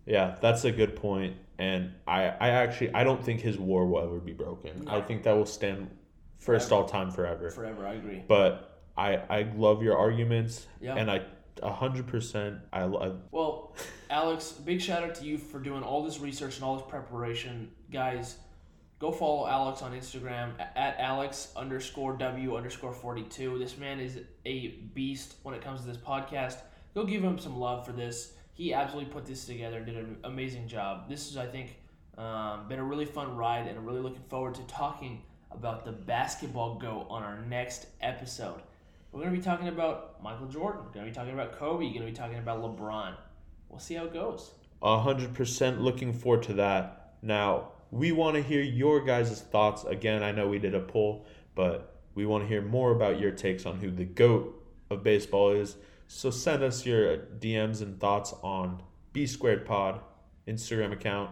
Yeah, 0.05 0.35
that's 0.41 0.65
a 0.65 0.71
good 0.71 0.95
point. 0.95 1.33
point, 1.33 1.35
and 1.57 1.91
I, 2.07 2.25
I 2.25 2.49
actually 2.49 2.93
I 2.93 3.03
don't 3.03 3.23
think 3.23 3.41
his 3.41 3.57
war 3.57 3.87
will 3.87 4.03
ever 4.03 4.19
be 4.19 4.33
broken. 4.33 4.87
I 4.87 5.01
think 5.01 5.23
that 5.23 5.35
will 5.35 5.47
stand 5.47 5.89
first 6.37 6.71
all 6.71 6.85
time 6.85 7.09
forever. 7.09 7.49
Forever, 7.49 7.87
I 7.87 7.93
agree. 7.93 8.23
But 8.27 8.74
I 8.97 9.15
I 9.29 9.51
love 9.55 9.83
your 9.83 9.97
arguments, 9.97 10.65
Yeah. 10.79 10.95
and 10.95 11.09
I 11.11 11.21
a 11.63 11.71
hundred 11.71 12.07
percent 12.07 12.59
I 12.73 12.83
love. 12.83 13.21
Well, 13.31 13.75
Alex, 14.09 14.51
big 14.51 14.81
shout 14.81 15.03
out 15.03 15.15
to 15.15 15.25
you 15.25 15.37
for 15.37 15.59
doing 15.59 15.83
all 15.83 16.03
this 16.03 16.19
research 16.19 16.55
and 16.55 16.63
all 16.63 16.77
this 16.77 16.85
preparation. 16.87 17.71
Guys, 17.91 18.37
go 18.99 19.11
follow 19.11 19.47
Alex 19.47 19.81
on 19.81 19.93
Instagram 19.93 20.51
at 20.75 20.95
Alex 20.99 21.51
underscore 21.55 22.13
W 22.17 22.55
underscore 22.55 22.93
42. 22.93 23.57
This 23.57 23.77
man 23.77 23.99
is 23.99 24.19
a 24.45 24.67
beast 24.93 25.35
when 25.43 25.55
it 25.55 25.61
comes 25.61 25.81
to 25.81 25.87
this 25.87 25.97
podcast. 25.97 26.57
Go 26.93 27.03
give 27.05 27.23
him 27.23 27.37
some 27.39 27.57
love 27.57 27.85
for 27.85 27.91
this. 27.91 28.33
He 28.53 28.73
absolutely 28.73 29.11
put 29.11 29.25
this 29.25 29.45
together 29.45 29.77
and 29.77 29.85
did 29.85 29.97
an 29.97 30.17
amazing 30.23 30.67
job. 30.69 31.09
This 31.09 31.29
is, 31.29 31.35
I 31.35 31.45
think, 31.45 31.75
um, 32.17 32.69
been 32.69 32.79
a 32.79 32.83
really 32.83 33.03
fun 33.03 33.35
ride, 33.35 33.67
and 33.67 33.77
I'm 33.77 33.85
really 33.85 33.99
looking 33.99 34.23
forward 34.29 34.55
to 34.55 34.61
talking 34.67 35.23
about 35.51 35.83
the 35.83 35.91
basketball 35.91 36.75
go 36.79 37.05
on 37.09 37.21
our 37.23 37.41
next 37.41 37.87
episode. 38.01 38.61
We're 39.15 39.21
going 39.21 39.33
to 39.33 39.39
be 39.39 39.45
talking 39.45 39.69
about 39.69 40.21
Michael 40.21 40.47
Jordan. 40.47 40.81
We're 40.83 40.91
going 40.91 41.05
to 41.05 41.11
be 41.11 41.15
talking 41.15 41.33
about 41.33 41.53
Kobe. 41.53 41.85
We're 41.85 41.93
going 41.93 42.05
to 42.05 42.11
be 42.11 42.11
talking 42.11 42.37
about 42.37 42.61
LeBron. 42.61 43.15
We'll 43.69 43.79
see 43.79 43.93
how 43.93 44.03
it 44.03 44.13
goes. 44.13 44.51
A 44.81 44.99
hundred 44.99 45.33
percent 45.33 45.79
looking 45.79 46.11
forward 46.11 46.43
to 46.43 46.53
that. 46.55 47.13
Now 47.21 47.69
we 47.91 48.11
want 48.11 48.35
to 48.35 48.43
hear 48.43 48.61
your 48.61 48.99
guys' 49.05 49.39
thoughts. 49.39 49.85
Again, 49.85 50.21
I 50.21 50.33
know 50.33 50.49
we 50.49 50.59
did 50.59 50.75
a 50.75 50.81
poll, 50.81 51.25
but 51.55 51.95
we 52.13 52.25
want 52.25 52.43
to 52.43 52.47
hear 52.49 52.61
more 52.61 52.91
about 52.91 53.17
your 53.17 53.31
takes 53.31 53.65
on 53.65 53.77
who 53.79 53.89
the 53.89 54.03
goat 54.03 54.61
of 54.89 55.01
baseball 55.01 55.51
is. 55.51 55.77
So 56.09 56.29
send 56.29 56.61
us 56.61 56.85
your 56.85 57.15
DMs 57.39 57.81
and 57.81 57.97
thoughts 57.97 58.33
on 58.43 58.83
B 59.13 59.25
Squared 59.27 59.65
Pod 59.65 60.01
Instagram 60.45 60.91
account. 60.91 61.31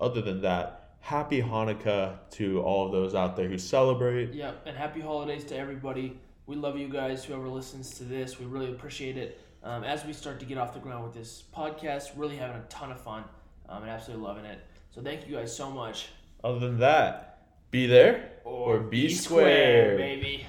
Other 0.00 0.20
than 0.20 0.42
that, 0.42 0.96
happy 0.98 1.40
Hanukkah 1.40 2.16
to 2.32 2.60
all 2.60 2.86
of 2.86 2.92
those 2.92 3.14
out 3.14 3.36
there 3.36 3.46
who 3.46 3.56
celebrate. 3.56 4.34
Yeah, 4.34 4.54
and 4.66 4.76
happy 4.76 5.00
holidays 5.00 5.44
to 5.44 5.56
everybody. 5.56 6.18
We 6.46 6.56
love 6.56 6.76
you 6.76 6.88
guys, 6.88 7.24
whoever 7.24 7.48
listens 7.48 7.96
to 7.98 8.04
this. 8.04 8.38
We 8.38 8.46
really 8.46 8.70
appreciate 8.70 9.16
it. 9.16 9.40
Um, 9.62 9.82
as 9.82 10.04
we 10.04 10.12
start 10.12 10.40
to 10.40 10.46
get 10.46 10.58
off 10.58 10.74
the 10.74 10.80
ground 10.80 11.04
with 11.04 11.14
this 11.14 11.44
podcast, 11.56 12.10
really 12.16 12.36
having 12.36 12.56
a 12.56 12.64
ton 12.68 12.92
of 12.92 13.00
fun 13.00 13.24
um, 13.68 13.82
and 13.82 13.90
absolutely 13.90 14.26
loving 14.26 14.44
it. 14.44 14.58
So 14.94 15.00
thank 15.00 15.26
you 15.26 15.36
guys 15.36 15.56
so 15.56 15.70
much. 15.70 16.08
Other 16.42 16.58
than 16.58 16.78
that, 16.80 17.38
be 17.70 17.86
there 17.86 18.32
or, 18.44 18.78
be, 18.80 19.08
square. 19.08 19.96
baby. 19.96 20.46